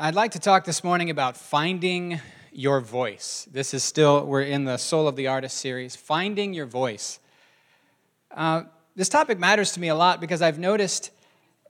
I'd 0.00 0.14
like 0.14 0.30
to 0.32 0.38
talk 0.38 0.64
this 0.64 0.84
morning 0.84 1.10
about 1.10 1.36
finding 1.36 2.20
your 2.52 2.78
voice. 2.78 3.48
This 3.50 3.74
is 3.74 3.82
still, 3.82 4.24
we're 4.24 4.42
in 4.42 4.62
the 4.62 4.76
Soul 4.76 5.08
of 5.08 5.16
the 5.16 5.26
Artist 5.26 5.56
series, 5.56 5.96
finding 5.96 6.54
your 6.54 6.66
voice. 6.66 7.18
Uh, 8.30 8.62
this 8.94 9.08
topic 9.08 9.40
matters 9.40 9.72
to 9.72 9.80
me 9.80 9.88
a 9.88 9.96
lot 9.96 10.20
because 10.20 10.40
I've 10.40 10.56
noticed 10.56 11.10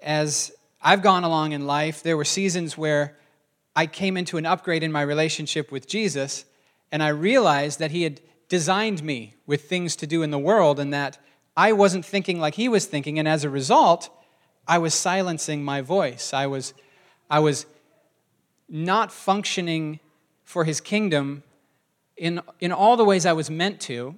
as 0.03 0.53
I've 0.83 1.01
gone 1.01 1.25
along 1.25 1.53
in 1.53 1.67
life, 1.67 2.03
there 2.03 2.19
were 2.19 2.25
seasons 2.27 2.77
where 2.77 3.17
I 3.75 3.87
came 3.87 4.19
into 4.19 4.37
an 4.37 4.45
upgrade 4.45 4.83
in 4.83 4.93
my 4.93 5.01
relationship 5.01 5.73
with 5.73 5.89
Jesus, 5.89 6.45
and 6.93 7.03
I 7.03 7.09
realized 7.09 7.79
that 7.79 7.93
He 7.93 8.03
had 8.03 8.21
designed 8.51 9.03
me 9.03 9.37
with 9.47 9.71
things 9.71 9.97
to 9.97 10.07
do 10.07 10.23
in 10.23 10.33
the 10.33 10.39
world, 10.39 10.79
and 10.79 10.93
that 10.93 11.17
I 11.57 11.73
wasn't 11.73 12.05
thinking 12.05 12.41
like 12.41 12.57
He 12.57 12.69
was 12.69 12.85
thinking, 12.85 13.19
and 13.19 13.27
as 13.27 13.43
a 13.43 13.49
result, 13.49 14.11
I 14.67 14.77
was 14.77 14.93
silencing 14.93 15.65
my 15.65 15.81
voice. 15.81 16.35
I 16.35 16.47
was, 16.47 16.75
I 17.31 17.39
was 17.39 17.65
not 18.69 19.13
functioning 19.13 20.01
for 20.45 20.65
his 20.65 20.81
kingdom 20.81 21.43
in, 22.17 22.41
in 22.61 22.73
all 22.73 22.97
the 22.97 23.05
ways 23.05 23.25
I 23.27 23.33
was 23.33 23.51
meant 23.51 23.81
to 23.83 24.15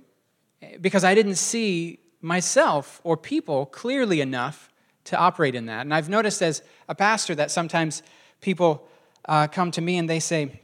because 0.80 1.04
I 1.04 1.14
didn't 1.14 1.36
see 1.36 2.00
myself 2.20 3.00
or 3.04 3.16
people 3.16 3.66
clearly 3.66 4.20
enough 4.20 4.68
to 5.04 5.16
operate 5.16 5.54
in 5.54 5.66
that. 5.66 5.82
And 5.82 5.94
I've 5.94 6.08
noticed 6.08 6.42
as 6.42 6.62
a 6.88 6.94
pastor 6.94 7.34
that 7.34 7.50
sometimes 7.50 8.02
people 8.40 8.88
uh, 9.26 9.46
come 9.46 9.70
to 9.72 9.80
me 9.80 9.98
and 9.98 10.08
they 10.08 10.20
say, 10.20 10.60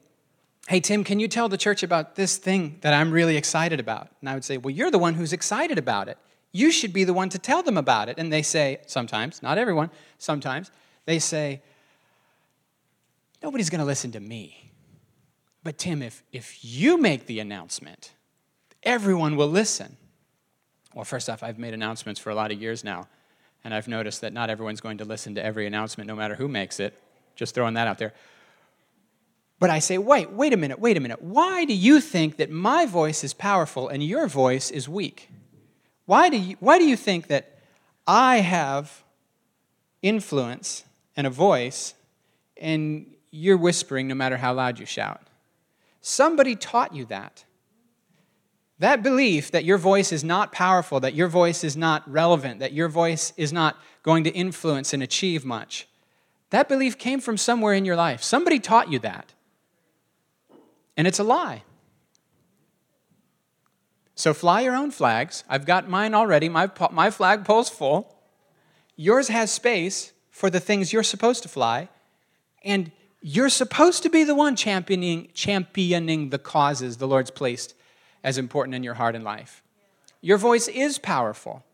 Hey, 0.69 0.81
Tim, 0.81 1.05
can 1.05 1.21
you 1.21 1.29
tell 1.29 1.49
the 1.49 1.57
church 1.57 1.85
about 1.85 2.17
this 2.17 2.39
thing 2.39 2.79
that 2.81 2.93
I'm 2.93 3.13
really 3.13 3.37
excited 3.37 3.79
about? 3.79 4.09
And 4.21 4.29
I 4.29 4.35
would 4.35 4.45
say, 4.45 4.57
Well, 4.57 4.75
you're 4.75 4.91
the 4.91 4.99
one 4.99 5.15
who's 5.15 5.33
excited 5.33 5.79
about 5.79 6.09
it. 6.09 6.19
You 6.53 6.71
should 6.71 6.93
be 6.93 7.05
the 7.05 7.15
one 7.15 7.29
to 7.31 7.39
tell 7.39 7.63
them 7.63 7.77
about 7.77 8.09
it. 8.09 8.19
And 8.19 8.33
they 8.33 8.43
say, 8.43 8.79
sometimes, 8.87 9.43
not 9.43 9.59
everyone, 9.59 9.91
sometimes, 10.19 10.71
they 11.05 11.19
say, 11.19 11.61
nobody's 13.47 13.71
going 13.71 13.79
to 13.79 13.85
listen 13.85 14.11
to 14.11 14.19
me. 14.19 14.73
But 15.63 15.79
Tim, 15.79 16.03
if, 16.03 16.25
if 16.33 16.65
you 16.65 17.01
make 17.01 17.27
the 17.27 17.39
announcement, 17.39 18.11
everyone 18.83 19.37
will 19.37 19.47
listen. 19.47 19.97
Well, 20.95 21.05
first 21.05 21.31
off, 21.31 21.45
I've 21.45 21.57
made 21.57 21.73
announcements 21.73 22.19
for 22.19 22.31
a 22.31 22.35
lot 22.35 22.51
of 22.51 22.61
years 22.61 22.83
now, 22.83 23.07
and 23.63 23.73
I've 23.73 23.87
noticed 23.87 24.23
that 24.23 24.33
not 24.33 24.51
everyone's 24.51 24.81
going 24.81 24.99
to 24.99 25.05
listen 25.05 25.37
to 25.37 25.45
every 25.45 25.65
announcement, 25.65 26.09
no 26.09 26.17
matter 26.17 26.35
who 26.35 26.49
makes 26.49 26.81
it. 26.81 27.01
Just 27.37 27.55
throwing 27.55 27.75
that 27.75 27.87
out 27.87 27.99
there. 27.99 28.15
But 29.61 29.71
I 29.71 29.79
say, 29.79 29.97
wait, 29.97 30.33
wait 30.33 30.53
a 30.53 30.57
minute, 30.57 30.81
wait 30.81 30.97
a 30.97 31.01
minute. 31.01 31.23
Why 31.23 31.65
do 31.65 31.73
you 31.73 32.01
think 32.01 32.39
that 32.39 32.51
my 32.51 32.85
voice 32.85 33.23
is 33.23 33.33
powerful 33.33 33.89
and 33.89 34.03
your 34.03 34.27
voice 34.27 34.73
is 34.73 34.89
weak? 34.89 35.31
Why 36.05 36.31
do 36.31 36.37
you, 36.37 36.57
why 36.59 36.79
do 36.79 36.85
you 36.85 36.97
think 36.97 37.29
that 37.29 37.61
I 38.09 38.39
have 38.39 39.05
influence 40.03 40.83
and 41.17 41.29
a 41.29 41.31
voice 41.31 41.95
and 42.57 43.13
you're 43.31 43.57
whispering 43.57 44.09
no 44.09 44.15
matter 44.15 44.37
how 44.37 44.55
loud 44.55 44.79
you 44.79 44.87
shout. 44.87 45.21
Somebody 46.01 46.55
taught 46.55 46.95
you 46.95 47.05
that. 47.07 47.45
That 48.79 49.03
belief 49.03 49.51
that 49.53 49.65
your 49.65 49.79
voice 49.79 50.13
is 50.13 50.23
not 50.23 50.53
powerful, 50.53 51.01
that 51.01 51.15
your 51.15 51.29
voice 51.29 51.65
is 51.65 51.77
not 51.77 52.09
relevant, 52.11 52.61
that 52.61 52.73
your 52.73 52.89
voice 52.89 53.33
is 53.37 53.53
not 53.53 53.77
going 54.03 54.25
to 54.25 54.31
influence 54.31 54.93
and 54.93 55.03
achieve 55.03 55.45
much, 55.45 55.89
that 56.51 56.69
belief 56.69 56.97
came 56.99 57.21
from 57.21 57.37
somewhere 57.37 57.75
in 57.75 57.85
your 57.85 57.97
life. 57.97 58.23
Somebody 58.23 58.61
taught 58.61 58.91
you 58.91 58.99
that. 59.01 59.33
And 60.97 61.07
it's 61.07 61.19
a 61.19 61.25
lie. 61.25 61.65
So 64.15 64.33
fly 64.33 64.63
your 64.63 64.75
own 64.75 64.91
flags. 64.91 65.45
I've 65.49 65.67
got 65.67 65.89
mine 65.89 66.15
already. 66.15 66.49
My, 66.49 66.71
my 66.91 67.11
flagpole's 67.11 67.69
full. 67.69 68.17
Yours 68.97 69.29
has 69.29 69.53
space 69.53 70.13
for 70.31 70.49
the 70.49 70.61
things 70.61 70.93
you're 70.93 71.03
supposed 71.03 71.43
to 71.43 71.49
fly. 71.49 71.89
And 72.65 72.93
you're 73.29 73.49
supposed 73.49 74.05
to 74.05 74.09
be 74.09 74.23
the 74.23 74.37
one 74.37 74.55
championing, 74.55 75.29
championing 75.35 76.31
the 76.31 76.39
causes 76.39 76.99
the 76.99 77.09
Lord's 77.09 77.33
placed 77.33 77.75
as 78.23 78.39
important 78.39 78.77
in 78.77 78.85
your 78.85 78.95
heart 78.95 79.17
and 79.17 79.25
life. 79.25 79.65
Your 80.21 80.39
voice 80.39 80.69
is 80.69 80.97
powerful, 81.01 81.65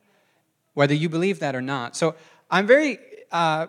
whether 0.73 0.95
you 0.95 1.11
believe 1.11 1.41
that 1.41 1.55
or 1.55 1.61
not. 1.61 1.95
So 1.95 2.15
I'm 2.51 2.67
very 2.67 2.99
uh, 3.31 3.67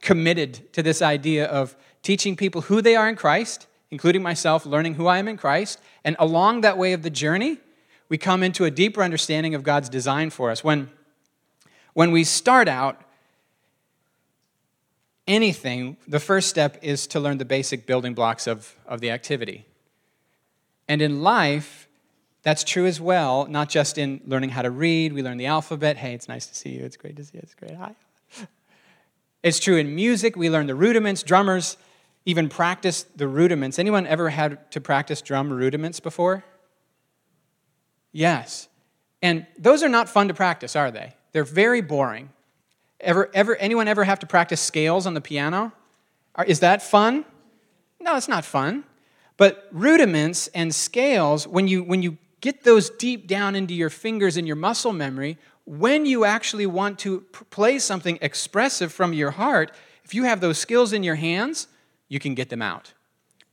committed 0.00 0.72
to 0.74 0.80
this 0.80 1.02
idea 1.02 1.46
of 1.46 1.76
teaching 2.04 2.36
people 2.36 2.60
who 2.60 2.80
they 2.80 2.94
are 2.94 3.08
in 3.08 3.16
Christ, 3.16 3.66
including 3.90 4.22
myself, 4.22 4.64
learning 4.64 4.94
who 4.94 5.08
I 5.08 5.18
am 5.18 5.26
in 5.26 5.36
Christ. 5.36 5.80
And 6.04 6.14
along 6.20 6.60
that 6.60 6.78
way 6.78 6.92
of 6.92 7.02
the 7.02 7.10
journey, 7.10 7.58
we 8.08 8.16
come 8.16 8.44
into 8.44 8.64
a 8.64 8.70
deeper 8.70 9.02
understanding 9.02 9.56
of 9.56 9.64
God's 9.64 9.88
design 9.88 10.30
for 10.30 10.52
us. 10.52 10.62
When, 10.62 10.88
when 11.94 12.12
we 12.12 12.22
start 12.22 12.68
out, 12.68 13.02
anything, 15.28 15.96
the 16.08 16.18
first 16.18 16.48
step 16.48 16.78
is 16.82 17.06
to 17.08 17.20
learn 17.20 17.38
the 17.38 17.44
basic 17.44 17.86
building 17.86 18.14
blocks 18.14 18.46
of, 18.46 18.74
of 18.86 19.00
the 19.00 19.10
activity. 19.10 19.66
And 20.88 21.00
in 21.00 21.22
life, 21.22 21.86
that's 22.42 22.64
true 22.64 22.86
as 22.86 23.00
well, 23.00 23.46
not 23.46 23.68
just 23.68 23.98
in 23.98 24.20
learning 24.26 24.50
how 24.50 24.62
to 24.62 24.70
read. 24.70 25.12
We 25.12 25.22
learn 25.22 25.36
the 25.36 25.46
alphabet. 25.46 25.98
Hey, 25.98 26.14
it's 26.14 26.28
nice 26.28 26.46
to 26.46 26.54
see 26.54 26.70
you. 26.70 26.84
It's 26.84 26.96
great 26.96 27.16
to 27.16 27.24
see 27.24 27.32
you. 27.34 27.40
It's 27.42 27.54
great. 27.54 27.74
Hi. 27.74 27.94
It's 29.42 29.60
true 29.60 29.76
in 29.76 29.94
music. 29.94 30.34
We 30.34 30.50
learn 30.50 30.66
the 30.66 30.74
rudiments. 30.74 31.22
Drummers 31.22 31.76
even 32.24 32.48
practice 32.48 33.04
the 33.14 33.28
rudiments. 33.28 33.78
Anyone 33.78 34.06
ever 34.06 34.30
had 34.30 34.70
to 34.72 34.80
practice 34.80 35.22
drum 35.22 35.52
rudiments 35.52 36.00
before? 36.00 36.44
Yes. 38.12 38.68
And 39.22 39.46
those 39.58 39.82
are 39.82 39.88
not 39.88 40.08
fun 40.08 40.28
to 40.28 40.34
practice, 40.34 40.74
are 40.74 40.90
they? 40.90 41.14
They're 41.32 41.44
very 41.44 41.80
boring. 41.80 42.30
Ever, 43.00 43.30
ever, 43.32 43.56
anyone 43.56 43.88
ever 43.88 44.04
have 44.04 44.18
to 44.20 44.26
practice 44.26 44.60
scales 44.60 45.06
on 45.06 45.14
the 45.14 45.20
piano? 45.20 45.72
Is 46.46 46.60
that 46.60 46.82
fun? 46.82 47.24
No, 48.00 48.16
it's 48.16 48.28
not 48.28 48.44
fun. 48.44 48.84
But 49.36 49.68
rudiments 49.70 50.48
and 50.48 50.74
scales, 50.74 51.46
when 51.46 51.68
you, 51.68 51.82
when 51.82 52.02
you 52.02 52.18
get 52.40 52.64
those 52.64 52.90
deep 52.90 53.26
down 53.26 53.54
into 53.54 53.74
your 53.74 53.90
fingers 53.90 54.36
and 54.36 54.46
your 54.46 54.56
muscle 54.56 54.92
memory, 54.92 55.38
when 55.64 56.06
you 56.06 56.24
actually 56.24 56.66
want 56.66 56.98
to 57.00 57.20
play 57.50 57.78
something 57.78 58.18
expressive 58.20 58.92
from 58.92 59.12
your 59.12 59.32
heart, 59.32 59.72
if 60.04 60.14
you 60.14 60.24
have 60.24 60.40
those 60.40 60.58
skills 60.58 60.92
in 60.92 61.02
your 61.02 61.16
hands, 61.16 61.68
you 62.08 62.18
can 62.18 62.34
get 62.34 62.48
them 62.48 62.62
out. 62.62 62.94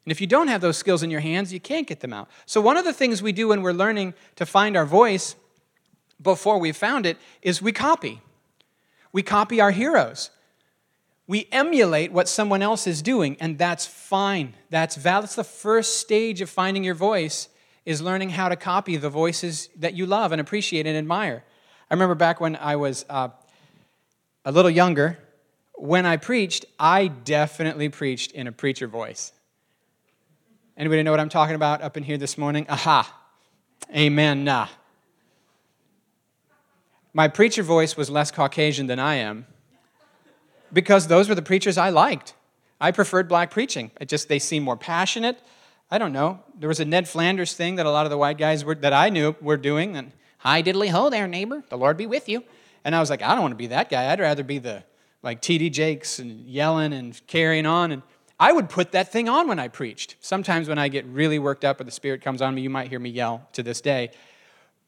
And 0.06 0.12
if 0.12 0.22
you 0.22 0.28
don't 0.28 0.48
have 0.48 0.62
those 0.62 0.78
skills 0.78 1.04
in 1.04 1.12
your 1.12 1.20
hands, 1.20 1.52
you 1.52 1.60
can't 1.60 1.88
get 1.88 2.00
them 2.00 2.14
out. 2.14 2.30
So, 2.46 2.62
one 2.62 2.78
of 2.78 2.86
the 2.86 2.94
things 2.94 3.22
we 3.22 3.32
do 3.32 3.50
when 3.50 3.62
we're 3.62 3.74
learning 3.74 4.14
to 4.36 4.46
find 4.46 4.78
our 4.78 4.86
voice 4.86 5.36
before 6.22 6.60
we've 6.60 6.78
found 6.78 7.06
it 7.06 7.18
is 7.42 7.62
we 7.62 7.72
copy. 7.72 8.22
We 9.16 9.24
copy 9.24 9.62
our 9.62 9.72
heroes. 9.72 10.30
We 11.26 11.48
emulate 11.50 12.12
what 12.12 12.28
someone 12.28 12.62
else 12.62 12.86
is 12.86 13.02
doing, 13.02 13.38
and 13.40 13.58
that's 13.58 13.86
fine. 13.86 14.56
That's 14.72 14.98
valid. 14.98 15.24
That's 15.24 15.36
the 15.36 15.46
first 15.46 16.02
stage 16.02 16.42
of 16.42 16.50
finding 16.50 16.84
your 16.84 16.96
voice 16.96 17.48
is 17.86 18.02
learning 18.02 18.31
how 18.31 18.50
to 18.50 18.58
copy 18.58 18.98
the 18.98 19.09
voices 19.09 19.70
that 19.78 19.94
you 19.94 20.06
love 20.06 20.34
and 20.34 20.42
appreciate 20.42 20.86
and 20.86 20.98
admire. 20.98 21.46
I 21.90 21.94
remember 21.94 22.16
back 22.16 22.42
when 22.42 22.58
I 22.58 22.76
was 22.76 23.06
uh, 23.09 23.30
a 24.44 24.52
little 24.52 24.70
younger, 24.70 25.18
when 25.76 26.06
I 26.06 26.18
preached, 26.18 26.66
I 26.78 27.08
definitely 27.08 27.88
preached 27.88 28.34
in 28.34 28.47
a 28.47 28.52
preacher 28.52 28.86
voice. 28.86 29.32
Anybody 30.76 31.03
know 31.03 31.12
what 31.12 31.22
I'm 31.22 31.30
talking 31.30 31.56
about 31.56 31.82
up 31.82 31.96
in 31.96 32.03
here 32.03 32.18
this 32.18 32.38
morning? 32.38 32.66
Aha. 32.68 33.18
Amen. 33.96 34.44
Nah. 34.44 34.68
My 37.16 37.30
preacher 37.30 37.64
voice 37.64 37.96
was 37.96 38.09
less 38.09 38.30
Caucasian 38.30 38.88
than 38.88 39.00
I 39.00 39.16
am 39.16 39.46
because 40.74 41.08
those 41.08 41.30
were 41.30 41.36
the 41.36 41.42
preachers 41.42 41.78
I 41.78 41.88
liked. 41.88 42.34
I 42.81 42.92
preferred 42.92 43.30
black 43.30 43.52
preaching. 43.52 43.92
It 44.02 44.09
just 44.09 44.28
they 44.28 44.38
seemed 44.38 44.66
more 44.66 44.76
passionate. 44.76 45.40
I 45.90 45.98
don't 45.98 46.12
know. 46.12 46.42
There 46.59 46.68
was 46.68 46.81
a 46.81 46.86
Ned 46.86 47.08
Flanders 47.08 47.53
thing 47.53 47.76
that 47.76 47.86
a 47.86 47.90
lot 47.90 48.06
of 48.06 48.09
the 48.09 48.18
white 48.18 48.38
guys 48.38 48.66
were, 48.66 48.76
that 48.76 48.92
I 48.92 49.08
knew 49.08 49.34
were 49.40 49.56
doing. 49.56 49.96
And 49.96 50.12
hi 50.40 50.62
diddly 50.62 50.90
ho 50.90 51.09
there, 51.09 51.26
neighbor. 51.26 51.64
The 51.70 51.78
Lord 51.78 51.96
be 51.96 52.06
with 52.06 52.28
you. 52.28 52.44
And 52.84 52.94
I 52.94 53.00
was 53.00 53.09
like, 53.09 53.22
I 53.22 53.30
don't 53.30 53.44
want 53.44 53.53
to 53.53 53.56
be 53.56 53.68
that 53.68 53.90
guy. 53.90 54.12
I'd 54.12 54.20
rather 54.20 54.44
be 54.44 54.58
the 54.58 54.84
like 55.24 55.42
T.D. 55.42 55.70
Jakes 55.70 56.20
and 56.20 56.46
yelling 56.46 56.92
and 56.92 57.18
carrying 57.28 57.66
on. 57.66 57.94
And 57.94 58.02
I 58.42 58.52
would 58.52 58.68
put 58.68 58.92
that 58.92 59.14
thing 59.14 59.30
on 59.30 59.47
when 59.47 59.58
I 59.58 59.70
preached. 59.70 60.17
Sometimes 60.20 60.67
when 60.67 60.78
I 60.78 60.90
get 60.90 61.06
really 61.06 61.40
worked 61.40 61.64
up 61.64 61.79
or 61.79 61.85
the 61.85 61.91
Spirit 61.91 62.22
comes 62.22 62.41
on 62.41 62.53
me, 62.53 62.62
you 62.62 62.70
might 62.70 62.90
hear 62.90 63.00
me 63.00 63.09
yell 63.09 63.47
to 63.53 63.64
this 63.64 63.79
day. 63.79 64.12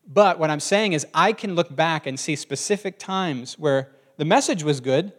But 0.07 0.39
what 0.39 0.49
I'm 0.49 0.61
saying 0.61 0.93
is, 0.93 1.05
I 1.13 1.33
can 1.33 1.55
look 1.55 1.75
back 1.75 2.07
and 2.07 2.19
see 2.19 2.35
specific 2.35 2.97
times 2.97 3.59
where 3.59 3.91
the 4.15 4.25
message 4.25 4.63
was 4.63 4.79
good, 4.79 5.11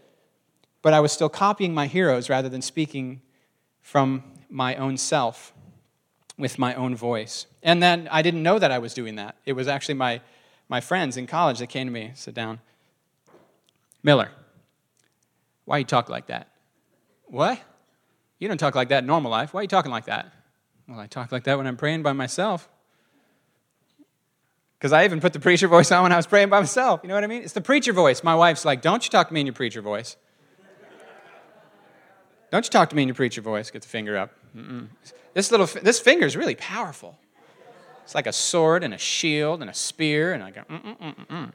but 0.81 0.95
I 0.95 1.01
was 1.01 1.13
still 1.13 1.29
copying 1.29 1.75
my 1.75 1.87
heroes 1.87 2.31
rather 2.31 2.49
than 2.49 2.63
speaking 2.63 3.21
from 3.83 4.25
my 4.49 4.75
own 4.77 4.97
self 4.97 5.53
with 6.39 6.59
my 6.59 6.75
own 6.75 6.95
voice. 6.95 7.47
And 7.63 7.83
then 7.83 8.09
I 8.11 8.23
didn't 8.23 8.43
know 8.43 8.59
that 8.59 8.71
I 8.71 8.79
was 8.79 8.95
doing 8.95 9.17
that. 9.17 9.37
It 9.45 9.53
was 9.53 9.69
actually 9.69 9.95
my, 9.95 10.21
my 10.69 10.81
friends 10.81 11.17
in 11.17 11.27
college 11.27 11.59
that 11.59 11.67
came 11.67 11.87
to 11.87 11.93
me, 11.93 12.13
sit 12.15 12.33
down. 12.35 12.61
Miller, 14.03 14.31
why 15.65 15.79
you 15.79 15.85
talk 15.85 16.09
like 16.09 16.29
that? 16.29 16.49
What? 17.25 17.61
You 18.39 18.49
don't 18.49 18.59
talk 18.59 18.75
like 18.75 18.89
that 18.89 19.01
in 19.01 19.07
normal 19.07 19.31
life. 19.31 19.53
Why 19.53 19.61
are 19.61 19.65
you 19.65 19.69
talking 19.69 19.91
like 19.91 20.07
that? 20.07 20.33
Well, 20.89 21.01
I 21.01 21.07
talk 21.07 21.33
like 21.33 21.45
that 21.45 21.59
when 21.59 21.67
I'm 21.67 21.77
praying 21.77 22.03
by 22.03 22.13
myself. 22.13 22.69
Because 24.79 24.93
I 24.93 25.05
even 25.05 25.21
put 25.21 25.33
the 25.33 25.41
preacher 25.41 25.69
voice 25.77 25.91
on 25.91 26.03
when 26.05 26.13
I 26.13 26.17
was 26.17 26.27
praying 26.27 26.51
by 26.51 26.61
myself. 26.61 27.01
You 27.03 27.09
know 27.09 27.15
what 27.15 27.25
I 27.25 27.27
mean? 27.27 27.43
It's 27.43 27.53
the 27.53 27.61
preacher 27.61 27.93
voice. 27.93 28.23
My 28.23 28.35
wife's 28.35 28.65
like, 28.65 28.81
don't 28.81 29.05
you 29.05 29.11
talk 29.11 29.29
to 29.29 29.35
me 29.35 29.41
in 29.41 29.47
your 29.47 29.55
preacher 29.55 29.83
voice. 29.83 30.17
Don't 32.51 32.65
you 32.65 32.71
talk 32.71 32.89
to 32.91 32.97
me 32.97 33.03
in 33.03 33.09
your 33.09 33.15
preacher 33.15 33.43
voice. 33.43 33.71
Get 33.71 33.83
the 33.83 33.89
finger 33.89 34.17
up. 34.17 34.33
Mm-mm. 34.57 34.89
This 35.35 35.51
little, 35.51 35.67
this 35.67 36.01
finger 36.01 36.25
is 36.25 36.37
really 36.37 36.55
powerful. 36.55 37.19
It's 38.05 38.15
like 38.15 38.27
a 38.27 38.33
sword 38.33 38.85
and 38.85 38.95
a 38.95 38.99
shield 38.99 39.61
and 39.61 39.69
a 39.69 39.75
spear, 39.75 40.33
and 40.33 40.43
I 40.43 40.51
go, 40.51 40.63
mm-mm-mm-mm. 40.63 41.53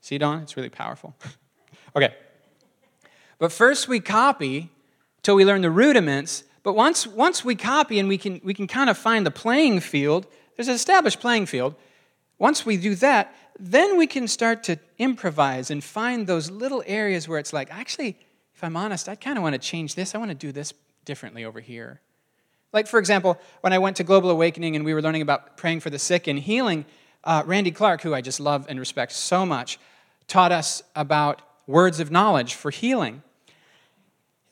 See, 0.00 0.16
Don? 0.16 0.40
It's 0.40 0.56
really 0.56 0.70
powerful. 0.70 1.14
okay. 1.96 2.14
But 3.38 3.52
first 3.52 3.88
we 3.88 4.00
copy 4.00 4.70
till 5.22 5.34
we 5.34 5.44
learn 5.44 5.60
the 5.60 5.70
rudiments. 5.70 6.44
But 6.62 6.74
once, 6.74 7.06
once 7.06 7.44
we 7.44 7.54
copy 7.54 7.98
and 7.98 8.08
we 8.08 8.18
can, 8.18 8.40
we 8.44 8.54
can 8.54 8.66
kind 8.66 8.90
of 8.90 8.98
find 8.98 9.24
the 9.24 9.30
playing 9.30 9.80
field, 9.80 10.26
there's 10.56 10.68
an 10.68 10.74
established 10.74 11.20
playing 11.20 11.46
field. 11.46 11.74
Once 12.38 12.66
we 12.66 12.76
do 12.76 12.94
that, 12.96 13.34
then 13.58 13.96
we 13.96 14.06
can 14.06 14.28
start 14.28 14.62
to 14.64 14.78
improvise 14.98 15.70
and 15.70 15.82
find 15.82 16.26
those 16.26 16.50
little 16.50 16.82
areas 16.86 17.28
where 17.28 17.38
it's 17.38 17.52
like, 17.52 17.72
actually, 17.72 18.16
if 18.54 18.62
I'm 18.62 18.76
honest, 18.76 19.08
I 19.08 19.14
kind 19.14 19.36
of 19.36 19.42
want 19.42 19.54
to 19.54 19.58
change 19.58 19.94
this. 19.94 20.14
I 20.14 20.18
want 20.18 20.30
to 20.30 20.36
do 20.36 20.52
this 20.52 20.72
differently 21.04 21.44
over 21.44 21.60
here. 21.60 22.00
Like, 22.72 22.86
for 22.86 22.98
example, 22.98 23.38
when 23.62 23.72
I 23.72 23.78
went 23.78 23.96
to 23.96 24.04
Global 24.04 24.30
Awakening 24.30 24.76
and 24.76 24.84
we 24.84 24.92
were 24.94 25.02
learning 25.02 25.22
about 25.22 25.56
praying 25.56 25.80
for 25.80 25.90
the 25.90 25.98
sick 25.98 26.26
and 26.26 26.38
healing, 26.38 26.84
uh, 27.24 27.42
Randy 27.46 27.70
Clark, 27.70 28.02
who 28.02 28.14
I 28.14 28.20
just 28.20 28.40
love 28.40 28.66
and 28.68 28.78
respect 28.78 29.12
so 29.12 29.46
much, 29.46 29.78
taught 30.26 30.52
us 30.52 30.82
about 30.94 31.40
words 31.66 31.98
of 31.98 32.10
knowledge 32.10 32.54
for 32.54 32.70
healing. 32.70 33.22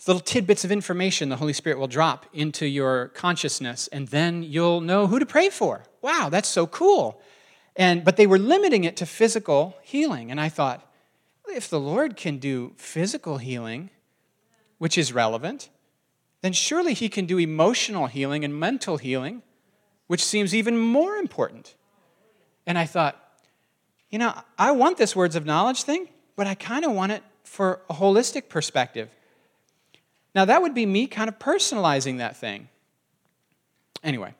Little 0.06 0.20
tidbits 0.20 0.64
of 0.64 0.70
information 0.70 1.28
the 1.28 1.36
Holy 1.36 1.52
Spirit 1.52 1.78
will 1.78 1.88
drop 1.88 2.26
into 2.32 2.66
your 2.66 3.08
consciousness, 3.08 3.88
and 3.88 4.06
then 4.08 4.42
you'll 4.42 4.80
know 4.80 5.08
who 5.08 5.18
to 5.18 5.26
pray 5.26 5.50
for. 5.50 5.82
Wow, 6.00 6.28
that's 6.30 6.48
so 6.48 6.66
cool. 6.66 7.20
And, 7.74 8.04
but 8.04 8.16
they 8.16 8.26
were 8.26 8.38
limiting 8.38 8.84
it 8.84 8.96
to 8.98 9.06
physical 9.06 9.76
healing. 9.82 10.30
And 10.30 10.40
I 10.40 10.48
thought, 10.48 10.88
if 11.48 11.68
the 11.68 11.80
Lord 11.80 12.16
can 12.16 12.38
do 12.38 12.72
physical 12.76 13.38
healing, 13.38 13.90
which 14.78 14.96
is 14.96 15.12
relevant, 15.12 15.70
then 16.40 16.52
surely 16.52 16.94
He 16.94 17.08
can 17.08 17.26
do 17.26 17.38
emotional 17.38 18.06
healing 18.06 18.44
and 18.44 18.58
mental 18.58 18.98
healing, 18.98 19.42
which 20.06 20.24
seems 20.24 20.54
even 20.54 20.78
more 20.78 21.16
important. 21.16 21.74
And 22.66 22.78
I 22.78 22.86
thought, 22.86 23.20
you 24.10 24.18
know, 24.18 24.34
I 24.56 24.70
want 24.70 24.98
this 24.98 25.16
words 25.16 25.34
of 25.34 25.44
knowledge 25.44 25.82
thing, 25.82 26.08
but 26.36 26.46
I 26.46 26.54
kind 26.54 26.84
of 26.84 26.92
want 26.92 27.12
it 27.12 27.22
for 27.42 27.80
a 27.90 27.94
holistic 27.94 28.48
perspective. 28.48 29.08
Now, 30.36 30.44
that 30.44 30.60
would 30.60 30.74
be 30.74 30.84
me 30.84 31.06
kind 31.06 31.30
of 31.30 31.38
personalizing 31.38 32.18
that 32.18 32.36
thing. 32.36 32.68
Anyway, 34.04 34.34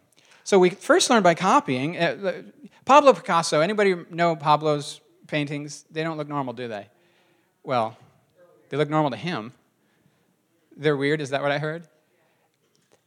so 0.45 0.59
we 0.59 0.69
first 0.69 1.09
learned 1.09 1.25
by 1.25 1.33
copying. 1.33 1.97
Uh, 1.97 2.43
Pablo 2.85 3.15
Picasso, 3.15 3.63
anybody 3.63 3.97
know 4.11 4.37
Pablo's 4.37 5.01
paintings? 5.27 5.87
They 5.91 6.03
don't 6.03 6.19
look 6.19 6.29
normal, 6.29 6.53
do 6.53 6.69
they? 6.69 6.89
Well, 7.65 7.97
they 8.69 8.77
look 8.77 8.91
normal 8.91 9.11
to 9.11 9.17
him. 9.17 9.55
They're 10.77 10.99
weird, 10.99 11.23
is 11.23 11.31
that 11.31 11.41
what 11.41 11.51
I 11.51 11.57
heard? 11.57 11.89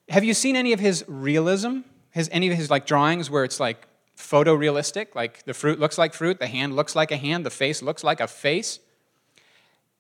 Have 0.09 0.23
you 0.23 0.33
seen 0.33 0.55
any 0.55 0.73
of 0.73 0.79
his 0.79 1.05
realism? 1.07 1.81
Has 2.15 2.27
any 2.31 2.49
of 2.49 2.57
his 2.57 2.71
like 2.71 2.87
drawings 2.87 3.29
where 3.29 3.43
it's 3.43 3.59
like 3.59 3.85
photorealistic, 4.17 5.13
like 5.13 5.45
the 5.45 5.53
fruit 5.53 5.79
looks 5.79 5.99
like 5.99 6.15
fruit, 6.15 6.39
the 6.39 6.47
hand 6.47 6.75
looks 6.75 6.95
like 6.95 7.11
a 7.11 7.17
hand, 7.17 7.45
the 7.45 7.51
face 7.51 7.83
looks 7.83 8.03
like 8.03 8.19
a 8.19 8.27
face. 8.27 8.79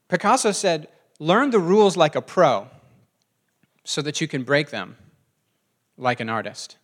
Picasso 0.07 0.51
said, 0.51 0.87
Learn 1.19 1.51
the 1.51 1.59
rules 1.59 1.95
like 1.95 2.15
a 2.15 2.21
pro 2.21 2.67
so 3.89 4.03
that 4.03 4.21
you 4.21 4.27
can 4.27 4.43
break 4.43 4.69
them 4.69 4.95
like 5.97 6.19
an 6.19 6.29
artist. 6.29 6.77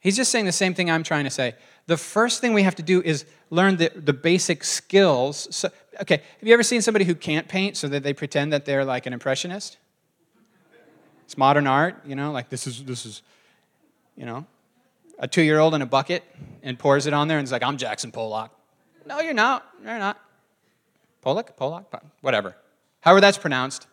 He's 0.00 0.16
just 0.16 0.32
saying 0.32 0.46
the 0.46 0.50
same 0.50 0.74
thing 0.74 0.90
I'm 0.90 1.04
trying 1.04 1.22
to 1.22 1.30
say. 1.30 1.54
The 1.86 1.96
first 1.96 2.40
thing 2.40 2.54
we 2.54 2.64
have 2.64 2.74
to 2.74 2.82
do 2.82 3.00
is 3.00 3.24
learn 3.48 3.76
the, 3.76 3.92
the 3.94 4.12
basic 4.12 4.64
skills. 4.64 5.46
So, 5.54 5.70
okay, 6.00 6.16
have 6.16 6.48
you 6.48 6.52
ever 6.52 6.64
seen 6.64 6.82
somebody 6.82 7.04
who 7.04 7.14
can't 7.14 7.46
paint 7.46 7.76
so 7.76 7.86
that 7.86 8.02
they 8.02 8.12
pretend 8.12 8.52
that 8.52 8.64
they're 8.64 8.84
like 8.84 9.06
an 9.06 9.12
impressionist? 9.12 9.76
It's 11.24 11.38
modern 11.38 11.68
art, 11.68 12.00
you 12.04 12.16
know, 12.16 12.32
like 12.32 12.48
this 12.48 12.66
is, 12.66 12.82
this 12.82 13.06
is, 13.06 13.22
you 14.16 14.26
know, 14.26 14.44
a 15.20 15.28
two 15.28 15.42
year 15.42 15.60
old 15.60 15.72
in 15.74 15.82
a 15.82 15.86
bucket 15.86 16.24
and 16.64 16.76
pours 16.76 17.06
it 17.06 17.12
on 17.12 17.28
there 17.28 17.38
and 17.38 17.44
is 17.44 17.52
like, 17.52 17.62
I'm 17.62 17.76
Jackson 17.76 18.10
Pollock. 18.10 18.50
No, 19.06 19.20
you're 19.20 19.34
not. 19.34 19.64
You're 19.84 20.00
not. 20.00 20.20
Pollock? 21.20 21.56
Pollock? 21.56 22.02
Whatever. 22.22 22.56
However 23.02 23.20
that's 23.20 23.38
pronounced. 23.38 23.86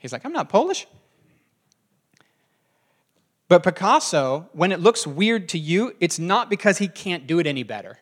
He's 0.00 0.12
like, 0.12 0.24
I'm 0.24 0.32
not 0.32 0.48
Polish. 0.48 0.88
But 3.48 3.62
Picasso, 3.62 4.48
when 4.52 4.72
it 4.72 4.80
looks 4.80 5.06
weird 5.06 5.48
to 5.50 5.58
you, 5.58 5.94
it's 6.00 6.18
not 6.18 6.48
because 6.48 6.78
he 6.78 6.88
can't 6.88 7.26
do 7.26 7.38
it 7.38 7.46
any 7.46 7.62
better. 7.62 7.98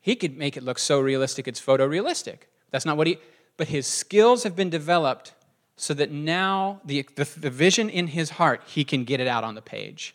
He 0.00 0.16
could 0.16 0.36
make 0.36 0.56
it 0.56 0.62
look 0.62 0.78
so 0.78 1.00
realistic 1.00 1.48
it's 1.48 1.60
photorealistic. 1.60 2.40
That's 2.70 2.84
not 2.84 2.96
what 2.96 3.06
he, 3.06 3.18
but 3.56 3.68
his 3.68 3.86
skills 3.86 4.42
have 4.42 4.56
been 4.56 4.70
developed 4.70 5.34
so 5.76 5.94
that 5.94 6.10
now 6.10 6.80
the, 6.84 7.06
the, 7.14 7.24
the 7.38 7.50
vision 7.50 7.88
in 7.88 8.08
his 8.08 8.30
heart, 8.30 8.62
he 8.66 8.84
can 8.84 9.04
get 9.04 9.20
it 9.20 9.28
out 9.28 9.44
on 9.44 9.54
the 9.54 9.62
page. 9.62 10.14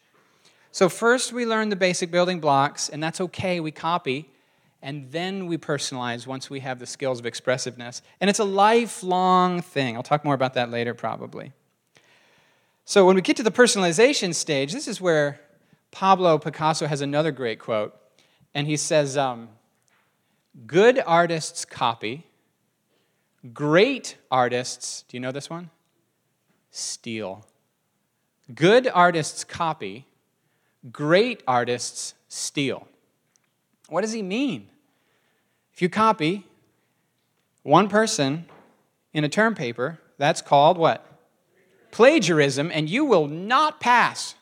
So, 0.71 0.89
first 0.89 1.33
we 1.33 1.45
learn 1.45 1.69
the 1.69 1.75
basic 1.75 2.11
building 2.11 2.39
blocks, 2.39 2.89
and 2.89 3.01
that's 3.01 3.19
okay, 3.21 3.59
we 3.59 3.71
copy, 3.71 4.29
and 4.81 5.11
then 5.11 5.47
we 5.47 5.57
personalize 5.57 6.25
once 6.25 6.49
we 6.49 6.61
have 6.61 6.79
the 6.79 6.85
skills 6.85 7.19
of 7.19 7.25
expressiveness. 7.25 8.01
And 8.21 8.29
it's 8.29 8.39
a 8.39 8.45
lifelong 8.45 9.61
thing. 9.61 9.95
I'll 9.95 10.03
talk 10.03 10.23
more 10.23 10.33
about 10.33 10.53
that 10.53 10.69
later, 10.69 10.93
probably. 10.93 11.51
So, 12.85 13.05
when 13.05 13.15
we 13.15 13.21
get 13.21 13.37
to 13.37 13.43
the 13.43 13.51
personalization 13.51 14.33
stage, 14.33 14.71
this 14.71 14.87
is 14.87 14.99
where 14.99 15.39
Pablo 15.91 16.37
Picasso 16.37 16.87
has 16.87 17.01
another 17.01 17.31
great 17.31 17.59
quote. 17.59 17.95
And 18.53 18.65
he 18.67 18.77
says, 18.77 19.17
um, 19.17 19.49
Good 20.65 20.99
artists 21.05 21.65
copy, 21.65 22.25
great 23.53 24.17
artists, 24.31 25.03
do 25.07 25.17
you 25.17 25.21
know 25.21 25.31
this 25.31 25.49
one? 25.49 25.69
Steal. 26.71 27.45
Good 28.53 28.87
artists 28.87 29.43
copy, 29.43 30.07
great 30.91 31.43
artists 31.47 32.15
steal. 32.27 32.87
What 33.89 34.01
does 34.01 34.13
he 34.13 34.21
mean? 34.21 34.67
If 35.73 35.81
you 35.81 35.89
copy 35.89 36.45
one 37.63 37.89
person 37.89 38.45
in 39.13 39.23
a 39.23 39.29
term 39.29 39.55
paper, 39.55 39.99
that's 40.17 40.41
called 40.41 40.77
what? 40.77 41.05
Plagiarism, 41.91 42.71
and 42.73 42.89
you 42.89 43.05
will 43.05 43.27
not 43.27 43.79
pass. 43.79 44.35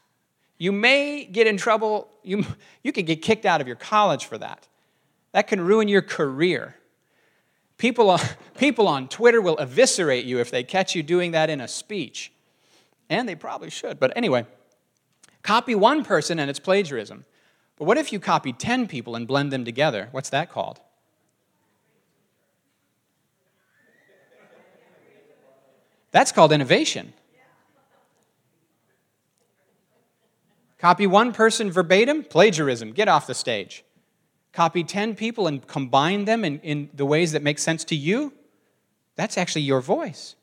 You 0.57 0.71
may 0.71 1.25
get 1.25 1.47
in 1.47 1.57
trouble, 1.57 2.09
you, 2.23 2.45
you 2.83 2.91
could 2.91 3.05
get 3.05 3.21
kicked 3.21 3.45
out 3.45 3.61
of 3.61 3.67
your 3.67 3.75
college 3.75 4.25
for 4.25 4.37
that. 4.37 4.67
That 5.31 5.47
can 5.47 5.61
ruin 5.61 5.87
your 5.87 6.01
career. 6.01 6.75
People 7.77 8.09
on, 8.09 8.19
people 8.57 8.87
on 8.87 9.07
Twitter 9.07 9.39
will 9.39 9.57
eviscerate 9.57 10.25
you 10.25 10.39
if 10.39 10.51
they 10.51 10.63
catch 10.63 10.95
you 10.95 11.03
doing 11.03 11.31
that 11.31 11.49
in 11.49 11.61
a 11.61 11.67
speech. 11.67 12.31
And 13.09 13.29
they 13.29 13.35
probably 13.35 13.69
should. 13.69 13.99
But 13.99 14.11
anyway, 14.17 14.45
Copy 15.47 15.75
one 15.75 16.03
person 16.03 16.39
and 16.39 16.49
it's 16.49 16.59
plagiarism. 16.59 17.23
But 17.77 17.85
what 17.85 17.97
if 17.97 18.11
you 18.11 18.19
copy 18.19 18.53
10 18.53 18.87
people 18.87 19.15
and 19.15 19.27
blend 19.27 19.51
them 19.51 19.63
together? 19.63 20.09
What's 20.11 20.29
that 20.31 20.51
called? 20.51 20.79
That's 26.11 26.31
called 26.31 26.51
innovation. 26.51 27.13
Copy 30.79 31.07
one 31.07 31.33
person 31.33 31.71
verbatim, 31.71 32.23
plagiarism, 32.23 32.91
get 32.93 33.07
off 33.07 33.27
the 33.27 33.33
stage. 33.33 33.83
Copy 34.53 34.83
10 34.83 35.15
people 35.15 35.47
and 35.47 35.65
combine 35.67 36.25
them 36.25 36.45
in, 36.45 36.59
in 36.59 36.89
the 36.93 37.05
ways 37.05 37.31
that 37.33 37.43
make 37.43 37.59
sense 37.59 37.83
to 37.85 37.95
you, 37.95 38.33
that's 39.15 39.37
actually 39.37 39.63
your 39.63 39.81
voice. 39.81 40.35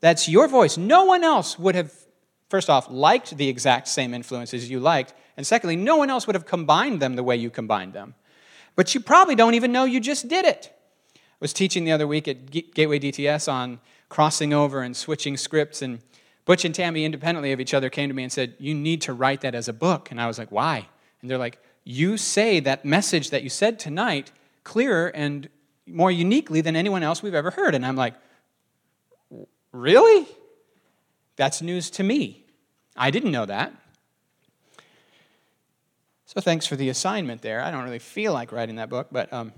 That's 0.00 0.28
your 0.28 0.46
voice. 0.48 0.76
No 0.76 1.04
one 1.04 1.24
else 1.24 1.58
would 1.58 1.74
have 1.74 1.92
first 2.48 2.70
off, 2.70 2.90
liked 2.90 3.36
the 3.36 3.48
exact 3.48 3.88
same 3.88 4.14
influences 4.14 4.70
you 4.70 4.80
liked, 4.80 5.14
and 5.38 5.46
secondly, 5.46 5.76
no 5.76 5.96
one 5.96 6.10
else 6.10 6.26
would 6.26 6.34
have 6.34 6.46
combined 6.46 6.98
them 6.98 7.14
the 7.14 7.22
way 7.22 7.36
you 7.36 7.48
combined 7.48 7.92
them. 7.92 8.16
But 8.74 8.92
you 8.92 9.00
probably 9.00 9.36
don't 9.36 9.54
even 9.54 9.70
know 9.70 9.84
you 9.84 10.00
just 10.00 10.26
did 10.26 10.44
it. 10.44 10.76
I 11.14 11.20
was 11.38 11.52
teaching 11.52 11.84
the 11.84 11.92
other 11.92 12.08
week 12.08 12.26
at 12.26 12.50
Gateway 12.50 12.98
DTS 12.98 13.50
on 13.50 13.78
crossing 14.08 14.52
over 14.52 14.82
and 14.82 14.96
switching 14.96 15.36
scripts, 15.36 15.80
and 15.80 16.00
Butch 16.44 16.64
and 16.64 16.74
Tammy, 16.74 17.04
independently 17.04 17.52
of 17.52 17.60
each 17.60 17.72
other, 17.72 17.88
came 17.88 18.08
to 18.08 18.14
me 18.16 18.24
and 18.24 18.32
said, 18.32 18.54
You 18.58 18.74
need 18.74 19.00
to 19.02 19.12
write 19.12 19.42
that 19.42 19.54
as 19.54 19.68
a 19.68 19.72
book. 19.72 20.10
And 20.10 20.20
I 20.20 20.26
was 20.26 20.40
like, 20.40 20.50
Why? 20.50 20.88
And 21.22 21.30
they're 21.30 21.38
like, 21.38 21.62
You 21.84 22.16
say 22.16 22.58
that 22.58 22.84
message 22.84 23.30
that 23.30 23.44
you 23.44 23.48
said 23.48 23.78
tonight 23.78 24.32
clearer 24.64 25.06
and 25.06 25.48
more 25.86 26.10
uniquely 26.10 26.62
than 26.62 26.74
anyone 26.74 27.04
else 27.04 27.22
we've 27.22 27.32
ever 27.32 27.52
heard. 27.52 27.76
And 27.76 27.86
I'm 27.86 27.94
like, 27.94 28.14
Really? 29.70 30.26
That's 31.36 31.62
news 31.62 31.90
to 31.90 32.02
me. 32.02 32.44
I 32.96 33.12
didn't 33.12 33.30
know 33.30 33.46
that. 33.46 33.72
So 36.28 36.42
thanks 36.42 36.66
for 36.66 36.76
the 36.76 36.90
assignment 36.90 37.40
there. 37.40 37.62
I 37.62 37.70
don't 37.70 37.84
really 37.84 37.98
feel 37.98 38.34
like 38.34 38.52
writing 38.52 38.76
that 38.76 38.90
book, 38.90 39.06
but 39.10 39.32
um, 39.32 39.50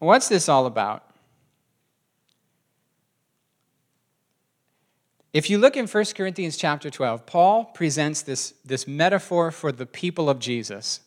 what's 0.00 0.28
this 0.28 0.48
all 0.48 0.66
about? 0.66 1.04
If 5.32 5.48
you 5.48 5.58
look 5.58 5.76
in 5.76 5.86
1 5.86 6.04
Corinthians 6.16 6.56
chapter 6.56 6.90
12, 6.90 7.24
Paul 7.24 7.66
presents 7.66 8.20
this, 8.20 8.54
this 8.64 8.88
metaphor 8.88 9.52
for 9.52 9.70
the 9.70 9.86
people 9.86 10.28
of 10.28 10.40
Jesus, 10.40 10.98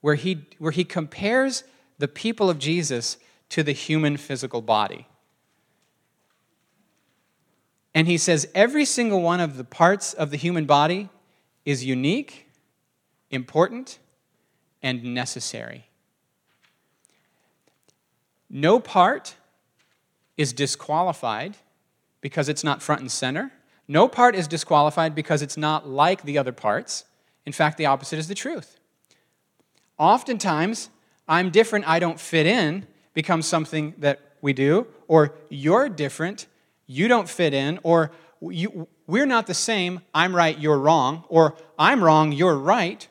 where 0.00 0.14
he, 0.14 0.46
where 0.58 0.72
he 0.72 0.82
compares 0.82 1.64
the 1.98 2.08
people 2.08 2.48
of 2.48 2.58
Jesus 2.58 3.18
to 3.50 3.62
the 3.62 3.72
human 3.72 4.16
physical 4.16 4.62
body. 4.62 5.06
And 7.94 8.08
he 8.08 8.16
says 8.16 8.48
every 8.54 8.86
single 8.86 9.20
one 9.20 9.40
of 9.40 9.58
the 9.58 9.64
parts 9.64 10.14
of 10.14 10.30
the 10.30 10.38
human 10.38 10.64
body 10.64 11.10
is 11.70 11.84
unique, 11.84 12.48
important, 13.30 14.00
and 14.82 15.14
necessary. 15.14 15.86
No 18.48 18.80
part 18.80 19.36
is 20.36 20.52
disqualified 20.52 21.56
because 22.20 22.48
it's 22.48 22.64
not 22.64 22.82
front 22.82 23.02
and 23.02 23.12
center. 23.12 23.52
No 23.86 24.08
part 24.08 24.34
is 24.34 24.48
disqualified 24.48 25.14
because 25.14 25.42
it's 25.42 25.56
not 25.56 25.88
like 25.88 26.22
the 26.24 26.38
other 26.38 26.50
parts. 26.50 27.04
In 27.46 27.52
fact, 27.52 27.78
the 27.78 27.86
opposite 27.86 28.18
is 28.18 28.26
the 28.26 28.34
truth. 28.34 28.76
Oftentimes, 29.96 30.90
I'm 31.28 31.50
different, 31.50 31.86
I 31.86 32.00
don't 32.00 32.18
fit 32.18 32.46
in 32.46 32.88
becomes 33.14 33.46
something 33.46 33.94
that 33.98 34.18
we 34.40 34.52
do, 34.52 34.88
or 35.06 35.34
you're 35.48 35.88
different, 35.88 36.48
you 36.88 37.06
don't 37.06 37.28
fit 37.28 37.54
in, 37.54 37.78
or 37.84 38.10
you, 38.40 38.88
we're 39.10 39.26
not 39.26 39.48
the 39.48 39.54
same, 39.54 40.00
I'm 40.14 40.34
right, 40.34 40.56
you're 40.56 40.78
wrong, 40.78 41.24
or 41.28 41.56
I'm 41.78 42.02
wrong, 42.02 42.30
you're 42.30 42.56
right. 42.56 43.06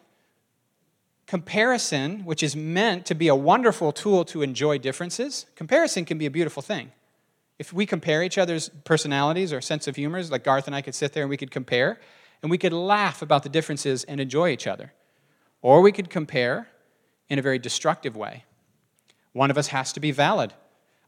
Comparison, 1.28 2.24
which 2.24 2.42
is 2.42 2.56
meant 2.56 3.06
to 3.08 3.16
be 3.16 3.28
a 3.28 3.36
wonderful 3.36 3.92
tool 3.92 4.24
to 4.26 4.42
enjoy 4.42 4.78
differences, 4.78 5.46
comparison 5.56 6.06
can 6.06 6.18
be 6.18 6.26
a 6.26 6.32
beautiful 6.32 6.64
thing. 6.64 6.94
If 7.60 7.74
we 7.74 7.86
compare 7.86 8.24
each 8.24 8.38
other's 8.38 8.70
personalities 8.86 9.52
or 9.52 9.60
sense 9.60 9.88
of 9.90 9.98
humors, 9.98 10.32
like 10.32 10.46
Garth 10.46 10.68
and 10.68 10.76
I 10.76 10.82
could 10.82 10.96
sit 10.96 11.12
there 11.12 11.24
and 11.24 11.30
we 11.30 11.36
could 11.36 11.52
compare, 11.52 12.00
and 12.42 12.50
we 12.50 12.58
could 12.58 12.72
laugh 12.72 13.22
about 13.22 13.44
the 13.44 13.50
differences 13.50 14.06
and 14.06 14.22
enjoy 14.22 14.50
each 14.50 14.68
other. 14.68 14.94
Or 15.62 15.82
we 15.82 15.92
could 15.92 16.10
compare 16.10 16.70
in 17.28 17.38
a 17.38 17.42
very 17.42 17.60
destructive 17.60 18.16
way. 18.16 18.46
One 19.34 19.52
of 19.52 19.58
us 19.58 19.68
has 19.68 19.92
to 19.94 20.00
be 20.00 20.12
valid. 20.12 20.54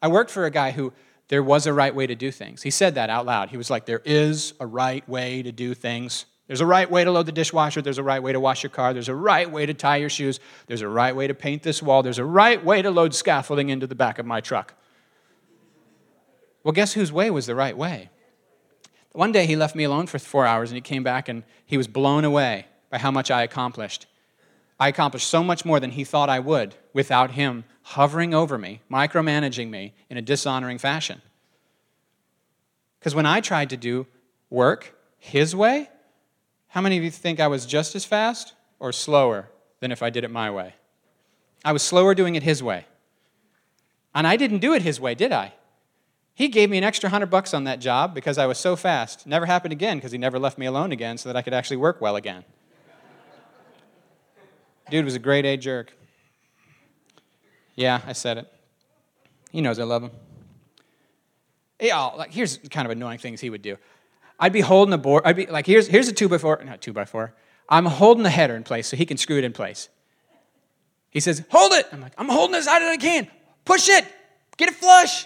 I 0.02 0.10
worked 0.10 0.32
for 0.32 0.46
a 0.46 0.52
guy 0.52 0.72
who 0.72 0.92
there 1.32 1.42
was 1.42 1.66
a 1.66 1.72
right 1.72 1.96
way 1.96 2.06
to 2.06 2.14
do 2.14 2.30
things. 2.30 2.62
He 2.62 2.72
said 2.72 2.96
that 2.96 3.10
out 3.10 3.26
loud. 3.26 3.50
He 3.52 3.56
was 3.56 3.70
like, 3.70 3.86
There 3.86 4.02
is 4.04 4.54
a 4.60 4.68
right 4.68 5.08
way 5.08 5.42
to 5.42 5.54
do 5.54 5.74
things. 5.74 6.26
There's 6.48 6.60
a 6.60 6.66
right 6.66 6.92
way 6.92 7.06
to 7.06 7.12
load 7.12 7.26
the 7.26 7.32
dishwasher. 7.32 7.82
There's 7.82 7.98
a 7.98 8.04
right 8.04 8.22
way 8.22 8.34
to 8.34 8.40
wash 8.42 8.64
your 8.64 8.70
car. 8.70 8.92
There's 8.92 9.08
a 9.08 9.16
right 9.16 9.50
way 9.50 9.66
to 9.66 9.74
tie 9.74 9.96
your 9.96 10.10
shoes. 10.10 10.42
There's 10.68 10.82
a 10.82 10.90
right 10.90 11.16
way 11.16 11.28
to 11.28 11.34
paint 11.34 11.64
this 11.64 11.82
wall. 11.82 12.04
There's 12.04 12.20
a 12.20 12.26
right 12.26 12.62
way 12.62 12.82
to 12.82 12.92
load 12.92 13.16
scaffolding 13.16 13.70
into 13.70 13.88
the 13.88 13.96
back 13.96 14.20
of 14.20 14.26
my 14.26 14.42
truck. 14.42 14.74
Well, 16.66 16.74
guess 16.74 16.92
whose 16.92 17.14
way 17.14 17.32
was 17.32 17.46
the 17.46 17.56
right 17.56 17.78
way? 17.78 18.10
One 19.14 19.32
day 19.32 19.46
he 19.46 19.56
left 19.56 19.74
me 19.74 19.86
alone 19.86 20.08
for 20.08 20.20
four 20.20 20.46
hours 20.46 20.70
and 20.70 20.76
he 20.76 20.82
came 20.82 21.02
back 21.02 21.30
and 21.30 21.44
he 21.66 21.78
was 21.78 21.88
blown 21.88 22.26
away 22.26 22.66
by 22.90 22.98
how 22.98 23.10
much 23.10 23.32
I 23.32 23.44
accomplished. 23.44 24.06
I 24.78 24.90
accomplished 24.90 25.30
so 25.30 25.46
much 25.46 25.64
more 25.64 25.80
than 25.80 25.92
he 25.92 26.04
thought 26.04 26.30
I 26.30 26.40
would 26.40 26.76
without 26.92 27.32
him 27.32 27.64
hovering 27.92 28.34
over 28.34 28.58
me, 28.58 28.82
micromanaging 28.90 29.70
me 29.70 29.94
in 30.10 30.18
a 30.18 30.22
dishonoring 30.22 30.78
fashion. 30.78 31.22
Because 33.00 33.14
when 33.14 33.26
I 33.26 33.42
tried 33.42 33.70
to 33.72 33.78
do 33.78 34.08
work 34.50 34.96
his 35.18 35.54
way, 35.56 35.90
how 36.70 36.80
many 36.80 36.98
of 36.98 37.04
you 37.04 37.12
think 37.12 37.40
I 37.40 37.48
was 37.48 37.66
just 37.66 37.94
as 37.96 38.06
fast 38.06 38.54
or 38.80 38.94
slower 38.94 39.50
than 39.82 39.92
if 39.92 40.02
I 40.02 40.10
did 40.10 40.24
it 40.24 40.32
my 40.32 40.50
way? 40.50 40.76
I 41.66 41.74
was 41.74 41.84
slower 41.84 42.16
doing 42.16 42.36
it 42.36 42.44
his 42.44 42.64
way. 42.64 42.86
And 44.16 44.26
I 44.26 44.38
didn't 44.38 44.60
do 44.60 44.74
it 44.74 44.84
his 44.84 45.00
way, 45.00 45.14
did 45.14 45.34
I? 45.34 45.54
He 46.34 46.48
gave 46.48 46.70
me 46.70 46.78
an 46.78 46.86
extra 46.86 47.10
hundred 47.10 47.30
bucks 47.30 47.54
on 47.54 47.66
that 47.66 47.80
job 47.80 48.16
because 48.16 48.38
I 48.38 48.46
was 48.46 48.58
so 48.58 48.78
fast. 48.78 49.28
Never 49.28 49.46
happened 49.46 49.74
again 49.74 49.98
because 49.98 50.14
he 50.14 50.18
never 50.18 50.40
left 50.40 50.58
me 50.58 50.66
alone 50.66 50.94
again 50.94 51.18
so 51.18 51.28
that 51.28 51.36
I 51.36 51.42
could 51.42 51.54
actually 51.54 51.78
work 51.78 52.00
well 52.00 52.16
again. 52.16 52.46
Dude 54.90 55.04
was 55.04 55.16
a 55.16 55.20
great 55.20 55.46
A 55.46 55.58
jerk. 55.58 55.94
Yeah, 57.82 58.02
I 58.06 58.14
said 58.14 58.38
it. 58.38 58.48
He 59.52 59.60
knows 59.62 59.80
I 59.80 59.84
love 59.84 60.04
him. 60.04 60.12
Yeah, 61.80 62.06
like 62.06 62.32
here's 62.32 62.58
kind 62.70 62.86
of 62.86 62.92
annoying 62.92 63.18
things 63.18 63.42
he 63.42 63.50
would 63.50 63.64
do. 63.64 63.78
I'd 64.40 64.54
be 64.54 64.62
holding 64.62 64.92
the 64.92 64.98
board. 64.98 65.24
I'd 65.26 65.36
be 65.36 65.48
like, 65.48 65.66
here's 65.66 65.88
here's 65.88 66.08
a 66.08 66.14
two 66.14 66.30
by 66.30 66.38
four, 66.38 66.62
not 66.64 66.82
two 66.82 66.94
by 66.94 67.06
four. 67.06 67.34
I'm 67.68 67.86
holding 67.86 68.24
the 68.24 68.30
header 68.30 68.56
in 68.56 68.64
place 68.64 68.88
so 68.88 68.98
he 68.98 69.06
can 69.06 69.18
screw 69.18 69.38
it 69.38 69.44
in 69.44 69.54
place. 69.54 69.90
He 71.10 71.20
says, 71.20 71.44
"Hold 71.50 71.74
it." 71.74 71.88
I'm 71.92 72.02
like, 72.02 72.14
"I'm 72.18 72.30
holding 72.30 72.56
as 72.56 72.68
hard 72.68 72.84
as 72.84 72.90
I 72.90 72.98
can. 72.98 73.28
Push 73.66 73.90
it. 73.90 74.06
Get 74.58 74.70
it 74.70 74.76
flush." 74.76 75.26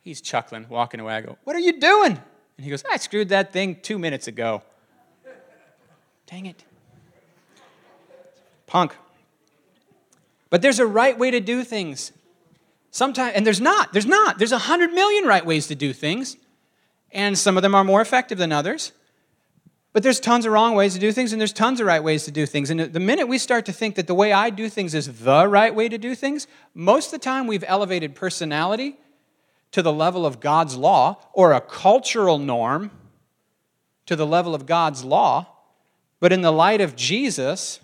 He's 0.00 0.20
chuckling, 0.20 0.66
walking 0.68 1.00
away. 1.00 1.14
I 1.14 1.20
go, 1.20 1.36
What 1.44 1.56
are 1.56 1.60
you 1.60 1.78
doing? 1.78 2.12
And 2.12 2.64
he 2.64 2.70
goes, 2.70 2.82
I 2.90 2.96
screwed 2.96 3.28
that 3.30 3.52
thing 3.52 3.76
two 3.82 3.98
minutes 3.98 4.26
ago. 4.26 4.62
Dang 6.26 6.46
it. 6.46 6.64
Punk. 8.66 8.96
But 10.50 10.62
there's 10.62 10.80
a 10.80 10.86
right 10.86 11.16
way 11.16 11.30
to 11.30 11.40
do 11.40 11.64
things. 11.64 12.12
Sometimes, 12.90 13.34
and 13.36 13.46
there's 13.46 13.60
not, 13.60 13.92
there's 13.92 14.06
not. 14.06 14.38
There's 14.38 14.52
a 14.52 14.58
hundred 14.58 14.92
million 14.92 15.24
right 15.24 15.46
ways 15.46 15.68
to 15.68 15.74
do 15.74 15.92
things. 15.92 16.36
And 17.12 17.38
some 17.38 17.56
of 17.56 17.62
them 17.62 17.74
are 17.74 17.84
more 17.84 18.00
effective 18.00 18.38
than 18.38 18.52
others. 18.52 18.92
But 19.92 20.04
there's 20.04 20.20
tons 20.20 20.46
of 20.46 20.52
wrong 20.52 20.74
ways 20.74 20.94
to 20.94 21.00
do 21.00 21.10
things, 21.10 21.32
and 21.32 21.40
there's 21.40 21.52
tons 21.52 21.80
of 21.80 21.86
right 21.86 22.02
ways 22.02 22.24
to 22.24 22.30
do 22.30 22.46
things. 22.46 22.70
And 22.70 22.80
the 22.80 23.00
minute 23.00 23.26
we 23.26 23.38
start 23.38 23.66
to 23.66 23.72
think 23.72 23.96
that 23.96 24.06
the 24.06 24.14
way 24.14 24.32
I 24.32 24.50
do 24.50 24.68
things 24.68 24.94
is 24.94 25.20
the 25.20 25.48
right 25.48 25.74
way 25.74 25.88
to 25.88 25.98
do 25.98 26.14
things, 26.14 26.46
most 26.74 27.06
of 27.06 27.12
the 27.12 27.24
time 27.24 27.48
we've 27.48 27.64
elevated 27.66 28.14
personality 28.14 28.96
to 29.72 29.82
the 29.82 29.92
level 29.92 30.24
of 30.24 30.38
God's 30.38 30.76
law 30.76 31.16
or 31.32 31.52
a 31.52 31.60
cultural 31.60 32.38
norm 32.38 32.92
to 34.06 34.14
the 34.14 34.26
level 34.26 34.54
of 34.54 34.66
God's 34.66 35.04
law. 35.04 35.46
But 36.20 36.32
in 36.32 36.42
the 36.42 36.52
light 36.52 36.80
of 36.80 36.94
Jesus, 36.94 37.80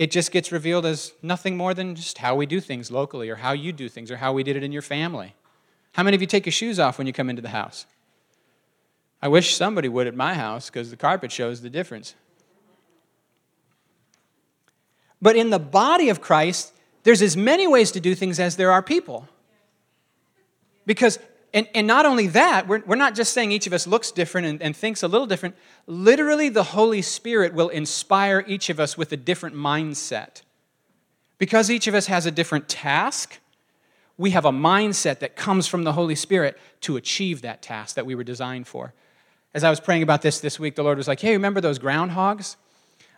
it 0.00 0.10
just 0.10 0.32
gets 0.32 0.50
revealed 0.50 0.86
as 0.86 1.12
nothing 1.20 1.58
more 1.58 1.74
than 1.74 1.94
just 1.94 2.16
how 2.16 2.34
we 2.34 2.46
do 2.46 2.58
things 2.58 2.90
locally 2.90 3.28
or 3.28 3.36
how 3.36 3.52
you 3.52 3.70
do 3.70 3.86
things 3.86 4.10
or 4.10 4.16
how 4.16 4.32
we 4.32 4.42
did 4.42 4.56
it 4.56 4.62
in 4.62 4.72
your 4.72 4.80
family. 4.80 5.34
How 5.92 6.02
many 6.02 6.14
of 6.14 6.22
you 6.22 6.26
take 6.26 6.46
your 6.46 6.54
shoes 6.54 6.80
off 6.80 6.96
when 6.96 7.06
you 7.06 7.12
come 7.12 7.28
into 7.28 7.42
the 7.42 7.50
house? 7.50 7.84
I 9.20 9.28
wish 9.28 9.54
somebody 9.54 9.90
would 9.90 10.06
at 10.06 10.14
my 10.14 10.32
house 10.32 10.70
because 10.70 10.88
the 10.88 10.96
carpet 10.96 11.30
shows 11.30 11.60
the 11.60 11.68
difference. 11.68 12.14
But 15.20 15.36
in 15.36 15.50
the 15.50 15.58
body 15.58 16.08
of 16.08 16.22
Christ, 16.22 16.72
there's 17.02 17.20
as 17.20 17.36
many 17.36 17.66
ways 17.66 17.90
to 17.92 18.00
do 18.00 18.14
things 18.14 18.40
as 18.40 18.56
there 18.56 18.72
are 18.72 18.82
people. 18.82 19.28
Because, 20.86 21.18
and, 21.52 21.68
and 21.74 21.86
not 21.86 22.06
only 22.06 22.28
that, 22.28 22.68
we're, 22.68 22.82
we're 22.86 22.96
not 22.96 23.14
just 23.14 23.32
saying 23.32 23.50
each 23.50 23.66
of 23.66 23.72
us 23.72 23.86
looks 23.86 24.12
different 24.12 24.46
and, 24.46 24.62
and 24.62 24.76
thinks 24.76 25.02
a 25.02 25.08
little 25.08 25.26
different. 25.26 25.56
Literally, 25.86 26.48
the 26.48 26.62
Holy 26.62 27.02
Spirit 27.02 27.54
will 27.54 27.68
inspire 27.68 28.44
each 28.46 28.70
of 28.70 28.78
us 28.78 28.96
with 28.96 29.10
a 29.12 29.16
different 29.16 29.56
mindset. 29.56 30.42
Because 31.38 31.70
each 31.70 31.86
of 31.86 31.94
us 31.94 32.06
has 32.06 32.26
a 32.26 32.30
different 32.30 32.68
task, 32.68 33.38
we 34.16 34.30
have 34.30 34.44
a 34.44 34.52
mindset 34.52 35.18
that 35.20 35.34
comes 35.34 35.66
from 35.66 35.82
the 35.82 35.94
Holy 35.94 36.14
Spirit 36.14 36.58
to 36.82 36.96
achieve 36.96 37.42
that 37.42 37.62
task 37.62 37.96
that 37.96 38.06
we 38.06 38.14
were 38.14 38.24
designed 38.24 38.68
for. 38.68 38.92
As 39.52 39.64
I 39.64 39.70
was 39.70 39.80
praying 39.80 40.02
about 40.02 40.22
this 40.22 40.38
this 40.38 40.60
week, 40.60 40.76
the 40.76 40.84
Lord 40.84 40.98
was 40.98 41.08
like, 41.08 41.20
hey, 41.20 41.32
remember 41.32 41.60
those 41.60 41.78
groundhogs? 41.78 42.56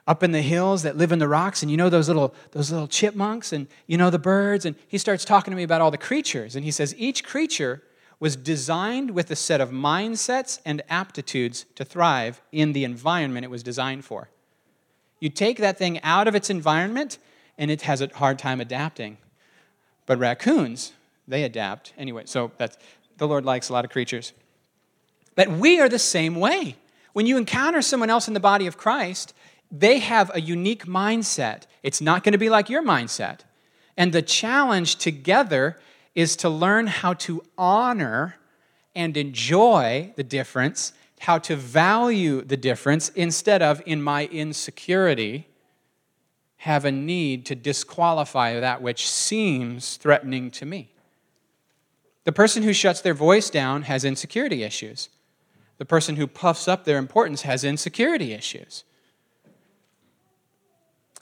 up 0.05 0.25
in 0.25 0.33
the 0.33 0.43
hills 0.43 0.83
that 0.83 0.97
live 0.97 1.12
in 1.12 1.21
the 1.21 1.29
rocks 1.29 1.62
and 1.62 1.71
you 1.71 1.77
know 1.77 1.89
those 1.89 2.09
little 2.09 2.35
those 2.51 2.73
little 2.73 2.89
chipmunks 2.89 3.53
and 3.53 3.69
you 3.87 3.97
know 3.97 4.11
the 4.11 4.19
birds 4.19 4.65
and 4.65 4.75
he 4.89 4.99
starts 4.99 5.25
talking 5.25 5.53
to 5.53 5.57
me 5.57 5.62
about 5.62 5.81
all 5.81 5.93
the 5.93 5.97
creatures 5.97 6.57
and 6.57 6.65
he 6.65 6.73
says 6.73 6.93
each 6.99 7.23
creature 7.23 7.81
was 8.23 8.37
designed 8.37 9.11
with 9.11 9.29
a 9.33 9.35
set 9.35 9.61
of 9.61 9.71
mindsets 9.71 10.61
and 10.64 10.81
aptitudes 10.88 11.67
to 11.75 11.85
thrive 11.85 12.41
in 12.52 12.73
the 12.73 12.85
environment 12.85 13.45
it 13.45 13.50
was 13.50 13.64
designed 13.64 14.05
for. 14.05 14.29
You 15.19 15.29
take 15.29 15.59
that 15.59 15.76
thing 15.76 16.00
out 16.05 16.29
of 16.29 16.37
its 16.37 16.49
environment 16.49 17.19
and 17.59 17.69
it 17.69 17.83
has 17.83 18.00
a 18.00 18.09
hard 18.14 18.38
time 18.38 18.61
adapting. 18.61 19.19
But 20.07 20.21
raccoons 20.21 20.93
they 21.26 21.43
adapt. 21.43 21.95
Anyway 21.99 22.23
so 22.26 22.52
that's 22.59 22.76
the 23.17 23.26
lord 23.26 23.45
likes 23.45 23.71
a 23.71 23.73
lot 23.73 23.85
of 23.85 23.91
creatures. 23.91 24.33
But 25.35 25.50
we 25.50 25.81
are 25.81 25.88
the 25.88 25.99
same 25.99 26.37
way. 26.37 26.76
When 27.14 27.26
you 27.26 27.37
encounter 27.37 27.83
someone 27.83 28.09
else 28.09 28.29
in 28.29 28.35
the 28.35 28.38
body 28.38 28.69
of 28.69 28.79
christ 28.79 29.35
they 29.73 29.99
have 29.99 30.31
a 30.33 30.41
unique 30.41 30.87
mindset. 30.87 31.64
It's 31.83 32.00
not 32.00 32.23
going 32.23 32.35
to 32.35 32.38
be 32.38 32.50
like 32.50 32.71
your 32.71 32.85
mindset. 32.85 33.41
And 33.97 34.12
the 34.12 34.23
challenge 34.23 34.95
together 34.95 35.76
is 36.14 36.37
to 36.37 36.49
learn 36.49 36.87
how 36.87 37.14
to 37.14 37.42
honor 37.57 38.37
and 38.95 39.16
enjoy 39.16 40.12
the 40.16 40.23
difference, 40.23 40.92
how 41.21 41.38
to 41.38 41.57
value 41.57 42.42
the 42.42 42.57
difference, 42.57 43.09
instead 43.11 43.62
of, 43.62 43.83
in 43.87 44.02
my 44.02 44.26
insecurity, 44.26 45.49
have 46.59 46.85
a 46.85 46.92
need 46.92 47.47
to 47.47 47.54
disqualify 47.54 48.61
that 48.61 48.83
which 48.83 49.09
seems 49.09 49.97
threatening 49.97 50.50
to 50.50 50.66
me. 50.66 50.92
The 52.25 52.33
person 52.33 52.62
who 52.62 52.73
shuts 52.73 53.00
their 53.00 53.14
voice 53.14 53.50
down 53.50 53.83
has 53.83 54.04
insecurity 54.04 54.62
issues. 54.62 55.09
The 55.78 55.85
person 55.85 56.16
who 56.16 56.26
puffs 56.28 56.69
up 56.69 56.85
their 56.85 56.99
importance 56.99 57.42
has 57.42 57.64
insecurity 57.64 58.33
issues. 58.33 58.85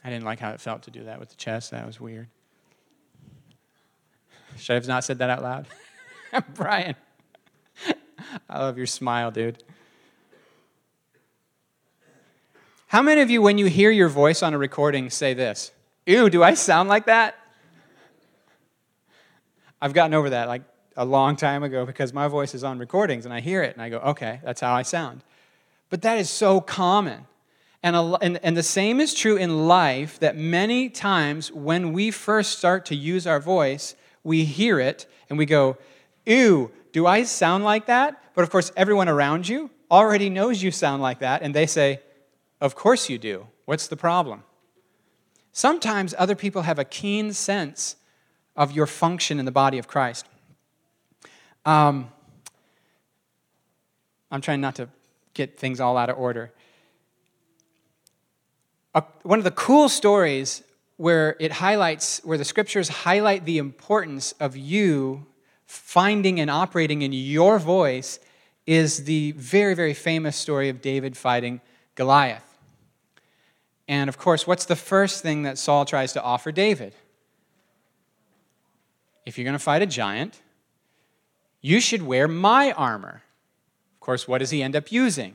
I 0.03 0.09
didn't 0.09 0.25
like 0.25 0.39
how 0.39 0.51
it 0.51 0.61
felt 0.61 0.83
to 0.83 0.91
do 0.91 1.05
that 1.05 1.19
with 1.19 1.29
the 1.29 1.35
chest. 1.35 1.71
That 1.71 1.87
was 1.87 1.99
weird. 1.99 2.27
Should 4.61 4.73
I 4.73 4.75
have 4.75 4.87
not 4.87 5.03
said 5.03 5.17
that 5.17 5.29
out 5.31 5.41
loud? 5.41 5.67
Brian, 6.53 6.95
I 8.47 8.59
love 8.59 8.77
your 8.77 8.85
smile, 8.85 9.31
dude. 9.31 9.63
How 12.85 13.01
many 13.01 13.21
of 13.21 13.31
you, 13.31 13.41
when 13.41 13.57
you 13.57 13.65
hear 13.65 13.89
your 13.89 14.07
voice 14.07 14.43
on 14.43 14.53
a 14.53 14.59
recording, 14.59 15.09
say 15.09 15.33
this? 15.33 15.71
Ew, 16.05 16.29
do 16.29 16.43
I 16.43 16.53
sound 16.53 16.89
like 16.89 17.07
that? 17.07 17.39
I've 19.81 19.93
gotten 19.93 20.13
over 20.13 20.29
that 20.29 20.47
like 20.47 20.61
a 20.95 21.05
long 21.05 21.37
time 21.37 21.63
ago 21.63 21.83
because 21.83 22.13
my 22.13 22.27
voice 22.27 22.53
is 22.53 22.63
on 22.63 22.77
recordings 22.77 23.25
and 23.25 23.33
I 23.33 23.39
hear 23.39 23.63
it 23.63 23.73
and 23.73 23.81
I 23.81 23.89
go, 23.89 23.97
okay, 23.97 24.41
that's 24.43 24.61
how 24.61 24.73
I 24.75 24.83
sound. 24.83 25.23
But 25.89 26.03
that 26.03 26.19
is 26.19 26.29
so 26.29 26.61
common. 26.61 27.25
And, 27.81 27.95
a, 27.95 28.17
and, 28.21 28.39
and 28.43 28.55
the 28.55 28.61
same 28.61 28.99
is 28.99 29.15
true 29.15 29.37
in 29.37 29.67
life 29.67 30.19
that 30.19 30.37
many 30.37 30.87
times 30.87 31.51
when 31.51 31.93
we 31.93 32.11
first 32.11 32.59
start 32.59 32.85
to 32.87 32.95
use 32.95 33.25
our 33.25 33.39
voice, 33.39 33.95
we 34.23 34.45
hear 34.45 34.79
it 34.79 35.07
and 35.29 35.37
we 35.37 35.45
go, 35.45 35.77
Ew, 36.25 36.71
do 36.91 37.07
I 37.07 37.23
sound 37.23 37.63
like 37.63 37.87
that? 37.87 38.21
But 38.35 38.43
of 38.43 38.49
course, 38.49 38.71
everyone 38.75 39.09
around 39.09 39.47
you 39.47 39.69
already 39.89 40.29
knows 40.29 40.61
you 40.61 40.71
sound 40.71 41.01
like 41.01 41.19
that, 41.19 41.41
and 41.41 41.53
they 41.53 41.65
say, 41.65 42.01
Of 42.59 42.75
course 42.75 43.09
you 43.09 43.17
do. 43.17 43.47
What's 43.65 43.87
the 43.87 43.97
problem? 43.97 44.43
Sometimes 45.51 46.15
other 46.17 46.35
people 46.35 46.61
have 46.61 46.79
a 46.79 46.85
keen 46.85 47.33
sense 47.33 47.97
of 48.55 48.71
your 48.71 48.85
function 48.85 49.39
in 49.39 49.45
the 49.45 49.51
body 49.51 49.77
of 49.77 49.87
Christ. 49.87 50.25
Um, 51.65 52.11
I'm 54.31 54.41
trying 54.41 54.61
not 54.61 54.75
to 54.75 54.89
get 55.33 55.57
things 55.59 55.79
all 55.79 55.97
out 55.97 56.09
of 56.09 56.17
order. 56.17 56.51
A, 58.93 59.03
one 59.23 59.39
of 59.39 59.43
the 59.43 59.51
cool 59.51 59.89
stories 59.89 60.63
where 61.01 61.35
it 61.39 61.51
highlights, 61.51 62.21
where 62.23 62.37
the 62.37 62.45
scriptures 62.45 62.87
highlight 62.87 63.43
the 63.45 63.57
importance 63.57 64.33
of 64.33 64.55
you 64.55 65.25
finding 65.65 66.39
and 66.39 66.47
operating 66.47 67.01
in 67.01 67.11
your 67.11 67.57
voice 67.57 68.19
is 68.67 69.05
the 69.05 69.31
very, 69.31 69.73
very 69.73 69.95
famous 69.95 70.37
story 70.37 70.69
of 70.69 70.79
David 70.79 71.17
fighting 71.17 71.59
Goliath. 71.95 72.55
And 73.87 74.09
of 74.09 74.19
course, 74.19 74.45
what's 74.45 74.65
the 74.65 74.75
first 74.75 75.23
thing 75.23 75.41
that 75.41 75.57
Saul 75.57 75.85
tries 75.85 76.13
to 76.13 76.21
offer 76.21 76.51
David? 76.51 76.93
If 79.25 79.39
you're 79.39 79.45
going 79.45 79.53
to 79.53 79.59
fight 79.59 79.81
a 79.81 79.87
giant, 79.87 80.39
you 81.61 81.79
should 81.79 82.03
wear 82.03 82.27
my 82.27 82.73
armor. 82.73 83.23
Of 83.95 83.99
course, 84.01 84.27
what 84.27 84.37
does 84.37 84.51
he 84.51 84.61
end 84.61 84.75
up 84.75 84.91
using? 84.91 85.33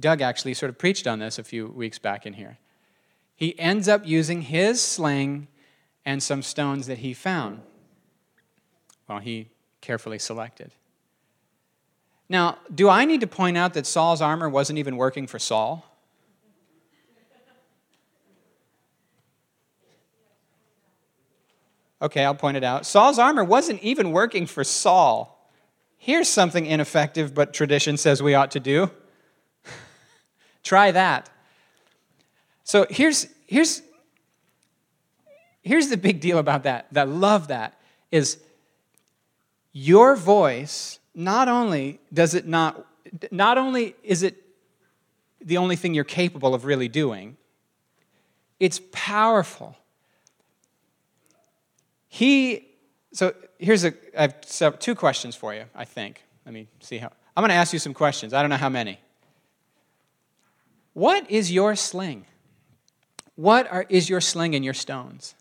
Doug 0.00 0.22
actually 0.22 0.54
sort 0.54 0.70
of 0.70 0.78
preached 0.78 1.06
on 1.06 1.18
this 1.18 1.38
a 1.38 1.44
few 1.44 1.66
weeks 1.66 1.98
back 1.98 2.24
in 2.24 2.32
here. 2.32 2.56
He 3.38 3.56
ends 3.56 3.86
up 3.86 4.04
using 4.04 4.42
his 4.42 4.82
sling 4.82 5.46
and 6.04 6.20
some 6.20 6.42
stones 6.42 6.88
that 6.88 6.98
he 6.98 7.14
found. 7.14 7.60
Well, 9.08 9.20
he 9.20 9.50
carefully 9.80 10.18
selected. 10.18 10.72
Now, 12.28 12.58
do 12.74 12.88
I 12.88 13.04
need 13.04 13.20
to 13.20 13.28
point 13.28 13.56
out 13.56 13.74
that 13.74 13.86
Saul's 13.86 14.20
armor 14.20 14.48
wasn't 14.48 14.80
even 14.80 14.96
working 14.96 15.28
for 15.28 15.38
Saul? 15.38 15.84
Okay, 22.02 22.24
I'll 22.24 22.34
point 22.34 22.56
it 22.56 22.64
out. 22.64 22.86
Saul's 22.86 23.20
armor 23.20 23.44
wasn't 23.44 23.80
even 23.84 24.10
working 24.10 24.46
for 24.46 24.64
Saul. 24.64 25.48
Here's 25.96 26.28
something 26.28 26.66
ineffective, 26.66 27.34
but 27.34 27.54
tradition 27.54 27.96
says 27.96 28.20
we 28.20 28.34
ought 28.34 28.50
to 28.50 28.60
do. 28.60 28.90
Try 30.64 30.90
that. 30.90 31.30
So 32.68 32.86
here's, 32.90 33.26
here's, 33.46 33.80
here's 35.62 35.88
the 35.88 35.96
big 35.96 36.20
deal 36.20 36.36
about 36.36 36.64
that, 36.64 36.86
that 36.92 37.08
love 37.08 37.48
that, 37.48 37.80
is 38.12 38.36
your 39.72 40.14
voice, 40.14 40.98
not 41.14 41.48
only 41.48 41.98
does 42.12 42.34
it 42.34 42.46
not, 42.46 42.86
not 43.30 43.56
only 43.56 43.96
is 44.02 44.22
it 44.22 44.36
the 45.40 45.56
only 45.56 45.76
thing 45.76 45.94
you're 45.94 46.04
capable 46.04 46.54
of 46.54 46.66
really 46.66 46.88
doing, 46.88 47.38
it's 48.60 48.82
powerful. 48.92 49.74
He, 52.06 52.68
so 53.14 53.32
here's 53.58 53.84
a, 53.86 53.94
I 54.14 54.28
have 54.60 54.78
two 54.78 54.94
questions 54.94 55.34
for 55.34 55.54
you, 55.54 55.64
I 55.74 55.86
think. 55.86 56.22
Let 56.44 56.52
me 56.52 56.68
see 56.80 56.98
how, 56.98 57.10
I'm 57.34 57.40
going 57.40 57.48
to 57.48 57.54
ask 57.54 57.72
you 57.72 57.78
some 57.78 57.94
questions. 57.94 58.34
I 58.34 58.42
don't 58.42 58.50
know 58.50 58.56
how 58.56 58.68
many. 58.68 59.00
What 60.92 61.30
is 61.30 61.50
your 61.50 61.74
sling? 61.74 62.26
What 63.38 63.70
are, 63.70 63.86
is 63.88 64.08
your 64.08 64.20
sling 64.20 64.56
and 64.56 64.64
your 64.64 64.74
stones? 64.74 65.36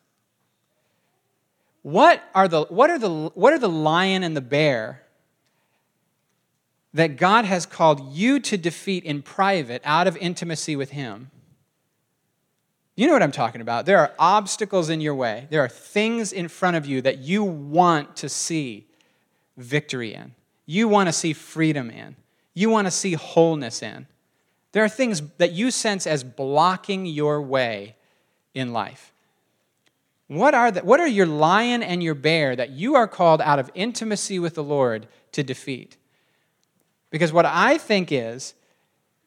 What 1.81 2.23
are, 2.35 2.47
the, 2.47 2.65
what, 2.65 2.91
are 2.91 2.99
the, 2.99 3.31
what 3.33 3.53
are 3.53 3.57
the 3.57 3.67
lion 3.67 4.21
and 4.21 4.37
the 4.37 4.41
bear 4.41 5.01
that 6.93 7.17
God 7.17 7.45
has 7.45 7.65
called 7.65 8.13
you 8.13 8.39
to 8.41 8.55
defeat 8.55 9.03
in 9.03 9.23
private 9.23 9.81
out 9.83 10.05
of 10.05 10.15
intimacy 10.17 10.75
with 10.75 10.91
Him? 10.91 11.31
You 12.95 13.07
know 13.07 13.13
what 13.13 13.23
I'm 13.23 13.31
talking 13.31 13.61
about. 13.61 13.87
There 13.87 13.97
are 13.97 14.13
obstacles 14.19 14.91
in 14.91 15.01
your 15.01 15.15
way, 15.15 15.47
there 15.49 15.61
are 15.61 15.69
things 15.69 16.31
in 16.31 16.49
front 16.49 16.77
of 16.77 16.85
you 16.85 17.01
that 17.01 17.17
you 17.17 17.43
want 17.43 18.15
to 18.17 18.29
see 18.29 18.85
victory 19.57 20.13
in, 20.13 20.35
you 20.67 20.87
want 20.87 21.09
to 21.09 21.13
see 21.13 21.33
freedom 21.33 21.89
in, 21.89 22.15
you 22.53 22.69
want 22.69 22.85
to 22.85 22.91
see 22.91 23.13
wholeness 23.13 23.81
in. 23.81 24.05
There 24.71 24.83
are 24.83 24.89
things 24.89 25.21
that 25.37 25.53
you 25.53 25.71
sense 25.71 26.05
as 26.05 26.23
blocking 26.23 27.05
your 27.05 27.41
way 27.41 27.95
in 28.53 28.73
life. 28.73 29.13
What 30.27 30.53
are, 30.53 30.71
the, 30.71 30.81
what 30.81 30.99
are 30.99 31.07
your 31.07 31.25
lion 31.25 31.81
and 31.81 32.03
your 32.03 32.15
bear 32.15 32.55
that 32.55 32.71
you 32.71 32.95
are 32.95 33.07
called 33.07 33.41
out 33.41 33.59
of 33.59 33.71
intimacy 33.73 34.39
with 34.39 34.55
the 34.55 34.63
Lord 34.63 35.07
to 35.31 35.41
defeat? 35.41 35.95
Because 37.09 37.31
what 37.31 37.45
I 37.45 37.77
think 37.77 38.11
is, 38.11 38.53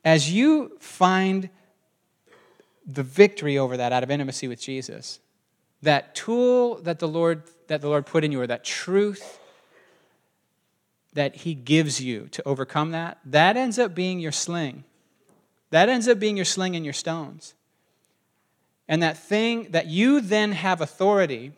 as 0.05 0.31
you 0.31 0.76
find 0.79 1.48
the 2.87 3.03
victory 3.03 3.57
over 3.57 3.76
that 3.76 3.92
out 3.92 4.03
of 4.03 4.11
intimacy 4.11 4.46
with 4.46 4.61
Jesus, 4.61 5.20
that 5.83 6.14
tool 6.14 6.76
that 6.83 6.98
the 6.98 7.09
Lord, 7.09 7.44
that 7.68 7.81
the 7.81 7.88
Lord 7.88 8.05
put 8.05 8.24
in 8.24 8.33
you, 8.33 8.40
or 8.40 8.46
that 8.46 8.64
truth 8.64 9.38
that 11.14 11.37
He 11.37 11.55
gives 11.55 12.00
you 12.00 12.29
to 12.33 12.46
overcome 12.46 12.90
that, 12.90 13.18
that 13.24 13.57
ends 13.57 13.79
up 13.79 13.94
being 13.94 14.20
your 14.20 14.33
sling. 14.33 14.85
That 15.71 15.89
ends 15.89 16.09
up 16.09 16.19
being 16.19 16.37
your 16.37 16.45
sling 16.45 16.77
and 16.77 16.85
your 16.85 16.95
stones. 16.95 17.55
And 18.89 19.03
that 19.03 19.17
thing 19.17 19.69
that 19.71 19.87
you 19.87 20.21
then 20.21 20.53
have 20.53 20.81
authority, 20.81 21.53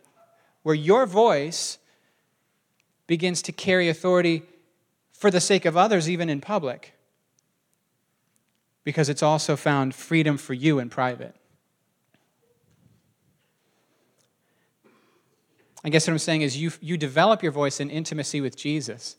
where 0.63 0.75
your 0.75 1.07
voice 1.07 1.79
begins 3.07 3.43
to 3.43 3.53
carry 3.53 3.89
authority 3.89 4.43
for 5.13 5.31
the 5.31 5.41
sake 5.41 5.65
of 5.65 5.77
others, 5.77 6.11
even 6.11 6.29
in 6.29 6.41
public, 6.41 6.95
because 8.85 9.09
it's 9.09 9.23
also 9.23 9.57
found 9.57 9.95
freedom 9.95 10.37
for 10.37 10.53
you 10.53 10.79
in 10.79 10.91
private. 10.91 11.35
I 15.85 15.89
guess 15.89 16.07
what 16.07 16.13
I'm 16.13 16.19
saying 16.19 16.43
is 16.43 16.57
you, 16.57 16.71
you 16.81 16.97
develop 16.97 17.43
your 17.43 17.51
voice 17.51 17.81
in 17.81 17.91
intimacy 17.91 18.41
with 18.41 18.57
Jesus 18.57 19.17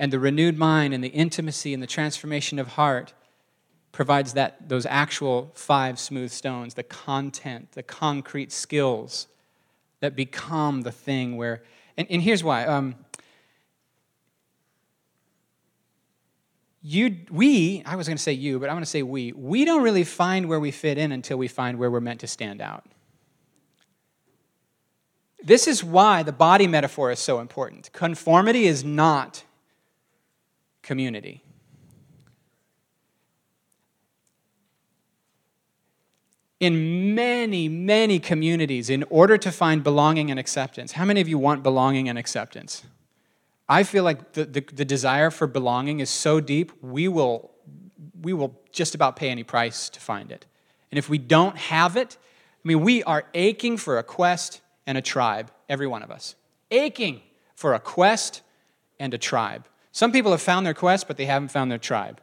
and 0.00 0.10
the 0.10 0.18
renewed 0.18 0.58
mind 0.58 0.94
and 0.94 1.04
the 1.04 1.08
intimacy 1.08 1.74
and 1.74 1.82
the 1.82 1.86
transformation 1.86 2.58
of 2.58 2.68
heart 2.68 3.12
provides 3.92 4.32
that 4.32 4.68
those 4.68 4.86
actual 4.86 5.52
five 5.54 6.00
smooth 6.00 6.30
stones 6.30 6.74
the 6.74 6.82
content 6.82 7.70
the 7.72 7.82
concrete 7.82 8.50
skills 8.50 9.28
that 10.00 10.16
become 10.16 10.80
the 10.80 10.90
thing 10.90 11.36
where 11.36 11.62
and, 11.96 12.08
and 12.10 12.22
here's 12.22 12.42
why 12.42 12.64
um, 12.64 12.94
you 16.82 17.14
we 17.30 17.82
i 17.84 17.94
was 17.94 18.08
going 18.08 18.16
to 18.16 18.22
say 18.22 18.32
you 18.32 18.58
but 18.58 18.70
i'm 18.70 18.76
going 18.76 18.82
to 18.82 18.90
say 18.90 19.02
we 19.02 19.32
we 19.32 19.66
don't 19.66 19.82
really 19.82 20.04
find 20.04 20.48
where 20.48 20.58
we 20.60 20.70
fit 20.70 20.96
in 20.96 21.12
until 21.12 21.36
we 21.36 21.46
find 21.46 21.78
where 21.78 21.90
we're 21.90 22.00
meant 22.00 22.20
to 22.20 22.26
stand 22.26 22.62
out. 22.62 22.84
This 25.42 25.66
is 25.66 25.82
why 25.82 26.22
the 26.22 26.32
body 26.32 26.66
metaphor 26.66 27.10
is 27.10 27.18
so 27.18 27.40
important. 27.40 27.90
Conformity 27.92 28.66
is 28.66 28.84
not 28.84 29.42
community. 30.82 31.42
In 36.58 37.14
many, 37.14 37.68
many 37.68 38.18
communities, 38.18 38.90
in 38.90 39.04
order 39.04 39.38
to 39.38 39.50
find 39.50 39.82
belonging 39.82 40.30
and 40.30 40.38
acceptance, 40.38 40.92
how 40.92 41.06
many 41.06 41.20
of 41.20 41.28
you 41.28 41.38
want 41.38 41.62
belonging 41.62 42.08
and 42.08 42.18
acceptance? 42.18 42.84
I 43.66 43.82
feel 43.82 44.04
like 44.04 44.32
the, 44.32 44.44
the, 44.44 44.60
the 44.60 44.84
desire 44.84 45.30
for 45.30 45.46
belonging 45.46 46.00
is 46.00 46.10
so 46.10 46.40
deep, 46.40 46.72
we 46.82 47.08
will, 47.08 47.52
we 48.20 48.32
will 48.32 48.60
just 48.72 48.94
about 48.94 49.16
pay 49.16 49.30
any 49.30 49.44
price 49.44 49.88
to 49.90 50.00
find 50.00 50.30
it. 50.32 50.44
And 50.90 50.98
if 50.98 51.08
we 51.08 51.18
don't 51.18 51.56
have 51.56 51.96
it, 51.96 52.18
I 52.62 52.68
mean, 52.68 52.80
we 52.82 53.02
are 53.04 53.24
aching 53.32 53.78
for 53.78 53.96
a 53.96 54.02
quest 54.02 54.60
and 54.86 54.98
a 54.98 55.02
tribe, 55.02 55.50
every 55.68 55.86
one 55.86 56.02
of 56.02 56.10
us. 56.10 56.34
Aching 56.70 57.22
for 57.54 57.72
a 57.74 57.78
quest 57.78 58.42
and 58.98 59.14
a 59.14 59.18
tribe. 59.18 59.66
Some 59.92 60.12
people 60.12 60.30
have 60.30 60.42
found 60.42 60.64
their 60.64 60.74
quest, 60.74 61.08
but 61.08 61.16
they 61.16 61.26
haven't 61.26 61.50
found 61.50 61.70
their 61.70 61.78
tribe. 61.78 62.20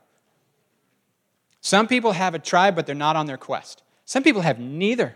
Some 1.62 1.88
people 1.88 2.14
have 2.14 2.34
a 2.34 2.40
tribe, 2.40 2.76
but 2.76 2.86
they're 2.86 2.96
not 2.96 3.16
on 3.16 3.26
their 3.26 3.38
quest. 3.38 3.84
Some 4.06 4.24
people 4.24 4.42
have 4.42 4.60
neither. 4.60 5.16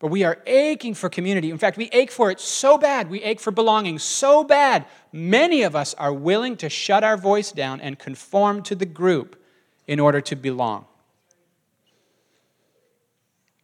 But 0.00 0.08
we 0.08 0.24
are 0.24 0.38
aching 0.46 0.94
for 0.94 1.08
community. 1.08 1.50
In 1.50 1.58
fact, 1.58 1.76
we 1.76 1.88
ache 1.92 2.10
for 2.10 2.30
it 2.30 2.40
so 2.40 2.78
bad. 2.78 3.10
We 3.10 3.22
ache 3.22 3.38
for 3.38 3.50
belonging 3.50 3.98
so 3.98 4.42
bad. 4.42 4.86
Many 5.12 5.62
of 5.62 5.76
us 5.76 5.94
are 5.94 6.12
willing 6.12 6.56
to 6.56 6.68
shut 6.68 7.04
our 7.04 7.16
voice 7.16 7.52
down 7.52 7.80
and 7.80 7.98
conform 7.98 8.62
to 8.64 8.74
the 8.74 8.86
group 8.86 9.40
in 9.86 10.00
order 10.00 10.20
to 10.22 10.34
belong. 10.34 10.86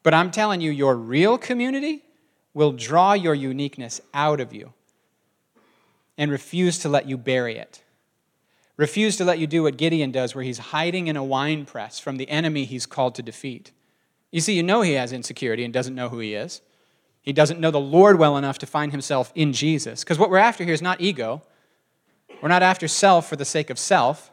But 0.03 0.15
I'm 0.15 0.31
telling 0.31 0.61
you, 0.61 0.71
your 0.71 0.95
real 0.95 1.37
community 1.39 2.05
will 2.55 2.73
draw 2.73 3.15
your 3.15 3.35
uniqueness 3.35 4.01
out 4.15 4.39
of 4.39 4.53
you 4.53 4.73
and 6.19 6.31
refuse 6.31 6.79
to 6.79 6.89
let 6.89 7.09
you 7.09 7.17
bury 7.17 7.57
it. 7.59 7.83
Refuse 8.77 9.17
to 9.17 9.25
let 9.25 9.39
you 9.39 9.47
do 9.47 9.63
what 9.63 9.79
Gideon 9.79 10.11
does, 10.11 10.35
where 10.35 10.45
he's 10.45 10.59
hiding 10.59 11.07
in 11.07 11.17
a 11.17 11.25
wine 11.25 11.65
press 11.65 11.99
from 11.99 12.17
the 12.17 12.29
enemy 12.29 12.65
he's 12.65 12.85
called 12.87 13.15
to 13.15 13.23
defeat. 13.23 13.73
You 14.31 14.41
see, 14.41 14.55
you 14.55 14.63
know 14.63 14.83
he 14.83 14.93
has 14.93 15.13
insecurity 15.13 15.65
and 15.65 15.73
doesn't 15.73 15.95
know 15.95 16.11
who 16.11 16.19
he 16.19 16.35
is. 16.35 16.61
He 17.23 17.33
doesn't 17.33 17.59
know 17.59 17.71
the 17.71 17.81
Lord 17.81 18.19
well 18.19 18.37
enough 18.37 18.59
to 18.59 18.67
find 18.67 18.93
himself 18.93 19.33
in 19.35 19.53
Jesus. 19.53 20.05
Because 20.05 20.19
what 20.19 20.31
we're 20.31 20.37
after 20.37 20.63
here 20.63 20.75
is 20.75 20.83
not 20.83 21.01
ego. 21.01 21.43
We're 22.43 22.49
not 22.49 22.63
after 22.63 22.87
self 22.87 23.29
for 23.29 23.37
the 23.37 23.45
sake 23.45 23.71
of 23.71 23.79
self. 23.79 24.31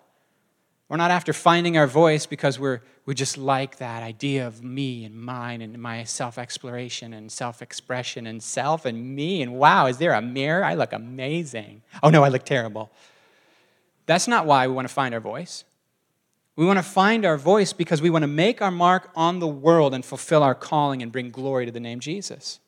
We're 0.94 0.98
not 0.98 1.10
after 1.10 1.34
finding 1.34 1.76
our 1.76 1.88
voice 1.88 2.28
because 2.28 2.60
we're, 2.60 2.82
we 3.08 3.16
just 3.16 3.36
like 3.36 3.78
that 3.78 4.04
idea 4.04 4.46
of 4.46 4.64
me 4.64 5.06
and 5.06 5.20
mine 5.20 5.64
and 5.64 5.76
my 5.80 6.04
self 6.04 6.38
exploration 6.38 7.14
and 7.14 7.32
self 7.32 7.64
expression 7.64 8.28
and 8.28 8.44
self 8.44 8.86
and 8.86 9.16
me. 9.16 9.42
And 9.42 9.56
wow, 9.56 9.88
is 9.88 9.98
there 9.98 10.14
a 10.14 10.22
mirror? 10.22 10.64
I 10.64 10.76
look 10.76 10.94
amazing. 10.94 11.82
Oh 12.04 12.12
no, 12.12 12.24
I 12.24 12.30
look 12.30 12.46
terrible. 12.46 12.92
That's 14.06 14.28
not 14.28 14.46
why 14.46 14.68
we 14.68 14.74
want 14.76 14.88
to 14.88 14.94
find 14.94 15.16
our 15.16 15.20
voice. 15.20 15.64
We 16.56 16.64
want 16.64 16.78
to 16.78 16.84
find 16.84 17.26
our 17.26 17.38
voice 17.38 17.74
because 17.74 18.00
we 18.00 18.12
want 18.12 18.22
to 18.22 18.28
make 18.28 18.62
our 18.62 18.70
mark 18.70 19.10
on 19.16 19.40
the 19.40 19.48
world 19.48 19.96
and 19.96 20.06
fulfill 20.06 20.44
our 20.44 20.54
calling 20.54 21.02
and 21.02 21.12
bring 21.12 21.32
glory 21.32 21.66
to 21.66 21.72
the 21.72 21.80
name 21.80 22.02
Jesus. 22.02 22.60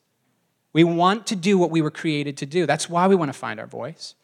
We 0.72 0.82
want 0.82 1.28
to 1.28 1.36
do 1.36 1.58
what 1.58 1.70
we 1.70 1.80
were 1.80 1.92
created 1.92 2.36
to 2.38 2.46
do. 2.46 2.66
That's 2.66 2.90
why 2.90 3.06
we 3.06 3.14
want 3.14 3.32
to 3.32 3.38
find 3.38 3.60
our 3.60 3.68
voice. 3.68 4.16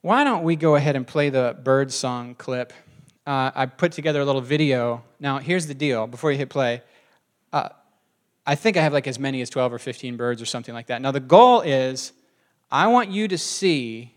Why 0.00 0.22
don't 0.22 0.44
we 0.44 0.54
go 0.54 0.76
ahead 0.76 0.94
and 0.94 1.04
play 1.04 1.28
the 1.28 1.56
bird 1.64 1.90
song 1.90 2.36
clip? 2.36 2.72
Uh, 3.26 3.50
I 3.52 3.66
put 3.66 3.90
together 3.90 4.20
a 4.20 4.24
little 4.24 4.40
video. 4.40 5.02
Now, 5.18 5.38
here's 5.38 5.66
the 5.66 5.74
deal 5.74 6.06
before 6.06 6.30
you 6.30 6.38
hit 6.38 6.50
play. 6.50 6.82
Uh, 7.52 7.70
I 8.46 8.54
think 8.54 8.76
I 8.76 8.82
have 8.82 8.92
like 8.92 9.08
as 9.08 9.18
many 9.18 9.42
as 9.42 9.50
12 9.50 9.72
or 9.72 9.78
15 9.78 10.16
birds 10.16 10.40
or 10.40 10.46
something 10.46 10.72
like 10.72 10.86
that. 10.86 11.02
Now, 11.02 11.10
the 11.10 11.20
goal 11.20 11.62
is 11.62 12.12
I 12.70 12.86
want 12.86 13.10
you 13.10 13.26
to 13.26 13.36
see 13.36 14.14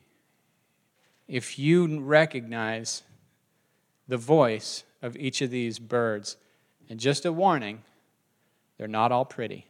if 1.28 1.58
you 1.58 2.00
recognize 2.00 3.02
the 4.08 4.18
voice 4.18 4.84
of 5.02 5.18
each 5.18 5.42
of 5.42 5.50
these 5.50 5.80
birds. 5.80 6.38
And 6.90 7.00
just 7.00 7.26
a 7.26 7.34
warning, 7.34 7.82
they're 8.78 8.88
not 8.88 9.12
all 9.12 9.26
pretty. 9.26 9.66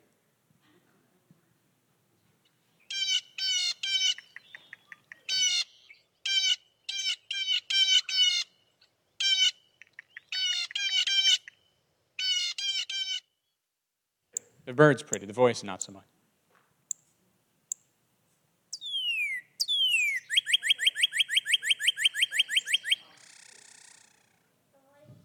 The 14.72 14.76
bird's 14.76 15.04
pretty, 15.04 15.26
the 15.26 15.34
voice 15.34 15.66
not 15.66 15.84
so 15.84 15.92
much. 15.92 16.06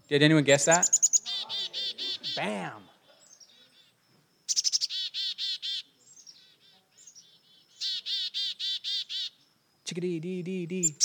Did 0.09 0.25
anyone 0.25 0.43
guess 0.43 0.65
that? 0.65 0.91
Bam. 2.35 2.73
Chickadee 9.85 10.19
dee 10.19 10.43
dee 10.43 10.67
dee. 10.67 10.97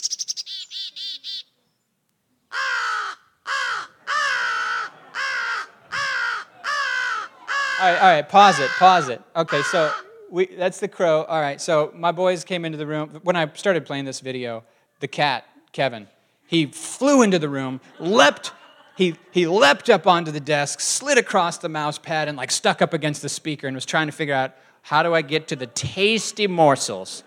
All 7.81 7.87
right, 7.87 7.99
all 7.99 8.13
right, 8.13 8.29
pause 8.29 8.59
it, 8.59 8.69
pause 8.77 9.09
it. 9.09 9.23
Okay, 9.35 9.63
so 9.63 9.91
we, 10.29 10.45
that's 10.45 10.79
the 10.79 10.87
crow. 10.87 11.23
All 11.23 11.41
right, 11.41 11.59
so 11.59 11.91
my 11.95 12.11
boys 12.11 12.43
came 12.43 12.63
into 12.63 12.77
the 12.77 12.85
room. 12.85 13.19
When 13.23 13.35
I 13.35 13.51
started 13.53 13.87
playing 13.87 14.05
this 14.05 14.19
video, 14.19 14.63
the 14.99 15.07
cat, 15.07 15.45
Kevin, 15.71 16.07
he 16.45 16.67
flew 16.67 17.23
into 17.23 17.39
the 17.39 17.49
room, 17.49 17.81
leapt 17.97 18.51
he, 18.95 19.15
he 19.31 19.47
leapt 19.47 19.89
up 19.89 20.05
onto 20.05 20.29
the 20.29 20.39
desk, 20.39 20.79
slid 20.79 21.17
across 21.17 21.57
the 21.57 21.69
mouse 21.69 21.97
pad, 21.97 22.27
and 22.27 22.37
like 22.37 22.51
stuck 22.51 22.83
up 22.83 22.93
against 22.93 23.23
the 23.23 23.29
speaker 23.29 23.65
and 23.65 23.73
was 23.73 23.87
trying 23.87 24.05
to 24.05 24.13
figure 24.13 24.35
out 24.35 24.53
how 24.83 25.01
do 25.01 25.15
I 25.15 25.23
get 25.23 25.47
to 25.47 25.55
the 25.55 25.65
tasty 25.65 26.45
morsels. 26.45 27.23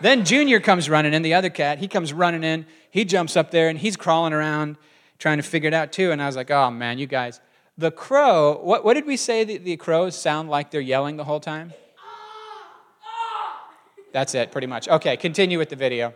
then 0.00 0.24
Junior 0.24 0.60
comes 0.60 0.88
running 0.88 1.12
in, 1.12 1.20
the 1.20 1.34
other 1.34 1.50
cat, 1.50 1.80
he 1.80 1.86
comes 1.86 2.14
running 2.14 2.44
in, 2.44 2.64
he 2.90 3.04
jumps 3.04 3.36
up 3.36 3.50
there 3.50 3.68
and 3.68 3.78
he's 3.78 3.98
crawling 3.98 4.32
around 4.32 4.78
trying 5.18 5.36
to 5.36 5.42
figure 5.42 5.68
it 5.68 5.74
out 5.74 5.92
too. 5.92 6.12
And 6.12 6.22
I 6.22 6.26
was 6.26 6.36
like, 6.36 6.50
oh 6.50 6.70
man, 6.70 6.98
you 6.98 7.06
guys. 7.06 7.42
The 7.80 7.90
crow, 7.90 8.60
what, 8.62 8.84
what 8.84 8.92
did 8.92 9.06
we 9.06 9.16
say 9.16 9.42
the, 9.42 9.56
the 9.56 9.78
crows 9.78 10.14
sound 10.14 10.50
like 10.50 10.70
they're 10.70 10.82
yelling 10.82 11.16
the 11.16 11.24
whole 11.24 11.40
time? 11.40 11.72
Ah! 11.98 13.02
Ah! 13.02 13.70
That's 14.12 14.34
it, 14.34 14.52
pretty 14.52 14.66
much. 14.66 14.86
Okay, 14.86 15.16
continue 15.16 15.56
with 15.56 15.70
the 15.70 15.76
video. 15.76 16.12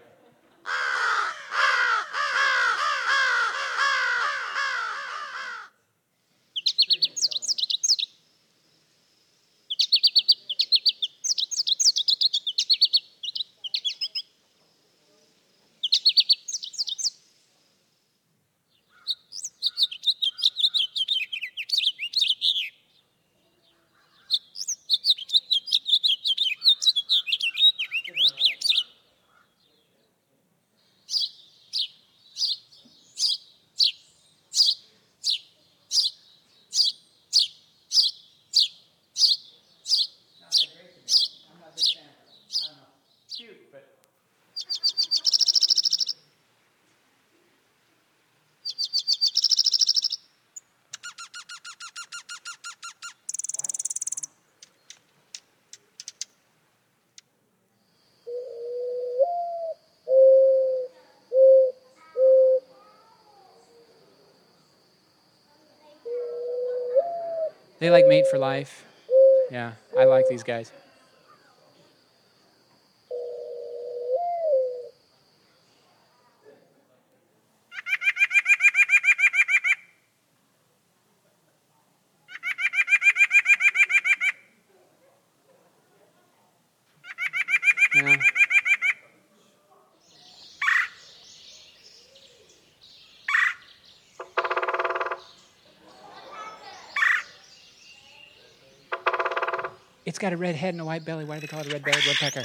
They 67.85 67.91
like 67.91 68.07
mate 68.07 68.27
for 68.27 68.39
life. 68.39 68.83
Yeah, 69.51 69.73
I 69.95 70.05
like 70.05 70.27
these 70.27 70.43
guys. 70.43 70.73
Got 100.25 100.33
a 100.33 100.37
red 100.39 100.55
head 100.55 100.73
and 100.73 100.81
a 100.81 100.85
white 100.87 101.05
belly. 101.05 101.27
Why 101.27 101.35
do 101.35 101.43
they 101.43 101.47
call 101.47 101.61
it 101.61 101.67
a 101.67 101.71
red-bellied 101.71 102.03
woodpecker? 102.07 102.45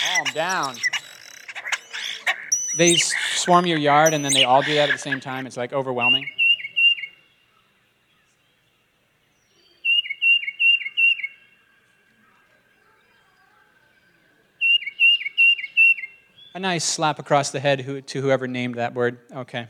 Calm 0.00 0.24
down. 0.32 0.76
They 2.78 2.96
swarm 2.96 3.66
your 3.66 3.78
yard 3.78 4.14
and 4.14 4.24
then 4.24 4.32
they 4.32 4.44
all 4.44 4.62
do 4.62 4.74
that 4.76 4.88
at 4.88 4.92
the 4.92 4.98
same 4.98 5.20
time. 5.20 5.46
It's 5.46 5.58
like 5.58 5.74
overwhelming. 5.74 6.26
A 16.56 16.58
nice 16.58 16.86
slap 16.86 17.18
across 17.18 17.50
the 17.50 17.60
head 17.60 18.06
to 18.06 18.22
whoever 18.22 18.48
named 18.48 18.76
that 18.76 18.94
word. 18.94 19.18
Okay. 19.30 19.66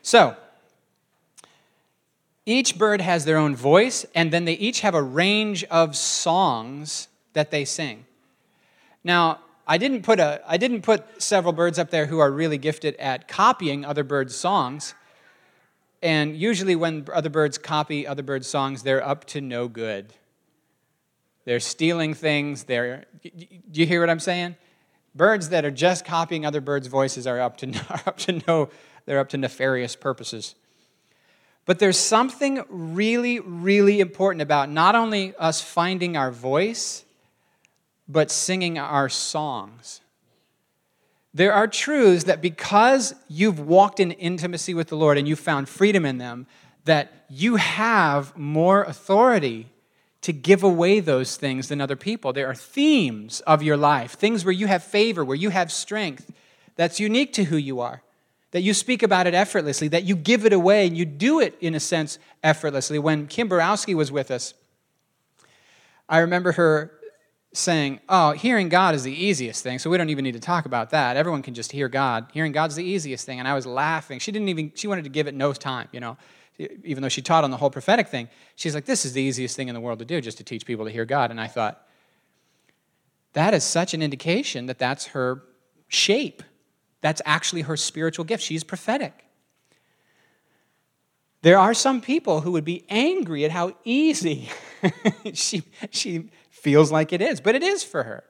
So, 0.00 0.36
each 2.46 2.78
bird 2.78 3.00
has 3.00 3.24
their 3.24 3.36
own 3.36 3.56
voice, 3.56 4.06
and 4.14 4.32
then 4.32 4.44
they 4.44 4.52
each 4.52 4.82
have 4.82 4.94
a 4.94 5.02
range 5.02 5.64
of 5.64 5.96
songs 5.96 7.08
that 7.32 7.50
they 7.50 7.64
sing. 7.64 8.04
Now, 9.02 9.40
I 9.66 9.76
didn't 9.76 10.02
put 10.02 10.20
a 10.20 10.40
I 10.46 10.56
didn't 10.56 10.82
put 10.82 11.20
several 11.20 11.52
birds 11.52 11.80
up 11.80 11.90
there 11.90 12.06
who 12.06 12.20
are 12.20 12.30
really 12.30 12.58
gifted 12.58 12.94
at 13.00 13.26
copying 13.26 13.84
other 13.84 14.04
birds' 14.04 14.36
songs. 14.36 14.94
And 16.00 16.36
usually 16.36 16.76
when 16.76 17.08
other 17.12 17.28
birds 17.28 17.58
copy 17.58 18.06
other 18.06 18.22
birds' 18.22 18.46
songs, 18.46 18.84
they're 18.84 19.04
up 19.04 19.24
to 19.24 19.40
no 19.40 19.66
good. 19.66 20.12
They're 21.44 21.58
stealing 21.58 22.14
things. 22.14 22.62
They're 22.62 23.06
do 23.24 23.80
you 23.80 23.86
hear 23.86 23.98
what 23.98 24.10
I'm 24.10 24.20
saying? 24.20 24.54
Birds 25.16 25.48
that 25.48 25.64
are 25.64 25.70
just 25.70 26.04
copying 26.04 26.44
other 26.44 26.60
birds' 26.60 26.86
voices 26.86 27.26
are 27.26 27.40
up 27.40 27.56
to 27.58 27.68
up 28.06 28.18
to 28.18 28.42
no 28.46 28.68
they're 29.06 29.20
up 29.20 29.28
to 29.30 29.38
nefarious 29.38 29.96
purposes. 29.96 30.56
But 31.64 31.78
there's 31.78 31.98
something 31.98 32.62
really, 32.68 33.40
really 33.40 34.00
important 34.00 34.42
about 34.42 34.70
not 34.70 34.94
only 34.94 35.34
us 35.36 35.60
finding 35.60 36.16
our 36.16 36.30
voice, 36.30 37.04
but 38.08 38.30
singing 38.30 38.78
our 38.78 39.08
songs. 39.08 40.00
There 41.34 41.52
are 41.52 41.66
truths 41.66 42.24
that 42.24 42.40
because 42.40 43.14
you've 43.28 43.60
walked 43.60 44.00
in 44.00 44.12
intimacy 44.12 44.74
with 44.74 44.88
the 44.88 44.96
Lord 44.96 45.18
and 45.18 45.26
you 45.26 45.36
found 45.36 45.68
freedom 45.68 46.06
in 46.06 46.18
them, 46.18 46.46
that 46.84 47.26
you 47.28 47.56
have 47.56 48.36
more 48.36 48.84
authority 48.84 49.68
to 50.26 50.32
give 50.32 50.64
away 50.64 50.98
those 50.98 51.36
things 51.36 51.68
than 51.68 51.80
other 51.80 51.94
people. 51.94 52.32
There 52.32 52.48
are 52.48 52.54
themes 52.54 53.38
of 53.42 53.62
your 53.62 53.76
life, 53.76 54.14
things 54.14 54.44
where 54.44 54.50
you 54.50 54.66
have 54.66 54.82
favor, 54.82 55.24
where 55.24 55.36
you 55.36 55.50
have 55.50 55.70
strength, 55.70 56.32
that's 56.74 56.98
unique 56.98 57.32
to 57.34 57.44
who 57.44 57.56
you 57.56 57.78
are, 57.78 58.02
that 58.50 58.62
you 58.62 58.74
speak 58.74 59.04
about 59.04 59.28
it 59.28 59.34
effortlessly, 59.34 59.86
that 59.86 60.02
you 60.02 60.16
give 60.16 60.44
it 60.44 60.52
away, 60.52 60.84
and 60.84 60.98
you 60.98 61.04
do 61.04 61.38
it, 61.38 61.56
in 61.60 61.76
a 61.76 61.78
sense, 61.80 62.18
effortlessly. 62.42 62.98
When 62.98 63.28
Kim 63.28 63.46
Borowski 63.46 63.94
was 63.94 64.10
with 64.10 64.32
us, 64.32 64.54
I 66.08 66.18
remember 66.18 66.50
her 66.50 66.90
saying, 67.52 68.00
oh, 68.08 68.32
hearing 68.32 68.68
God 68.68 68.96
is 68.96 69.04
the 69.04 69.14
easiest 69.14 69.62
thing, 69.62 69.78
so 69.78 69.90
we 69.90 69.96
don't 69.96 70.10
even 70.10 70.24
need 70.24 70.32
to 70.32 70.40
talk 70.40 70.66
about 70.66 70.90
that. 70.90 71.16
Everyone 71.16 71.42
can 71.42 71.54
just 71.54 71.70
hear 71.70 71.88
God. 71.88 72.26
Hearing 72.32 72.50
God's 72.50 72.74
the 72.74 72.84
easiest 72.84 73.24
thing. 73.26 73.38
And 73.38 73.46
I 73.46 73.54
was 73.54 73.64
laughing. 73.64 74.18
She 74.18 74.32
didn't 74.32 74.48
even, 74.48 74.72
she 74.74 74.88
wanted 74.88 75.04
to 75.04 75.10
give 75.10 75.28
it 75.28 75.36
no 75.36 75.52
time, 75.52 75.86
you 75.92 76.00
know, 76.00 76.16
even 76.58 77.02
though 77.02 77.08
she 77.08 77.22
taught 77.22 77.44
on 77.44 77.50
the 77.50 77.56
whole 77.56 77.70
prophetic 77.70 78.08
thing. 78.08 78.28
She's 78.54 78.74
like, 78.74 78.86
this 78.86 79.04
is 79.04 79.12
the 79.12 79.22
easiest 79.22 79.56
thing 79.56 79.68
in 79.68 79.74
the 79.74 79.80
world 79.80 79.98
to 79.98 80.04
do, 80.04 80.20
just 80.20 80.38
to 80.38 80.44
teach 80.44 80.64
people 80.64 80.84
to 80.84 80.90
hear 80.90 81.04
God. 81.04 81.30
And 81.30 81.40
I 81.40 81.46
thought, 81.46 81.86
that 83.34 83.52
is 83.52 83.64
such 83.64 83.92
an 83.92 84.02
indication 84.02 84.66
that 84.66 84.78
that's 84.78 85.06
her 85.08 85.42
shape. 85.88 86.42
That's 87.02 87.20
actually 87.26 87.62
her 87.62 87.76
spiritual 87.76 88.24
gift. 88.24 88.42
She's 88.42 88.64
prophetic. 88.64 89.24
There 91.42 91.58
are 91.58 91.74
some 91.74 92.00
people 92.00 92.40
who 92.40 92.52
would 92.52 92.64
be 92.64 92.84
angry 92.88 93.44
at 93.44 93.50
how 93.50 93.76
easy 93.84 94.48
she, 95.34 95.62
she 95.90 96.30
feels 96.50 96.90
like 96.90 97.12
it 97.12 97.20
is, 97.20 97.40
but 97.40 97.54
it 97.54 97.62
is 97.62 97.84
for 97.84 98.02
her. 98.02 98.24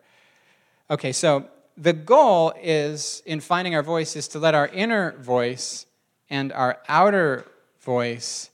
Okay, 0.91 1.12
so 1.12 1.47
the 1.77 1.93
goal 1.93 2.53
is 2.61 3.23
in 3.25 3.41
finding 3.41 3.75
our 3.75 3.83
voice 3.83 4.17
is 4.17 4.29
to 4.29 4.39
let 4.39 4.55
our 4.55 4.67
inner 4.69 5.12
voice 5.19 5.87
and 6.29 6.53
our 6.53 6.79
outer 6.89 7.47
voice 7.87 8.51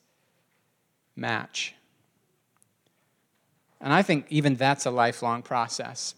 match. 1.17 1.75
And 3.81 3.91
I 3.91 4.03
think 4.03 4.27
even 4.29 4.57
that's 4.57 4.85
a 4.85 4.91
lifelong 4.91 5.43
process. 5.43 6.15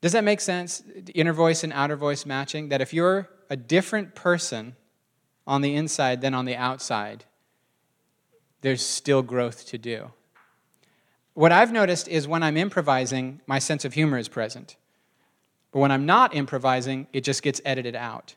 Does 0.00 0.12
that 0.12 0.24
make 0.24 0.40
sense? 0.40 0.82
Inner 1.14 1.34
voice 1.34 1.62
and 1.64 1.72
outer 1.72 1.96
voice 1.96 2.24
matching? 2.24 2.70
That 2.70 2.80
if 2.80 2.94
you're 2.94 3.28
a 3.50 3.56
different 3.56 4.14
person 4.14 4.74
on 5.46 5.60
the 5.60 5.74
inside 5.74 6.22
than 6.22 6.32
on 6.32 6.46
the 6.46 6.56
outside, 6.56 7.24
there's 8.62 8.84
still 8.84 9.22
growth 9.22 9.66
to 9.66 9.76
do. 9.76 10.12
What 11.34 11.52
I've 11.52 11.72
noticed 11.72 12.08
is 12.08 12.26
when 12.26 12.42
I'm 12.42 12.56
improvising, 12.56 13.42
my 13.46 13.58
sense 13.58 13.84
of 13.84 13.92
humor 13.92 14.16
is 14.16 14.28
present. 14.28 14.76
But 15.72 15.80
when 15.80 15.92
I'm 15.92 16.06
not 16.06 16.34
improvising, 16.34 17.06
it 17.12 17.22
just 17.22 17.42
gets 17.42 17.60
edited 17.66 17.94
out. 17.94 18.34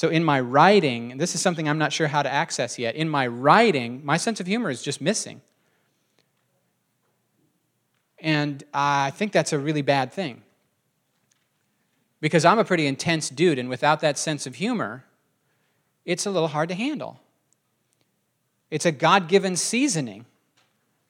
So 0.00 0.08
in 0.08 0.24
my 0.24 0.40
writing, 0.40 1.18
this 1.18 1.34
is 1.34 1.42
something 1.42 1.68
I'm 1.68 1.76
not 1.76 1.92
sure 1.92 2.08
how 2.08 2.22
to 2.22 2.32
access 2.32 2.78
yet. 2.78 2.94
In 2.94 3.06
my 3.06 3.26
writing, 3.26 4.00
my 4.02 4.16
sense 4.16 4.40
of 4.40 4.46
humor 4.46 4.70
is 4.70 4.80
just 4.82 5.02
missing. 5.02 5.42
And 8.18 8.64
I 8.72 9.10
think 9.10 9.32
that's 9.32 9.52
a 9.52 9.58
really 9.58 9.82
bad 9.82 10.10
thing. 10.10 10.40
Because 12.18 12.46
I'm 12.46 12.58
a 12.58 12.64
pretty 12.64 12.86
intense 12.86 13.28
dude, 13.28 13.58
and 13.58 13.68
without 13.68 14.00
that 14.00 14.16
sense 14.16 14.46
of 14.46 14.54
humor, 14.54 15.04
it's 16.06 16.24
a 16.24 16.30
little 16.30 16.48
hard 16.48 16.70
to 16.70 16.74
handle. 16.74 17.20
It's 18.70 18.86
a 18.86 18.92
God 18.92 19.28
given 19.28 19.54
seasoning 19.54 20.24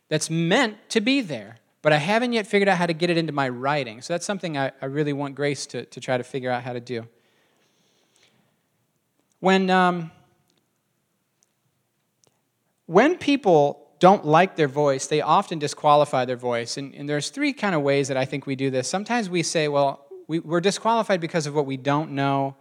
that's 0.09 0.29
meant 0.29 0.79
to 0.89 1.01
be 1.01 1.21
there, 1.21 1.61
but 1.81 1.93
I 1.93 1.99
haven't 1.99 2.33
yet 2.33 2.45
figured 2.45 2.69
out 2.69 2.79
how 2.79 2.87
to 2.87 2.93
get 2.93 3.09
it 3.09 3.17
into 3.17 3.33
my 3.33 3.49
writing. 3.51 4.03
So 4.03 4.15
that's 4.15 4.27
something 4.27 4.59
I, 4.59 4.73
I 4.83 4.87
really 4.87 5.13
want 5.13 5.37
Grace 5.37 5.65
to, 5.67 5.85
to 5.85 6.01
try 6.01 6.19
to 6.19 6.25
figure 6.25 6.51
out 6.51 6.65
how 6.65 6.73
to 6.73 6.81
do. 6.81 7.07
When, 9.41 9.71
um, 9.71 10.11
when 12.87 13.17
people 13.17 13.89
don't 13.99 14.25
like 14.25 14.57
their 14.57 14.69
voice, 14.69 15.07
they 15.07 15.21
often 15.21 15.59
disqualify 15.59 16.25
their 16.25 16.37
voice. 16.37 16.77
And, 16.77 16.95
and 16.95 17.09
there's 17.09 17.31
three 17.31 17.53
kind 17.53 17.75
of 17.75 17.83
ways 17.83 18.09
that 18.09 18.17
I 18.17 18.25
think 18.25 18.47
we 18.47 18.57
do 18.57 18.71
this. 18.71 18.89
Sometimes 18.89 19.29
we 19.29 19.43
say, 19.43 19.69
well, 19.69 20.07
we, 20.27 20.39
we're 20.39 20.61
disqualified 20.61 21.21
because 21.21 21.47
of 21.47 21.55
what 21.55 21.67
we 21.67 21.77
don't 21.77 22.13
know, 22.13 22.55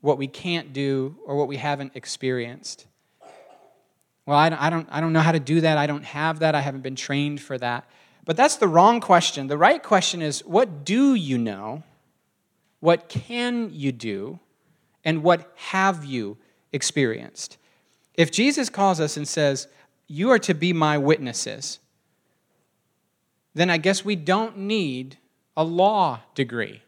what 0.00 0.18
we 0.18 0.26
can't 0.26 0.72
do, 0.72 1.16
or 1.24 1.36
what 1.36 1.48
we 1.48 1.56
haven't 1.56 1.92
experienced. 1.94 2.86
Well, 4.26 4.38
I 4.38 4.48
don't, 4.48 4.58
I, 4.58 4.70
don't, 4.70 4.88
I 4.90 5.00
don't 5.00 5.12
know 5.12 5.20
how 5.20 5.32
to 5.32 5.40
do 5.40 5.60
that. 5.60 5.78
I 5.78 5.86
don't 5.86 6.04
have 6.04 6.38
that. 6.38 6.54
I 6.54 6.60
haven't 6.60 6.82
been 6.82 6.96
trained 6.96 7.40
for 7.40 7.58
that. 7.58 7.88
But 8.24 8.36
that's 8.36 8.56
the 8.56 8.68
wrong 8.68 9.00
question. 9.00 9.48
The 9.48 9.58
right 9.58 9.82
question 9.82 10.22
is 10.22 10.44
what 10.44 10.84
do 10.84 11.14
you 11.14 11.38
know? 11.38 11.82
What 12.80 13.08
can 13.08 13.70
you 13.72 13.92
do? 13.92 14.40
And 15.04 15.22
what 15.22 15.52
have 15.56 16.04
you 16.04 16.38
experienced? 16.72 17.58
If 18.14 18.30
Jesus 18.30 18.68
calls 18.68 19.00
us 19.00 19.16
and 19.16 19.26
says, 19.26 19.68
You 20.06 20.30
are 20.30 20.38
to 20.40 20.54
be 20.54 20.72
my 20.72 20.98
witnesses, 20.98 21.78
then 23.54 23.70
I 23.70 23.76
guess 23.76 24.04
we 24.04 24.16
don't 24.16 24.58
need 24.58 25.18
a 25.56 25.64
law 25.64 26.20
degree 26.34 26.82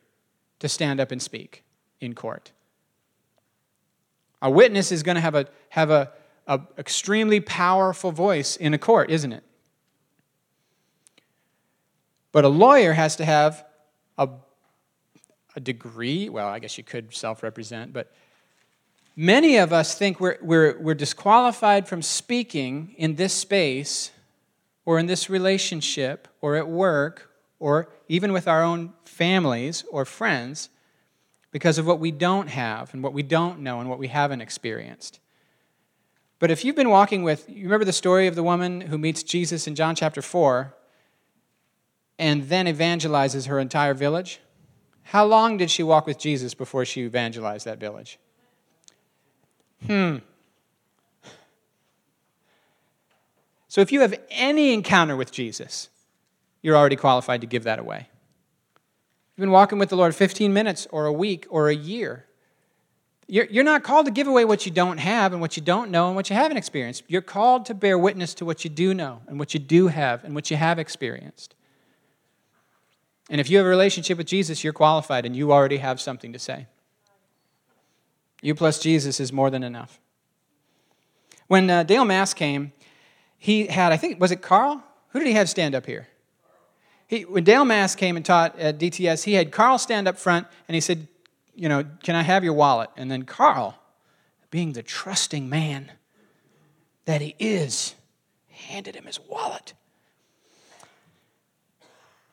to 0.59 0.69
stand 0.69 1.01
up 1.01 1.13
and 1.13 1.23
speak 1.23 1.63
in 2.01 2.15
court. 2.15 2.53
A 4.43 4.51
witness 4.51 4.91
is 4.91 5.03
going 5.03 5.15
to 5.15 5.21
have 5.21 5.35
a, 5.35 5.47
have 5.71 5.91
a 5.91 6.13
an 6.47 6.67
extremely 6.79 7.41
powerful 7.41 8.13
voice 8.13 8.57
in 8.57 8.73
a 8.73 8.79
court, 8.79 9.11
isn't 9.11 9.33
it? 9.33 9.43
But 12.33 12.45
a 12.45 12.49
lawyer 12.49 12.93
has 12.93 13.17
to 13.17 13.25
have 13.25 13.65
a, 14.17 14.29
a 15.57 15.61
degree. 15.61 16.29
Well, 16.29 16.47
I 16.49 16.59
guess 16.59 16.79
you 16.79 16.85
could 16.85 17.15
self 17.15 17.43
represent, 17.43 17.93
but 17.93 18.13
many 19.17 19.57
of 19.57 19.73
us 19.73 19.99
think 19.99 20.21
we're, 20.21 20.39
we're, 20.43 20.79
we're 20.79 20.95
disqualified 20.95 21.89
from 21.89 22.03
speaking 22.03 22.95
in 22.99 23.17
this 23.17 23.33
space 23.33 24.13
or 24.85 24.99
in 24.99 25.07
this 25.07 25.29
relationship 25.29 26.29
or 26.41 26.57
at 26.57 26.69
work 26.69 27.33
or 27.59 27.89
even 28.09 28.33
with 28.33 28.47
our 28.47 28.63
own 28.63 28.93
families 29.05 29.85
or 29.91 30.05
friends 30.05 30.69
because 31.51 31.79
of 31.79 31.87
what 31.87 31.99
we 31.99 32.11
don't 32.11 32.49
have 32.49 32.93
and 32.93 33.03
what 33.03 33.15
we 33.15 33.23
don't 33.23 33.61
know 33.61 33.81
and 33.81 33.89
what 33.89 33.99
we 33.99 34.09
haven't 34.09 34.43
experienced. 34.43 35.21
But 36.39 36.51
if 36.51 36.65
you've 36.65 36.77
been 36.77 36.91
walking 36.91 37.23
with, 37.23 37.49
you 37.49 37.65
remember 37.65 37.87
the 37.87 37.95
story 37.95 38.27
of 38.27 38.35
the 38.35 38.43
woman 38.43 38.83
who 38.83 38.99
meets 38.99 39.23
Jesus 39.23 39.67
in 39.67 39.75
John 39.75 39.95
chapter 39.95 40.21
4 40.21 40.75
and 42.19 42.49
then 42.51 42.67
evangelizes 42.67 43.47
her 43.47 43.59
entire 43.59 43.95
village? 43.95 44.41
How 45.07 45.25
long 45.25 45.57
did 45.57 45.71
she 45.71 45.85
walk 45.85 46.05
with 46.05 46.19
Jesus 46.19 46.53
before 46.53 46.85
she 46.85 47.03
evangelized 47.03 47.65
that 47.65 47.79
village? 47.79 48.19
Hmm. 49.87 50.17
So 53.69 53.81
if 53.81 53.93
you 53.93 54.01
have 54.01 54.19
any 54.31 54.75
encounter 54.75 55.17
with 55.17 55.31
Jesus, 55.31 55.91
you're 56.61 56.77
already 56.77 56.97
qualified 56.97 57.41
to 57.43 57.47
give 57.47 57.63
that 57.65 57.79
away. 57.79 58.09
You've 59.37 59.43
been 59.43 59.53
walking 59.53 59.79
with 59.79 59.91
the 59.91 59.97
Lord 59.97 60.13
15 60.15 60.53
minutes 60.53 60.89
or 60.91 61.07
a 61.07 61.13
week 61.13 61.47
or 61.51 61.69
a 61.69 61.75
year. 61.75 62.25
You're, 63.29 63.47
you're 63.47 63.65
not 63.65 63.85
called 63.85 64.07
to 64.07 64.13
give 64.13 64.27
away 64.27 64.45
what 64.45 64.67
you 64.67 64.73
don't 64.73 64.99
have 64.99 65.33
and 65.33 65.41
what 65.41 65.57
you 65.57 65.63
don't 65.63 65.93
know 65.93 66.09
and 66.09 66.17
what 66.17 66.31
you 66.31 66.35
haven't 66.35 66.57
experienced. 66.57 67.05
You're 67.07 67.23
called 67.23 67.67
to 67.67 67.75
bear 67.75 67.97
witness 67.97 68.35
to 68.35 68.45
what 68.45 68.65
you 68.65 68.71
do 68.71 68.93
know 68.93 69.21
and 69.29 69.39
what 69.39 69.55
you 69.55 69.61
do 69.61 69.87
have 69.87 70.25
and 70.25 70.35
what 70.35 70.51
you 70.51 70.57
have 70.57 70.81
experienced. 70.81 71.55
And 73.29 73.41
if 73.41 73.51
you 73.51 73.57
have 73.59 73.67
a 73.67 73.69
relationship 73.69 74.19
with 74.19 74.27
Jesus, 74.27 74.63
you're 74.63 74.73
qualified 74.73 75.27
and 75.27 75.35
you 75.35 75.53
already 75.53 75.79
have 75.79 76.01
something 76.01 76.33
to 76.33 76.39
say. 76.39 76.67
You 78.41 78.55
plus 78.55 78.79
Jesus 78.79 79.19
is 79.19 79.33
more 79.33 79.51
than 79.51 79.63
enough. 79.63 79.99
When 81.49 81.69
uh, 81.69 81.83
Dale 81.83 82.05
Mass 82.05 82.35
came, 82.35 82.73
he 83.39 83.67
had, 83.67 83.93
I 83.93 83.97
think, 83.97 84.21
was 84.21 84.31
it 84.31 84.43
Carl? 84.43 84.83
Who 85.11 85.19
did 85.19 85.29
he 85.29 85.35
have 85.35 85.49
stand 85.49 85.75
up 85.75 85.87
here? 85.87 86.09
He, 87.09 87.23
when 87.23 87.45
Dale 87.45 87.65
Mass 87.65 87.95
came 87.95 88.17
and 88.17 88.25
taught 88.25 88.59
at 88.59 88.79
DTS, 88.79 89.25
he 89.25 89.35
had 89.35 89.53
Carl 89.53 89.79
stand 89.79 90.09
up 90.09 90.19
front 90.19 90.47
and 90.69 90.75
he 90.75 90.81
said, 90.81 91.07
you 91.55 91.69
know, 91.69 91.85
can 92.03 92.15
I 92.15 92.23
have 92.23 92.45
your 92.45 92.53
wallet? 92.53 92.91
And 92.97 93.11
then 93.11 93.23
Carl, 93.23 93.79
being 94.51 94.73
the 94.73 94.83
trusting 94.83 95.49
man 95.49 95.93
that 97.05 97.21
he 97.21 97.35
is, 97.39 97.95
handed 98.51 98.95
him 98.95 99.05
his 99.05 99.21
wallet. 99.21 99.75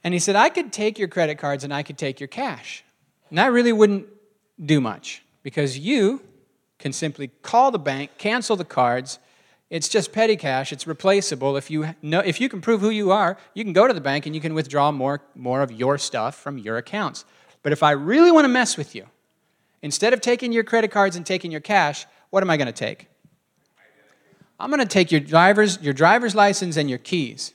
And 0.04 0.13
he 0.13 0.20
said, 0.20 0.36
I 0.36 0.50
could 0.50 0.74
take 0.74 1.00
your 1.00 1.08
credit 1.08 1.38
cards 1.38 1.63
and 1.63 1.74
I 1.74 1.84
could 1.84 1.98
take 1.98 2.20
your 2.20 2.28
cash. 2.28 2.84
And 3.30 3.38
that 3.38 3.52
really 3.52 3.74
wouldn't 3.74 4.08
do 4.63 4.82
much 4.82 5.24
because 5.44 5.78
you 5.78 6.22
can 6.78 6.92
simply 6.94 7.30
call 7.42 7.72
the 7.72 7.80
bank, 7.80 8.12
cancel 8.18 8.56
the 8.56 8.66
cards. 8.66 9.20
It's 9.70 9.88
just 9.88 10.12
petty 10.12 10.36
cash. 10.36 10.74
It's 10.74 10.86
replaceable. 10.86 11.56
If 11.56 11.72
you, 11.72 11.96
know, 12.02 12.20
if 12.20 12.42
you 12.42 12.50
can 12.50 12.62
prove 12.62 12.82
who 12.82 12.89
you 12.89 13.12
are, 13.12 13.38
you 13.54 13.63
can 13.63 13.74
go 13.74 13.88
to 13.88 13.94
the 13.94 14.02
bank 14.02 14.26
and 14.26 14.36
you 14.36 14.42
can 14.42 14.54
withdraw 14.54 14.92
more, 14.92 15.22
more 15.36 15.62
of 15.62 15.72
your 15.72 15.98
stuff 15.98 16.36
from 16.36 16.58
your 16.58 16.78
accounts. 16.78 17.24
But 17.63 17.72
if 17.72 17.82
I 17.82 17.92
really 17.92 18.32
want 18.32 18.46
to 18.46 18.50
mess 18.50 18.76
with 18.76 18.94
you, 18.94 19.06
instead 19.82 20.13
of 20.13 20.20
taking 20.20 20.52
your 20.52 20.63
credit 20.63 20.92
cards 20.92 21.16
and 21.16 21.26
taking 21.26 21.52
your 21.52 21.62
cash, 21.62 22.06
what 22.30 22.44
am 22.44 22.50
I 22.50 22.58
going 22.58 22.68
to 22.68 22.74
take? 22.74 23.08
I'm 24.60 24.70
going 24.70 24.80
to 24.80 24.86
take 24.86 25.12
your 25.12 25.22
driver's, 25.22 25.82
your 25.82 25.94
driver's 25.94 26.36
license 26.36 26.78
and 26.78 26.89
your 26.89 27.00
keys. 27.00 27.54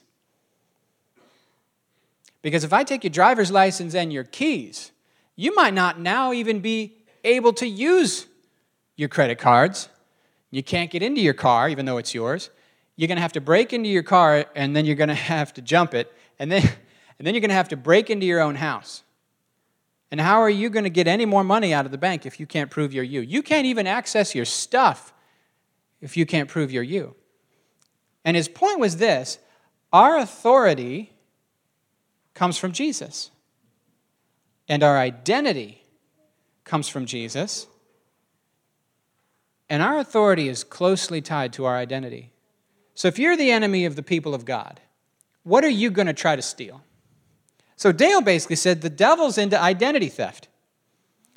Because 2.42 2.64
if 2.64 2.72
I 2.72 2.85
take 2.85 3.05
your 3.05 3.11
driver's 3.11 3.51
license 3.51 3.94
and 3.94 4.12
your 4.12 4.24
keys, 4.24 4.92
you 5.37 5.55
might 5.55 5.74
not 5.74 6.01
now 6.01 6.33
even 6.33 6.61
be 6.61 6.96
able 7.24 7.53
to 7.55 7.66
use 7.66 8.27
your 8.96 9.09
credit 9.09 9.38
cards. 9.38 9.88
You 10.51 10.62
can't 10.62 10.90
get 10.90 11.03
into 11.03 11.20
your 11.20 11.35
car, 11.35 11.68
even 11.68 11.85
though 11.85 11.98
it's 11.98 12.14
yours. 12.14 12.51
You're 12.96 13.09
going 13.09 13.16
to 13.16 13.22
have 13.22 13.33
to 13.35 13.40
break 13.40 13.72
into 13.72 13.88
your 13.88 14.03
car, 14.03 14.46
and 14.55 14.74
then 14.74 14.85
you're 14.85 14.96
going 14.96 15.09
to 15.09 15.14
have 15.14 15.53
to 15.55 15.62
jump 15.62 15.94
it, 15.94 16.12
and 16.38 16.51
then, 16.51 16.62
and 17.18 17.27
then 17.27 17.35
you're 17.35 17.40
going 17.40 17.51
to 17.51 17.55
have 17.55 17.68
to 17.68 17.77
break 17.77 18.11
into 18.11 18.27
your 18.27 18.40
own 18.40 18.57
house. 18.57 19.03
And 20.11 20.20
how 20.20 20.40
are 20.40 20.51
you 20.51 20.70
going 20.70 20.85
to 20.85 20.90
get 20.90 21.07
any 21.07 21.27
more 21.27 21.44
money 21.44 21.74
out 21.74 21.85
of 21.85 21.92
the 21.92 21.98
bank 21.98 22.24
if 22.24 22.40
you 22.40 22.46
can't 22.46 22.70
prove 22.70 22.94
you're 22.94 23.05
you? 23.05 23.20
You 23.20 23.42
can't 23.42 23.66
even 23.66 23.87
access 23.87 24.35
your 24.35 24.46
stuff 24.46 25.12
if 26.01 26.16
you 26.16 26.24
can't 26.24 26.48
prove 26.48 26.72
you're 26.72 26.83
you. 26.83 27.14
And 28.24 28.37
his 28.37 28.48
point 28.48 28.81
was 28.81 28.96
this 28.96 29.38
our 29.92 30.16
authority 30.18 31.12
comes 32.38 32.57
from 32.57 32.70
Jesus, 32.70 33.33
and 34.68 34.85
our 34.85 34.96
identity 34.96 35.83
comes 36.62 36.88
from 36.88 37.05
Jesus, 37.05 37.66
and 39.68 39.83
our 39.83 39.98
authority 39.98 40.48
is 40.48 40.62
closely 40.62 41.20
tied 41.20 41.53
to 41.55 41.64
our 41.64 41.77
identity. 41.77 42.31
So 42.94 43.09
if 43.09 43.18
you're 43.18 43.37
the 43.37 43.51
enemy 43.51 43.87
of 43.87 43.96
the 43.96 44.05
people 44.05 44.37
of 44.37 44.44
God, 44.44 44.81
what 45.42 45.64
are 45.64 45.68
you 45.68 45.90
going 45.90 46.07
to 46.07 46.12
try 46.12 46.37
to 46.37 46.42
steal? 46.42 46.81
So 47.74 47.90
Dale 47.90 48.20
basically 48.20 48.55
said 48.55 48.83
the 48.83 48.88
devil's 48.88 49.37
into 49.37 49.61
identity 49.61 50.09
theft. 50.09 50.46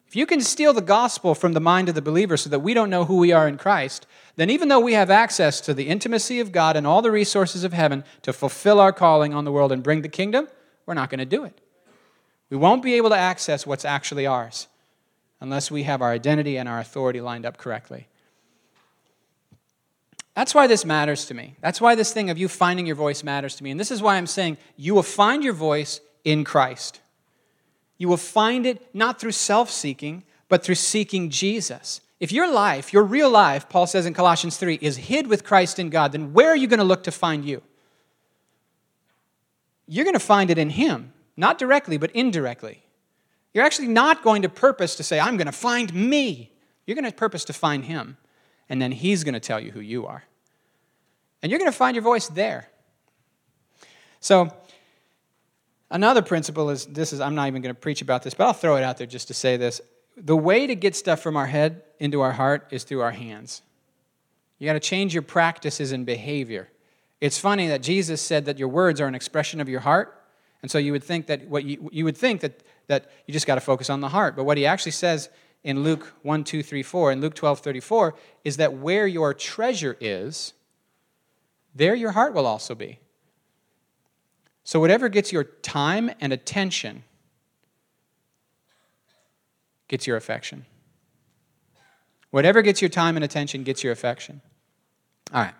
If 0.07 0.15
you 0.15 0.27
can 0.27 0.41
steal 0.41 0.71
the 0.71 0.81
gospel 0.81 1.33
from 1.33 1.53
the 1.53 1.59
mind 1.59 1.89
of 1.89 1.95
the 1.95 2.01
believer 2.03 2.37
so 2.37 2.51
that 2.51 2.59
we 2.59 2.75
don't 2.75 2.91
know 2.91 3.05
who 3.05 3.17
we 3.17 3.31
are 3.31 3.47
in 3.47 3.57
Christ, 3.57 4.05
then 4.35 4.51
even 4.51 4.67
though 4.67 4.79
we 4.79 4.93
have 4.93 5.09
access 5.09 5.61
to 5.61 5.73
the 5.73 5.87
intimacy 5.87 6.39
of 6.39 6.51
God 6.51 6.75
and 6.77 6.85
all 6.85 7.01
the 7.01 7.09
resources 7.09 7.63
of 7.63 7.73
heaven 7.73 8.03
to 8.21 8.31
fulfill 8.33 8.79
our 8.79 8.93
calling 8.93 9.33
on 9.33 9.45
the 9.45 9.51
world 9.51 9.71
and 9.71 9.81
bring 9.81 10.03
the 10.03 10.07
kingdom, 10.07 10.47
we're 10.85 10.93
not 10.93 11.09
going 11.09 11.19
to 11.19 11.25
do 11.25 11.43
it. 11.43 11.59
We 12.49 12.57
won't 12.57 12.83
be 12.83 12.95
able 12.95 13.09
to 13.09 13.17
access 13.17 13.65
what's 13.65 13.85
actually 13.85 14.25
ours 14.27 14.67
unless 15.39 15.71
we 15.71 15.83
have 15.83 16.01
our 16.01 16.11
identity 16.11 16.57
and 16.57 16.67
our 16.67 16.79
authority 16.79 17.21
lined 17.21 17.45
up 17.45 17.57
correctly. 17.57 18.07
That's 20.35 20.55
why 20.55 20.67
this 20.67 20.85
matters 20.85 21.25
to 21.25 21.33
me. 21.33 21.55
That's 21.61 21.81
why 21.81 21.95
this 21.95 22.13
thing 22.13 22.29
of 22.29 22.37
you 22.37 22.47
finding 22.47 22.85
your 22.85 22.95
voice 22.95 23.23
matters 23.23 23.55
to 23.55 23.63
me. 23.63 23.71
And 23.71 23.79
this 23.79 23.91
is 23.91 24.01
why 24.01 24.15
I'm 24.15 24.27
saying 24.27 24.57
you 24.77 24.93
will 24.93 25.03
find 25.03 25.43
your 25.43 25.53
voice 25.53 25.99
in 26.23 26.43
Christ. 26.43 27.01
You 27.97 28.07
will 28.07 28.17
find 28.17 28.65
it 28.65 28.95
not 28.95 29.19
through 29.19 29.31
self 29.31 29.69
seeking, 29.69 30.23
but 30.47 30.63
through 30.63 30.75
seeking 30.75 31.29
Jesus. 31.29 32.01
If 32.19 32.31
your 32.31 32.51
life, 32.51 32.93
your 32.93 33.03
real 33.03 33.29
life, 33.29 33.67
Paul 33.67 33.87
says 33.87 34.05
in 34.05 34.13
Colossians 34.13 34.57
3, 34.57 34.79
is 34.81 34.97
hid 34.97 35.27
with 35.27 35.43
Christ 35.43 35.79
in 35.79 35.89
God, 35.89 36.11
then 36.11 36.33
where 36.33 36.49
are 36.49 36.55
you 36.55 36.67
going 36.67 36.79
to 36.79 36.83
look 36.83 37.03
to 37.03 37.11
find 37.11 37.43
you? 37.43 37.61
You're 39.91 40.05
going 40.05 40.13
to 40.15 40.19
find 40.19 40.49
it 40.49 40.57
in 40.57 40.69
Him, 40.69 41.11
not 41.35 41.57
directly, 41.57 41.97
but 41.97 42.11
indirectly. 42.11 42.83
You're 43.53 43.65
actually 43.65 43.89
not 43.89 44.23
going 44.23 44.43
to 44.43 44.49
purpose 44.49 44.95
to 44.95 45.03
say, 45.03 45.19
I'm 45.19 45.35
going 45.35 45.47
to 45.47 45.51
find 45.51 45.93
me. 45.93 46.53
You're 46.85 46.95
going 46.95 47.05
to 47.05 47.11
purpose 47.11 47.43
to 47.45 47.53
find 47.53 47.83
Him, 47.83 48.17
and 48.69 48.81
then 48.81 48.91
He's 48.91 49.23
going 49.23 49.33
to 49.33 49.39
tell 49.39 49.59
you 49.59 49.71
who 49.71 49.81
you 49.81 50.05
are. 50.05 50.23
And 51.43 51.49
you're 51.49 51.59
going 51.59 51.71
to 51.71 51.77
find 51.77 51.95
your 51.95 52.03
voice 52.03 52.27
there. 52.27 52.69
So, 54.19 54.53
Another 55.91 56.21
principle 56.21 56.69
is 56.69 56.85
this 56.85 57.11
is, 57.11 57.19
I'm 57.19 57.35
not 57.35 57.47
even 57.47 57.61
going 57.61 57.75
to 57.75 57.79
preach 57.79 58.01
about 58.01 58.23
this, 58.23 58.33
but 58.33 58.45
I'll 58.45 58.53
throw 58.53 58.77
it 58.77 58.83
out 58.83 58.97
there 58.97 59.05
just 59.05 59.27
to 59.27 59.33
say 59.33 59.57
this. 59.57 59.81
The 60.15 60.37
way 60.37 60.65
to 60.65 60.73
get 60.73 60.95
stuff 60.95 61.19
from 61.19 61.35
our 61.35 61.47
head 61.47 61.83
into 61.99 62.21
our 62.21 62.31
heart 62.31 62.69
is 62.71 62.85
through 62.85 63.01
our 63.01 63.11
hands. 63.11 63.61
You 64.57 64.67
got 64.67 64.73
to 64.73 64.79
change 64.79 65.13
your 65.13 65.21
practices 65.21 65.91
and 65.91 66.05
behavior. 66.05 66.69
It's 67.21 67.37
funny 67.37 67.67
that 67.67 67.83
Jesus 67.83 68.19
said 68.19 68.45
that 68.45 68.57
your 68.57 68.67
words 68.67 68.99
are 68.99 69.05
an 69.05 69.15
expression 69.15 69.61
of 69.61 69.69
your 69.69 69.81
heart. 69.81 70.17
And 70.63 70.69
so 70.69 70.79
you 70.79 70.91
would 70.91 71.03
think 71.03 71.27
that 71.27 71.47
what 71.47 71.63
you, 71.63 71.89
you 71.91 72.03
would 72.03 72.17
think 72.17 72.41
that, 72.41 72.63
that 72.87 73.11
you 73.27 73.31
just 73.31 73.47
got 73.47 73.55
to 73.55 73.61
focus 73.61 73.89
on 73.89 74.01
the 74.01 74.09
heart. 74.09 74.35
But 74.35 74.43
what 74.43 74.57
he 74.57 74.65
actually 74.65 74.91
says 74.91 75.29
in 75.63 75.83
Luke 75.83 76.13
1, 76.23 76.43
2, 76.43 76.63
3, 76.63 76.83
4, 76.83 77.11
and 77.11 77.21
Luke 77.21 77.35
12, 77.35 77.59
34, 77.59 78.15
is 78.43 78.57
that 78.57 78.73
where 78.73 79.05
your 79.05 79.33
treasure 79.33 79.95
is, 79.99 80.53
there 81.75 81.95
your 81.95 82.11
heart 82.11 82.33
will 82.33 82.47
also 82.47 82.73
be. 82.73 82.99
So, 84.63 84.79
whatever 84.79 85.09
gets 85.09 85.31
your 85.31 85.43
time 85.43 86.11
and 86.19 86.33
attention 86.33 87.03
gets 89.87 90.05
your 90.05 90.17
affection. 90.17 90.65
Whatever 92.29 92.61
gets 92.61 92.81
your 92.81 92.89
time 92.89 93.15
and 93.17 93.25
attention 93.25 93.63
gets 93.63 93.83
your 93.83 93.91
affection. 93.91 94.41
All 95.33 95.41
right. 95.41 95.53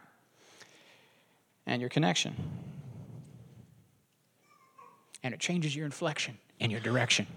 And 1.65 1.79
your 1.79 1.89
connection. 1.89 2.35
And 5.23 5.33
it 5.33 5.39
changes 5.39 5.75
your 5.75 5.85
inflection 5.85 6.37
and 6.59 6.71
your 6.71 6.81
direction. 6.81 7.27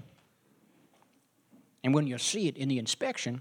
And 1.83 1.95
when 1.95 2.07
you 2.07 2.17
see 2.19 2.49
it 2.49 2.57
in 2.57 2.69
the 2.69 2.79
inspection, 2.79 3.41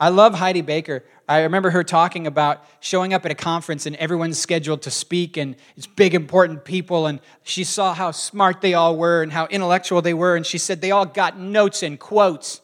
I 0.00 0.08
love 0.08 0.34
Heidi 0.34 0.62
Baker. 0.62 1.04
I 1.28 1.42
remember 1.42 1.70
her 1.70 1.84
talking 1.84 2.26
about 2.26 2.64
showing 2.80 3.12
up 3.12 3.24
at 3.26 3.30
a 3.30 3.34
conference 3.34 3.84
and 3.84 3.94
everyone's 3.96 4.38
scheduled 4.38 4.82
to 4.82 4.90
speak 4.90 5.36
and 5.36 5.54
it's 5.76 5.86
big, 5.86 6.14
important 6.14 6.64
people. 6.64 7.06
And 7.06 7.20
she 7.42 7.64
saw 7.64 7.92
how 7.92 8.10
smart 8.10 8.62
they 8.62 8.72
all 8.72 8.96
were 8.96 9.22
and 9.22 9.30
how 9.30 9.46
intellectual 9.46 10.00
they 10.00 10.14
were. 10.14 10.36
And 10.36 10.46
she 10.46 10.56
said 10.56 10.80
they 10.80 10.90
all 10.90 11.04
got 11.04 11.38
notes 11.38 11.82
and 11.82 12.00
quotes. 12.00 12.62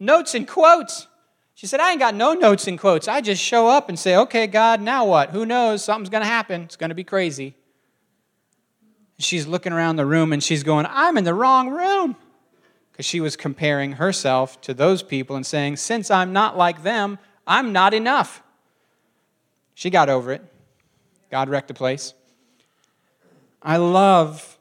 Notes 0.00 0.34
and 0.34 0.46
quotes. 0.46 1.06
She 1.60 1.66
said, 1.66 1.78
I 1.78 1.90
ain't 1.90 2.00
got 2.00 2.14
no 2.14 2.32
notes 2.32 2.66
and 2.68 2.78
quotes. 2.78 3.06
I 3.06 3.20
just 3.20 3.42
show 3.42 3.68
up 3.68 3.90
and 3.90 3.98
say, 3.98 4.16
okay, 4.16 4.46
God, 4.46 4.80
now 4.80 5.04
what? 5.04 5.28
Who 5.28 5.44
knows? 5.44 5.84
Something's 5.84 6.08
going 6.08 6.22
to 6.22 6.26
happen. 6.26 6.62
It's 6.62 6.76
going 6.76 6.88
to 6.88 6.94
be 6.94 7.04
crazy. 7.04 7.54
She's 9.18 9.46
looking 9.46 9.74
around 9.74 9.96
the 9.96 10.06
room 10.06 10.32
and 10.32 10.42
she's 10.42 10.62
going, 10.62 10.86
I'm 10.88 11.18
in 11.18 11.24
the 11.24 11.34
wrong 11.34 11.68
room 11.68 12.16
because 12.90 13.04
she 13.04 13.20
was 13.20 13.36
comparing 13.36 13.92
herself 13.92 14.58
to 14.62 14.72
those 14.72 15.02
people 15.02 15.36
and 15.36 15.44
saying, 15.44 15.76
Since 15.76 16.10
I'm 16.10 16.32
not 16.32 16.56
like 16.56 16.82
them, 16.82 17.18
I'm 17.46 17.74
not 17.74 17.92
enough. 17.92 18.42
She 19.74 19.90
got 19.90 20.08
over 20.08 20.32
it. 20.32 20.42
God 21.30 21.50
wrecked 21.50 21.68
the 21.68 21.74
place. 21.74 22.14
I 23.60 23.76
love, 23.76 24.58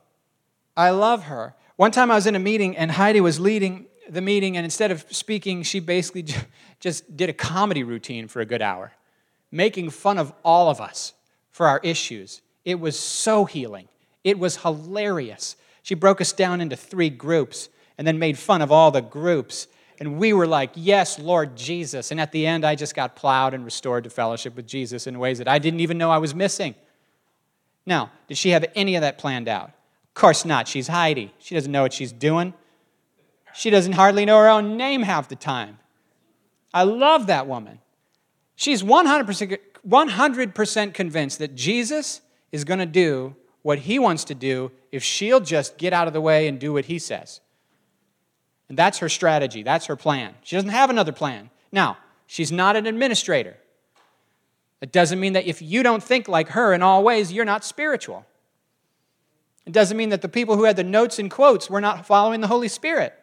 I 0.76 0.90
love 0.90 1.24
her. 1.24 1.56
One 1.78 1.92
time 1.92 2.12
I 2.12 2.16
was 2.16 2.28
in 2.28 2.36
a 2.36 2.40
meeting 2.40 2.76
and 2.76 2.92
Heidi 2.92 3.22
was 3.22 3.40
leading 3.40 3.86
the 4.10 4.22
meeting, 4.22 4.58
and 4.58 4.64
instead 4.64 4.92
of 4.92 5.06
speaking, 5.10 5.64
she 5.64 5.80
basically 5.80 6.26
just 6.80 7.16
did 7.18 7.30
a 7.30 7.34
comedy 7.34 7.84
routine 7.84 8.28
for 8.28 8.42
a 8.42 8.46
good 8.46 8.62
hour, 8.62 8.94
making 9.52 9.90
fun 9.90 10.18
of 10.18 10.34
all 10.44 10.70
of 10.70 10.80
us 10.80 11.14
for 11.52 11.68
our 11.68 11.80
issues. 11.84 12.42
It 12.66 12.80
was 12.80 12.98
so 12.98 13.46
healing. 13.46 13.88
It 14.24 14.40
was 14.40 14.58
hilarious. 14.58 15.56
She 15.84 15.96
broke 15.96 16.22
us 16.22 16.32
down 16.32 16.62
into 16.62 16.76
three 16.76 17.10
groups 17.10 17.70
and 17.98 18.06
then 18.08 18.20
made 18.20 18.38
fun 18.38 18.62
of 18.62 18.72
all 18.72 18.92
the 18.92 19.02
groups. 19.02 19.68
And 20.00 20.18
we 20.18 20.34
were 20.34 20.48
like, 20.48 20.72
Yes, 20.76 21.20
Lord 21.20 21.56
Jesus. 21.56 22.12
And 22.12 22.20
at 22.20 22.32
the 22.32 22.46
end, 22.46 22.66
I 22.66 22.76
just 22.76 22.96
got 22.96 23.16
plowed 23.16 23.54
and 23.54 23.66
restored 23.66 24.06
to 24.06 24.10
fellowship 24.10 24.56
with 24.56 24.68
Jesus 24.68 25.08
in 25.08 25.20
ways 25.20 25.40
that 25.40 25.48
I 25.48 25.60
didn't 25.60 25.82
even 25.82 25.98
know 25.98 26.12
I 26.12 26.18
was 26.18 26.34
missing. 26.34 26.76
Now, 27.86 28.12
did 28.28 28.38
she 28.38 28.52
have 28.52 28.66
any 28.76 28.96
of 28.96 29.02
that 29.02 29.18
planned 29.18 29.48
out? 29.48 29.70
Of 29.70 30.14
course 30.14 30.46
not. 30.46 30.68
She's 30.68 30.88
Heidi. 30.88 31.34
She 31.40 31.56
doesn't 31.56 31.72
know 31.72 31.82
what 31.82 31.94
she's 31.94 32.12
doing. 32.12 32.54
She 33.54 33.70
doesn't 33.70 33.94
hardly 33.94 34.26
know 34.26 34.38
her 34.38 34.48
own 34.48 34.78
name 34.78 35.02
half 35.02 35.28
the 35.28 35.36
time. 35.36 35.80
I 36.74 36.84
love 36.84 37.28
that 37.28 37.48
woman. 37.48 37.80
She's 38.56 38.84
100%, 38.84 39.58
100% 39.88 40.94
convinced 40.94 41.40
that 41.40 41.56
Jesus 41.56 42.22
is 42.52 42.64
going 42.64 42.80
to 42.80 42.86
do 42.86 43.36
what 43.62 43.80
he 43.80 44.00
wants 44.00 44.24
to 44.26 44.36
do 44.36 44.72
if 44.92 45.04
she'll 45.04 45.40
just 45.40 45.78
get 45.78 45.94
out 45.94 46.08
of 46.08 46.14
the 46.14 46.22
way 46.22 46.48
and 46.48 46.60
do 46.60 46.74
what 46.74 46.86
he 46.86 47.00
says. 47.00 47.42
And 48.68 48.78
that's 48.78 49.00
her 49.00 49.10
strategy, 49.10 49.64
that's 49.64 49.88
her 49.88 49.96
plan. 49.96 50.36
She 50.44 50.56
doesn't 50.56 50.70
have 50.70 50.90
another 50.90 51.12
plan. 51.12 51.50
Now, 51.72 51.98
she's 52.28 52.52
not 52.52 52.76
an 52.76 52.86
administrator. 52.86 53.58
It 54.82 54.92
doesn't 54.92 55.20
mean 55.20 55.34
that 55.34 55.46
if 55.46 55.62
you 55.62 55.84
don't 55.84 56.02
think 56.02 56.28
like 56.28 56.50
her 56.50 56.74
in 56.74 56.82
all 56.82 57.04
ways, 57.04 57.34
you're 57.34 57.46
not 57.46 57.66
spiritual. 57.66 58.26
It 59.66 59.74
doesn't 59.74 59.98
mean 59.98 60.10
that 60.10 60.22
the 60.22 60.30
people 60.30 60.56
who 60.56 60.64
had 60.64 60.78
the 60.78 60.84
notes 60.84 61.20
and 61.20 61.30
quotes 61.30 61.70
were 61.70 61.82
not 61.82 62.06
following 62.06 62.42
the 62.42 62.48
Holy 62.48 62.70
Spirit. 62.70 63.14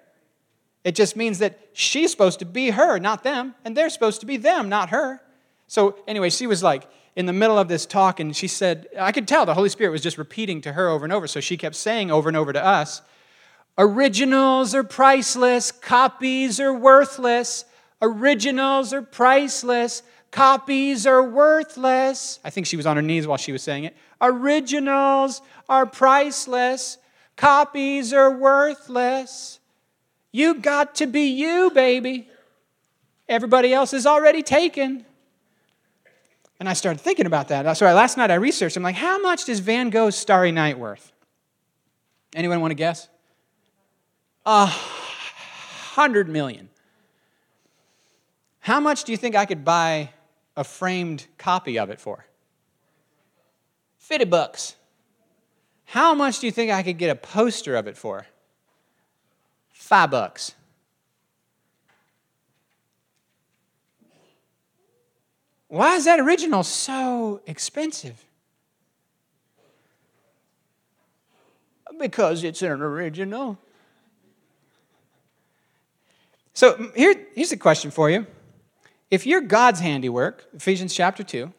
It 0.87 0.95
just 0.95 1.17
means 1.17 1.41
that 1.41 1.59
she's 1.73 2.13
supposed 2.13 2.39
to 2.39 2.45
be 2.45 2.71
her, 2.71 3.01
not 3.01 3.25
them, 3.25 3.57
and 3.65 3.77
they're 3.77 3.91
supposed 3.91 4.21
to 4.21 4.27
be 4.27 4.37
them, 4.37 4.69
not 4.69 4.91
her. 4.91 5.21
So, 5.67 5.99
anyway, 6.07 6.31
she 6.31 6.47
was 6.47 6.63
like, 6.63 6.87
in 7.17 7.27
the 7.27 7.33
middle 7.33 7.59
of 7.59 7.67
this 7.67 7.87
talk, 7.87 8.21
and 8.21 8.37
she 8.37 8.47
said, 8.47 8.87
I 8.97 9.11
could 9.11 9.27
tell 9.27 9.45
the 9.45 9.55
Holy 9.55 9.69
Spirit 9.69 9.91
was 9.91 10.01
just 10.01 10.17
repeating 10.17 10.61
to 10.61 10.75
her 10.75 10.89
over 10.89 11.05
and 11.05 11.13
over, 11.13 11.27
so 11.27 11.41
she 11.41 11.57
kept 11.57 11.75
saying 11.75 12.13
over 12.13 12.29
and 12.29 12.37
over 12.37 12.53
to 12.53 12.65
us, 12.65 13.03
Originals 13.77 14.77
are 14.77 14.85
priceless, 14.85 15.73
copies 15.73 16.61
are 16.61 16.73
worthless. 16.73 17.65
Originals 18.01 18.93
are 18.93 19.03
priceless, 19.03 20.05
copies 20.31 21.05
are 21.05 21.29
worthless. 21.29 22.39
I 22.45 22.51
think 22.51 22.69
she 22.69 22.77
was 22.77 22.87
on 22.87 22.95
her 22.95 23.03
knees 23.03 23.27
while 23.27 23.39
she 23.39 23.51
was 23.51 23.65
saying 23.65 23.85
it. 23.85 23.97
Originals 24.21 25.43
are 25.69 25.85
priceless, 25.85 26.99
copies 27.35 28.13
are 28.13 28.31
worthless. 28.31 29.59
You 30.33 30.55
got 30.61 30.97
to 30.97 31.07
be 31.07 31.29
you, 31.29 31.71
baby. 31.71 32.29
Everybody 33.29 33.73
else 33.73 33.93
is 33.93 34.07
already 34.07 34.43
taken. 34.43 35.05
And 36.59 36.69
I 36.69 36.73
started 36.73 37.01
thinking 37.01 37.27
about 37.27 37.49
that. 37.49 37.77
So 37.77 37.87
last 37.93 38.17
night 38.17 38.31
I 38.31 38.35
researched. 38.35 38.77
I'm 38.77 38.83
like, 38.83 38.97
how 38.97 39.19
much 39.21 39.45
does 39.45 39.61
Van 39.61 39.91
Gogh's 39.91 40.17
Starry 40.17 40.53
Night 40.53 40.79
worth? 40.79 41.13
Anyone 42.35 42.61
want 42.61 42.71
to 42.71 42.77
guess? 42.77 43.09
A 44.45 44.67
hundred 44.67 46.29
million. 46.29 46.69
How 48.61 48.81
much 48.81 49.05
do 49.05 49.13
you 49.13 49.19
think 49.19 49.37
I 49.37 49.47
could 49.47 49.65
buy 49.65 50.11
a 50.57 50.65
framed 50.65 51.27
copy 51.39 51.79
of 51.79 51.91
it 51.91 52.01
for? 52.01 52.27
50 53.99 54.25
bucks. 54.27 54.77
How 55.85 56.15
much 56.15 56.41
do 56.41 56.47
you 56.47 56.53
think 56.53 56.71
I 56.71 56.83
could 56.83 56.99
get 56.99 57.11
a 57.11 57.15
poster 57.15 57.77
of 57.77 57.87
it 57.87 57.97
for? 57.97 58.27
Five 59.77 60.11
bucks. 60.11 60.55
Why 65.69 65.95
is 65.95 66.07
that 66.07 66.19
original 66.19 66.65
so 66.65 67.41
expensive? 67.47 68.25
Because 72.01 72.43
it's 72.43 72.63
an 72.63 72.83
original. 72.83 73.59
So 76.53 76.91
here, 76.97 77.15
here's 77.35 77.53
a 77.53 77.57
question 77.57 77.93
for 77.93 78.11
you. 78.11 78.27
If 79.11 79.25
you're 79.25 79.41
God's 79.41 79.79
handiwork, 79.79 80.47
Ephesians 80.55 80.95
chapter 80.95 81.23
2, 81.23 81.53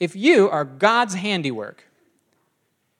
if 0.00 0.16
you 0.16 0.48
are 0.48 0.64
God's 0.64 1.14
handiwork, 1.14 1.84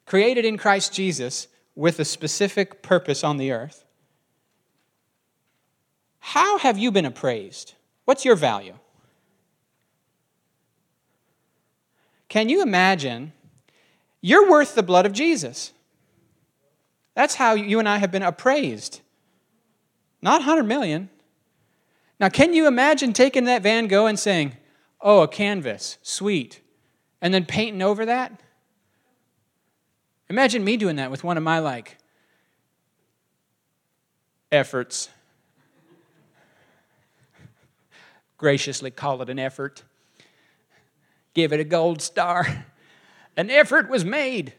created 0.05 0.45
in 0.45 0.59
Christ 0.59 0.93
Jesus 0.93 1.49
with 1.75 1.99
a 1.99 2.05
specific 2.05 2.83
purpose 2.83 3.25
on 3.25 3.39
the 3.39 3.51
earth, 3.51 3.84
how 6.27 6.57
have 6.57 6.79
you 6.79 6.91
been 6.91 7.05
appraised? 7.05 7.75
What's 8.07 8.25
your 8.25 8.35
value? 8.35 8.73
Can 12.31 12.49
you 12.49 12.63
imagine? 12.63 13.35
You're 14.23 14.51
worth 14.51 14.75
the 14.75 14.83
blood 14.83 15.05
of 15.05 15.13
Jesus. 15.13 15.75
That's 17.15 17.35
how 17.35 17.53
you 17.53 17.79
and 17.79 17.87
I 17.87 17.99
have 17.99 18.11
been 18.11 18.23
appraised. 18.23 19.03
Not 20.23 20.41
100 20.41 20.63
million. 20.63 21.11
Now, 22.19 22.31
can 22.31 22.55
you 22.55 22.67
imagine 22.67 23.13
taking 23.13 23.45
that 23.45 23.63
Van 23.63 23.87
Gogh 23.87 24.07
and 24.07 24.19
saying, 24.19 24.57
oh, 25.03 25.21
a 25.21 25.29
canvas, 25.29 25.99
sweet, 26.01 26.63
and 27.21 27.35
then 27.35 27.45
painting 27.45 27.83
over 27.83 28.07
that? 28.07 28.41
Imagine 30.31 30.65
me 30.65 30.79
doing 30.79 30.97
that 30.97 31.11
with 31.11 31.23
one 31.23 31.37
of 31.37 31.43
my 31.43 31.59
like 31.59 31.99
efforts. 34.51 35.11
Graciously 38.45 38.91
call 38.91 39.23
it 39.23 39.31
an 39.31 39.39
effort 39.39 39.83
give 41.33 41.51
it 41.55 41.61
a 41.61 41.65
gold 41.65 42.03
star. 42.03 42.67
An 43.39 43.49
effort 43.49 43.89
was 43.89 44.05
made. 44.05 44.53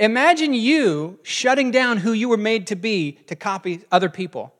Imagine 0.00 0.54
you 0.54 1.20
shutting 1.22 1.70
down 1.70 1.98
who 1.98 2.10
you 2.10 2.28
were 2.28 2.36
made 2.36 2.66
to 2.66 2.74
be 2.74 3.12
to 3.28 3.36
copy 3.36 3.82
other 3.92 4.08
people 4.08 4.52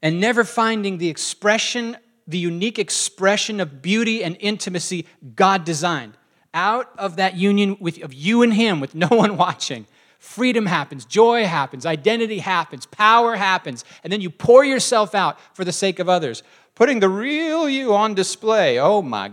and 0.00 0.20
never 0.20 0.44
finding 0.44 0.98
the 0.98 1.08
expression, 1.08 1.96
the 2.28 2.38
unique 2.38 2.78
expression 2.78 3.58
of 3.58 3.82
beauty 3.82 4.22
and 4.22 4.36
intimacy 4.38 5.04
God 5.34 5.64
designed. 5.64 6.16
Out 6.54 6.92
of 6.96 7.16
that 7.16 7.34
union 7.34 7.76
with, 7.80 8.00
of 8.04 8.14
you 8.14 8.42
and 8.42 8.54
Him 8.54 8.78
with 8.78 8.94
no 8.94 9.08
one 9.10 9.36
watching, 9.36 9.88
freedom 10.18 10.66
happens, 10.66 11.04
joy 11.04 11.46
happens, 11.46 11.86
identity 11.86 12.38
happens, 12.38 12.86
power 12.86 13.36
happens, 13.36 13.84
and 14.02 14.12
then 14.12 14.20
you 14.20 14.30
pour 14.30 14.64
yourself 14.64 15.14
out 15.14 15.38
for 15.54 15.64
the 15.64 15.72
sake 15.72 15.98
of 15.98 16.08
others 16.08 16.42
putting 16.74 17.00
the 17.00 17.08
real 17.08 17.68
you 17.68 17.94
on 17.94 18.14
display. 18.14 18.78
Oh 18.78 19.02
my 19.02 19.30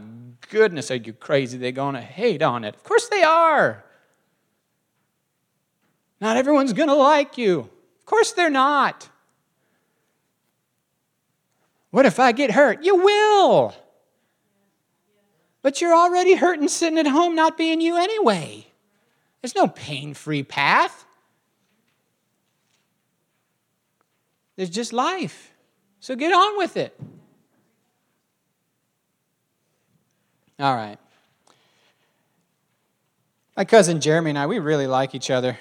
goodness, 0.50 0.92
are 0.92 0.96
you 0.96 1.14
crazy? 1.14 1.58
They're 1.58 1.72
going 1.72 1.96
to 1.96 2.02
hate 2.02 2.42
on 2.42 2.64
it. 2.64 2.76
Of 2.76 2.84
course 2.84 3.08
they 3.10 3.24
are. 3.24 3.84
Not 6.20 6.38
everyone's 6.38 6.74
going 6.74 6.90
to 6.90 6.96
like 6.96 7.38
you. 7.38 7.62
Of 7.62 8.06
course 8.06 8.32
they're 8.32 8.50
not. 8.50 9.10
What 11.90 12.06
if 12.06 12.20
I 12.20 12.32
get 12.32 12.52
hurt? 12.52 12.84
You 12.84 12.96
will. 12.96 13.74
But 15.62 15.82
you're 15.82 15.96
already 15.96 16.36
hurting 16.36 16.68
sitting 16.68 17.00
at 17.00 17.08
home 17.08 17.36
not 17.36 17.58
being 17.58 17.82
you 17.82 17.98
anyway. 17.98 18.68
There's 19.42 19.56
no 19.56 19.68
pain 19.68 20.14
free 20.14 20.44
path. 20.44 21.06
There's 24.56 24.70
just 24.70 24.94
life. 24.94 25.54
So 26.00 26.16
get 26.16 26.32
on 26.32 26.58
with 26.58 26.78
it. 26.78 27.00
All 30.60 30.76
right. 30.76 30.98
My 33.58 33.66
cousin 33.66 34.00
Jeremy 34.00 34.32
and 34.32 34.40
I, 34.40 34.48
we 34.48 34.60
really 34.60 34.88
like 34.88 35.16
each 35.16 35.32
other. 35.32 35.58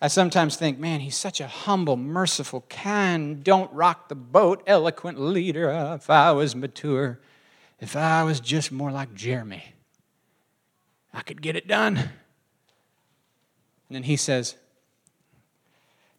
I 0.00 0.08
sometimes 0.08 0.56
think, 0.56 0.78
man, 0.78 1.00
he's 1.00 1.16
such 1.16 1.40
a 1.40 1.46
humble, 1.46 1.96
merciful, 1.96 2.64
kind, 2.68 3.42
don't 3.42 3.72
rock 3.72 4.08
the 4.08 4.14
boat, 4.14 4.62
eloquent 4.66 5.18
leader. 5.18 5.70
if 5.98 6.10
I 6.10 6.32
was 6.32 6.54
mature, 6.54 7.18
if 7.80 7.96
I 7.96 8.22
was 8.24 8.40
just 8.40 8.72
more 8.72 8.90
like 8.90 9.14
Jeremy, 9.14 9.64
I 11.12 11.22
could 11.22 11.40
get 11.40 11.56
it 11.56 11.66
done. 11.66 12.10
And 13.88 13.94
then 13.94 14.02
he 14.02 14.16
says, 14.16 14.56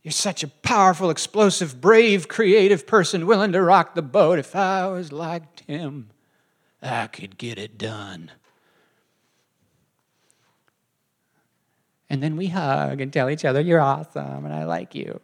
You're 0.03 0.11
such 0.11 0.43
a 0.43 0.47
powerful, 0.47 1.09
explosive, 1.09 1.82
brave, 1.82 2.28
creative 2.28 2.88
person 2.88 3.28
willing 3.28 3.51
to 3.51 3.61
rock 3.61 3.95
the 3.95 4.01
boat. 4.01 4.39
If 4.39 4.55
I 4.55 4.88
was 4.88 5.11
like 5.11 5.65
him, 5.65 6.09
I 6.82 7.07
could 7.07 7.38
get 7.38 7.57
it 7.57 7.78
done. 7.78 8.32
And 12.09 12.24
then 12.24 12.38
we 12.38 12.47
hug 12.47 13.01
and 13.01 13.11
tell 13.11 13.30
each 13.30 13.43
other, 13.43 13.61
You're 13.61 13.82
awesome, 13.82 14.45
and 14.45 14.53
I 14.53 14.63
like 14.63 14.95
you. 14.95 15.20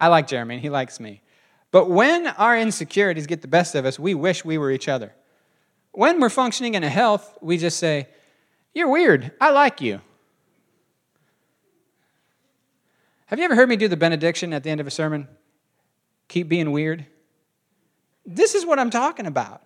I 0.00 0.08
like 0.08 0.26
Jeremy, 0.26 0.56
and 0.56 0.62
he 0.62 0.70
likes 0.70 1.00
me. 1.00 1.22
But 1.70 1.88
when 1.88 2.26
our 2.26 2.56
insecurities 2.56 3.26
get 3.26 3.40
the 3.40 3.48
best 3.48 3.74
of 3.74 3.86
us, 3.86 3.98
we 3.98 4.14
wish 4.14 4.44
we 4.44 4.58
were 4.58 4.70
each 4.70 4.88
other. 4.88 5.12
When 5.92 6.20
we're 6.20 6.28
functioning 6.28 6.74
in 6.74 6.84
a 6.84 6.88
health, 6.88 7.38
we 7.40 7.58
just 7.58 7.78
say, 7.78 8.08
You're 8.74 8.90
weird. 8.90 9.32
I 9.40 9.50
like 9.50 9.80
you. 9.80 10.00
Have 13.32 13.38
you 13.38 13.46
ever 13.46 13.54
heard 13.54 13.70
me 13.70 13.76
do 13.76 13.88
the 13.88 13.96
benediction 13.96 14.52
at 14.52 14.62
the 14.62 14.68
end 14.68 14.78
of 14.78 14.86
a 14.86 14.90
sermon? 14.90 15.26
Keep 16.28 16.50
being 16.50 16.70
weird. 16.70 17.06
This 18.26 18.54
is 18.54 18.66
what 18.66 18.78
I'm 18.78 18.90
talking 18.90 19.24
about. 19.24 19.62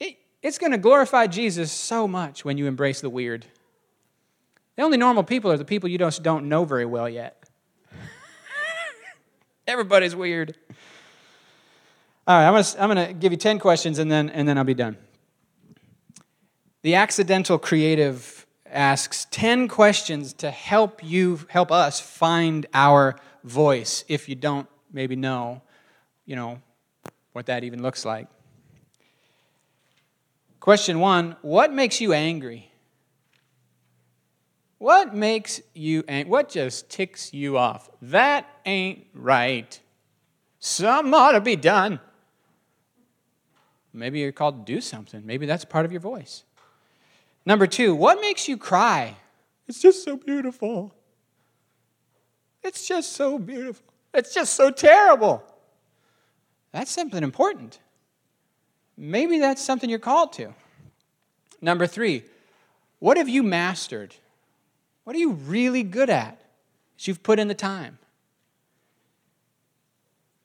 It's 0.00 0.56
going 0.56 0.72
to 0.72 0.78
glorify 0.78 1.26
Jesus 1.26 1.70
so 1.70 2.08
much 2.08 2.42
when 2.42 2.56
you 2.56 2.64
embrace 2.64 3.02
the 3.02 3.10
weird. 3.10 3.44
The 4.76 4.82
only 4.82 4.96
normal 4.96 5.24
people 5.24 5.52
are 5.52 5.58
the 5.58 5.64
people 5.66 5.90
you 5.90 5.98
just 5.98 6.22
don't 6.22 6.48
know 6.48 6.64
very 6.64 6.86
well 6.86 7.06
yet. 7.06 7.44
Everybody's 9.66 10.16
weird. 10.16 10.56
All 12.26 12.34
right, 12.34 12.46
I'm 12.46 12.54
going, 12.54 12.64
to, 12.64 12.82
I'm 12.82 13.08
to 13.08 13.12
give 13.12 13.30
you 13.30 13.36
10 13.36 13.58
questions 13.58 13.98
and 13.98 14.10
then, 14.10 14.30
and 14.30 14.48
then 14.48 14.56
I'll 14.56 14.64
be 14.64 14.72
done. 14.72 14.96
The 16.80 16.94
accidental 16.94 17.58
creative 17.58 18.41
asks 18.72 19.26
10 19.30 19.68
questions 19.68 20.32
to 20.34 20.50
help 20.50 21.02
you, 21.04 21.40
help 21.48 21.70
us 21.70 22.00
find 22.00 22.66
our 22.74 23.16
voice 23.44 24.04
if 24.08 24.28
you 24.28 24.34
don't 24.34 24.68
maybe 24.92 25.16
know, 25.16 25.62
you 26.26 26.36
know, 26.36 26.60
what 27.32 27.46
that 27.46 27.64
even 27.64 27.82
looks 27.82 28.04
like. 28.04 28.28
Question 30.60 31.00
one 31.00 31.36
What 31.42 31.72
makes 31.72 32.00
you 32.00 32.12
angry? 32.12 32.70
What 34.78 35.14
makes 35.14 35.60
you 35.74 36.04
angry? 36.08 36.30
What 36.30 36.48
just 36.48 36.90
ticks 36.90 37.32
you 37.32 37.56
off? 37.56 37.88
That 38.02 38.46
ain't 38.66 39.06
right. 39.14 39.78
Something 40.58 41.14
ought 41.14 41.32
to 41.32 41.40
be 41.40 41.56
done. 41.56 42.00
Maybe 43.92 44.20
you're 44.20 44.32
called 44.32 44.66
to 44.66 44.72
do 44.72 44.80
something. 44.80 45.24
Maybe 45.24 45.46
that's 45.46 45.64
part 45.64 45.84
of 45.84 45.92
your 45.92 46.00
voice. 46.00 46.44
Number 47.44 47.66
two, 47.66 47.94
what 47.94 48.20
makes 48.20 48.48
you 48.48 48.56
cry? 48.56 49.16
It's 49.66 49.80
just 49.80 50.04
so 50.04 50.16
beautiful. 50.16 50.94
It's 52.62 52.86
just 52.86 53.12
so 53.12 53.38
beautiful. 53.38 53.84
It's 54.14 54.32
just 54.34 54.54
so 54.54 54.70
terrible. 54.70 55.42
That's 56.72 56.90
something 56.90 57.22
important. 57.22 57.78
maybe 58.96 59.38
that's 59.38 59.62
something 59.62 59.90
you're 59.90 59.98
called 59.98 60.32
to. 60.34 60.54
Number 61.60 61.86
three, 61.86 62.24
what 62.98 63.16
have 63.16 63.28
you 63.28 63.42
mastered? 63.42 64.14
What 65.04 65.16
are 65.16 65.18
you 65.18 65.32
really 65.32 65.82
good 65.82 66.10
at 66.10 66.40
as 66.98 67.08
you've 67.08 67.22
put 67.22 67.38
in 67.38 67.48
the 67.48 67.54
time? 67.54 67.98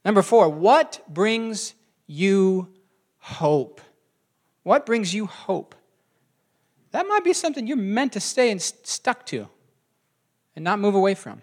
Number 0.03 0.21
four, 0.21 0.49
what 0.49 1.01
brings 1.07 1.75
you 2.07 2.69
hope? 3.19 3.81
What 4.63 4.85
brings 4.85 5.13
you 5.13 5.25
hope? 5.25 5.75
That 6.91 7.07
might 7.07 7.23
be 7.23 7.33
something 7.33 7.67
you're 7.67 7.77
meant 7.77 8.13
to 8.13 8.19
stay 8.19 8.51
and 8.51 8.61
stuck 8.61 9.25
to 9.27 9.47
and 10.55 10.63
not 10.63 10.79
move 10.79 10.95
away 10.95 11.13
from. 11.13 11.41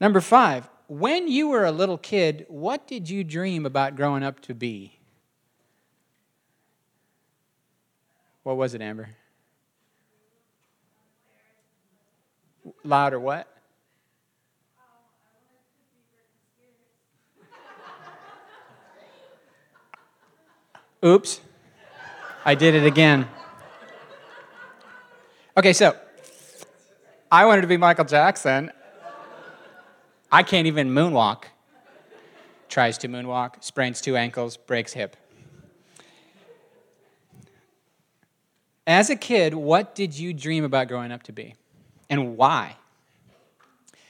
Number 0.00 0.20
five, 0.20 0.68
when 0.88 1.28
you 1.28 1.48
were 1.48 1.64
a 1.64 1.72
little 1.72 1.98
kid, 1.98 2.44
what 2.48 2.86
did 2.86 3.08
you 3.08 3.24
dream 3.24 3.64
about 3.64 3.96
growing 3.96 4.22
up 4.22 4.40
to 4.40 4.54
be? 4.54 4.98
What 8.42 8.56
was 8.56 8.74
it, 8.74 8.82
Amber? 8.82 9.10
Louder, 12.84 13.18
what? 13.18 13.48
Oops. 21.04 21.40
I 22.44 22.56
did 22.56 22.74
it 22.74 22.84
again. 22.84 23.28
Okay, 25.56 25.72
so 25.72 25.96
I 27.30 27.46
wanted 27.46 27.60
to 27.60 27.68
be 27.68 27.76
Michael 27.76 28.04
Jackson. 28.04 28.72
I 30.30 30.42
can't 30.42 30.66
even 30.66 30.90
moonwalk. 30.90 31.44
Tries 32.68 32.98
to 32.98 33.08
moonwalk, 33.08 33.62
sprains 33.62 34.00
two 34.00 34.16
ankles, 34.16 34.56
breaks 34.56 34.92
hip. 34.92 35.16
As 38.86 39.08
a 39.08 39.16
kid, 39.16 39.54
what 39.54 39.94
did 39.94 40.18
you 40.18 40.32
dream 40.32 40.64
about 40.64 40.88
growing 40.88 41.12
up 41.12 41.22
to 41.24 41.32
be? 41.32 41.54
And 42.10 42.36
why? 42.36 42.76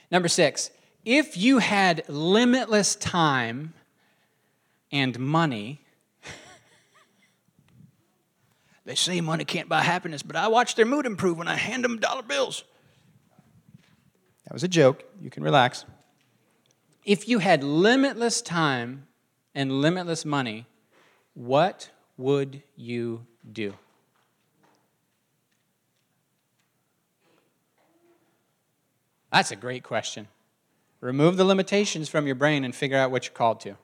Number 0.09 0.27
six, 0.27 0.71
if 1.05 1.37
you 1.37 1.59
had 1.59 2.03
limitless 2.07 2.95
time 2.95 3.73
and 4.91 5.19
money, 5.19 5.82
they 8.85 8.95
say 8.95 9.21
money 9.21 9.45
can't 9.45 9.69
buy 9.69 9.81
happiness, 9.81 10.23
but 10.23 10.35
I 10.35 10.47
watch 10.47 10.75
their 10.75 10.85
mood 10.85 11.05
improve 11.05 11.37
when 11.37 11.47
I 11.47 11.55
hand 11.55 11.83
them 11.83 11.99
dollar 11.99 12.21
bills. 12.21 12.63
That 14.45 14.53
was 14.53 14.63
a 14.63 14.67
joke. 14.67 15.03
You 15.21 15.29
can 15.29 15.43
relax. 15.43 15.85
If 17.05 17.27
you 17.27 17.39
had 17.39 17.63
limitless 17.63 18.41
time 18.41 19.07
and 19.55 19.81
limitless 19.81 20.25
money, 20.25 20.65
what 21.33 21.89
would 22.17 22.61
you 22.75 23.25
do? 23.51 23.73
That's 29.31 29.51
a 29.51 29.55
great 29.55 29.83
question. 29.83 30.27
Remove 31.01 31.37
the 31.37 31.43
limitations 31.43 32.07
from 32.07 32.27
your 32.27 32.35
brain 32.35 32.63
and 32.63 32.75
figure 32.75 32.97
out 32.97 33.11
what 33.11 33.25
you're 33.25 33.33
called 33.33 33.59
to. 33.61 33.75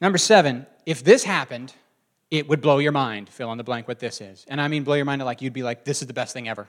Number 0.00 0.18
seven, 0.18 0.66
if 0.86 1.02
this 1.02 1.24
happened, 1.24 1.74
it 2.30 2.48
would 2.48 2.60
blow 2.60 2.78
your 2.78 2.92
mind. 2.92 3.28
Fill 3.28 3.50
in 3.52 3.58
the 3.58 3.64
blank 3.64 3.88
what 3.88 3.98
this 3.98 4.20
is. 4.20 4.46
And 4.48 4.60
I 4.60 4.68
mean 4.68 4.84
blow 4.84 4.94
your 4.94 5.04
mind 5.04 5.22
like 5.24 5.42
you'd 5.42 5.52
be 5.52 5.62
like, 5.62 5.84
this 5.84 6.00
is 6.00 6.06
the 6.06 6.14
best 6.14 6.32
thing 6.32 6.48
ever. 6.48 6.68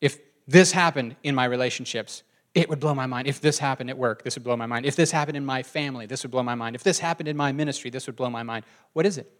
If 0.00 0.18
this 0.46 0.72
happened 0.72 1.16
in 1.22 1.34
my 1.34 1.46
relationships, 1.46 2.22
it 2.54 2.68
would 2.68 2.80
blow 2.80 2.94
my 2.94 3.06
mind. 3.06 3.28
If 3.28 3.40
this 3.40 3.58
happened 3.58 3.90
at 3.90 3.96
work, 3.96 4.24
this 4.24 4.34
would 4.34 4.44
blow 4.44 4.56
my 4.56 4.66
mind. 4.66 4.84
If 4.84 4.96
this 4.96 5.10
happened 5.10 5.36
in 5.36 5.44
my 5.44 5.62
family, 5.62 6.06
this 6.06 6.22
would 6.22 6.32
blow 6.32 6.42
my 6.42 6.54
mind. 6.54 6.74
If 6.74 6.82
this 6.82 6.98
happened 6.98 7.28
in 7.28 7.36
my 7.36 7.52
ministry, 7.52 7.90
this 7.90 8.06
would 8.06 8.16
blow 8.16 8.28
my 8.28 8.42
mind. 8.42 8.64
What 8.92 9.06
is 9.06 9.18
it? 9.18 9.30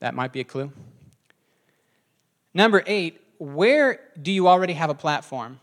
That 0.00 0.14
might 0.14 0.32
be 0.32 0.40
a 0.40 0.44
clue. 0.44 0.72
Number 2.52 2.82
eight, 2.86 3.20
where 3.38 4.00
do 4.20 4.32
you 4.32 4.48
already 4.48 4.72
have 4.72 4.90
a 4.90 4.94
platform? 4.94 5.60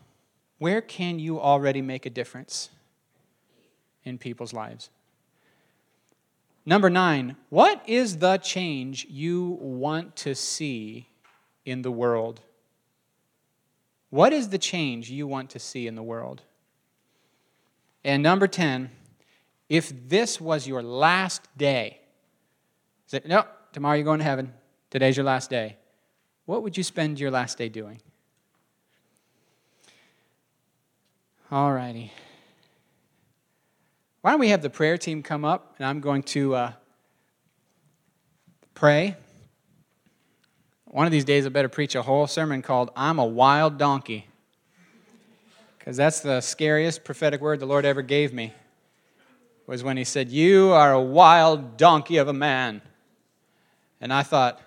Where 0.58 0.80
can 0.80 1.18
you 1.18 1.40
already 1.40 1.82
make 1.82 2.06
a 2.06 2.10
difference 2.10 2.70
in 4.04 4.16
people's 4.16 4.52
lives? 4.52 4.90
Number 6.66 6.88
nine, 6.88 7.36
what 7.50 7.82
is 7.86 8.18
the 8.18 8.38
change 8.38 9.06
you 9.10 9.58
want 9.60 10.16
to 10.16 10.34
see 10.34 11.08
in 11.64 11.82
the 11.82 11.90
world? 11.90 12.40
What 14.10 14.32
is 14.32 14.48
the 14.48 14.58
change 14.58 15.10
you 15.10 15.26
want 15.26 15.50
to 15.50 15.58
see 15.58 15.86
in 15.86 15.94
the 15.94 16.02
world? 16.02 16.42
And 18.02 18.22
number 18.22 18.46
10, 18.46 18.90
if 19.68 19.92
this 20.08 20.40
was 20.40 20.66
your 20.66 20.82
last 20.82 21.48
day, 21.56 21.98
say, 23.06 23.20
no, 23.26 23.44
tomorrow 23.72 23.96
you're 23.96 24.04
going 24.04 24.20
to 24.20 24.24
heaven, 24.24 24.52
today's 24.90 25.16
your 25.16 25.24
last 25.24 25.50
day, 25.50 25.76
what 26.46 26.62
would 26.62 26.76
you 26.76 26.82
spend 26.82 27.18
your 27.18 27.30
last 27.30 27.58
day 27.58 27.68
doing? 27.68 28.00
All 31.50 31.72
righty. 31.72 32.12
Why 34.24 34.30
don't 34.30 34.40
we 34.40 34.48
have 34.48 34.62
the 34.62 34.70
prayer 34.70 34.96
team 34.96 35.22
come 35.22 35.44
up, 35.44 35.74
and 35.76 35.86
I'm 35.86 36.00
going 36.00 36.22
to 36.22 36.54
uh, 36.54 36.72
pray. 38.72 39.16
One 40.86 41.04
of 41.04 41.12
these 41.12 41.26
days, 41.26 41.44
I 41.44 41.50
better 41.50 41.68
preach 41.68 41.94
a 41.94 42.00
whole 42.00 42.26
sermon 42.26 42.62
called 42.62 42.90
I'm 42.96 43.18
a 43.18 43.26
Wild 43.26 43.76
Donkey. 43.76 44.26
Because 45.78 45.98
that's 45.98 46.20
the 46.20 46.40
scariest 46.40 47.04
prophetic 47.04 47.42
word 47.42 47.60
the 47.60 47.66
Lord 47.66 47.84
ever 47.84 48.00
gave 48.00 48.32
me, 48.32 48.54
was 49.66 49.84
when 49.84 49.98
He 49.98 50.04
said, 50.04 50.30
You 50.30 50.72
are 50.72 50.94
a 50.94 51.02
wild 51.02 51.76
donkey 51.76 52.16
of 52.16 52.26
a 52.26 52.32
man. 52.32 52.80
And 54.00 54.10
I 54.10 54.22
thought, 54.22 54.58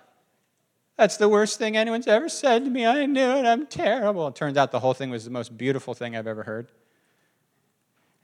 That's 0.96 1.16
the 1.16 1.28
worst 1.28 1.58
thing 1.58 1.76
anyone's 1.76 2.06
ever 2.06 2.28
said 2.28 2.64
to 2.64 2.70
me. 2.70 2.86
I 2.86 3.06
knew 3.06 3.30
it. 3.32 3.44
I'm 3.44 3.66
terrible. 3.66 4.28
It 4.28 4.36
turns 4.36 4.56
out 4.56 4.70
the 4.70 4.78
whole 4.78 4.94
thing 4.94 5.10
was 5.10 5.24
the 5.24 5.32
most 5.32 5.58
beautiful 5.58 5.94
thing 5.94 6.14
I've 6.14 6.28
ever 6.28 6.44
heard. 6.44 6.68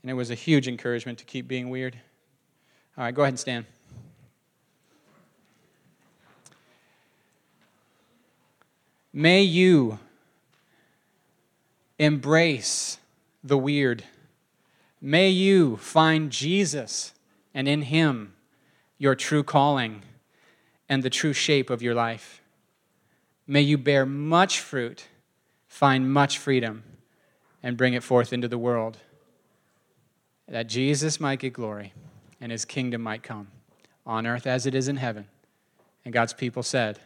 And 0.04 0.10
it 0.10 0.14
was 0.14 0.30
a 0.30 0.34
huge 0.34 0.68
encouragement 0.68 1.16
to 1.20 1.24
keep 1.24 1.48
being 1.48 1.70
weird. 1.70 1.98
All 2.98 3.04
right, 3.04 3.14
go 3.14 3.22
ahead 3.22 3.32
and 3.32 3.40
stand. 3.40 3.64
May 9.14 9.40
you 9.40 9.98
embrace 11.98 12.98
the 13.42 13.56
weird. 13.56 14.04
May 15.00 15.30
you 15.30 15.78
find 15.78 16.30
Jesus 16.30 17.14
and 17.54 17.66
in 17.66 17.80
Him 17.80 18.34
your 18.98 19.14
true 19.14 19.42
calling 19.42 20.02
and 20.86 21.02
the 21.02 21.08
true 21.08 21.32
shape 21.32 21.70
of 21.70 21.80
your 21.80 21.94
life. 21.94 22.42
May 23.46 23.62
you 23.62 23.78
bear 23.78 24.04
much 24.04 24.60
fruit, 24.60 25.06
find 25.66 26.12
much 26.12 26.36
freedom, 26.36 26.82
and 27.62 27.78
bring 27.78 27.94
it 27.94 28.02
forth 28.02 28.34
into 28.34 28.48
the 28.48 28.58
world 28.58 28.98
that 30.48 30.68
Jesus 30.68 31.20
might 31.20 31.38
get 31.38 31.52
glory 31.52 31.92
and 32.40 32.52
his 32.52 32.64
kingdom 32.64 33.02
might 33.02 33.22
come 33.22 33.48
on 34.06 34.26
earth 34.26 34.46
as 34.46 34.66
it 34.66 34.74
is 34.74 34.88
in 34.88 34.96
heaven. 34.96 35.26
And 36.04 36.12
God's 36.12 36.34
people 36.34 36.62
said, 36.62 36.98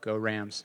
Go, 0.00 0.16
Rams. 0.16 0.64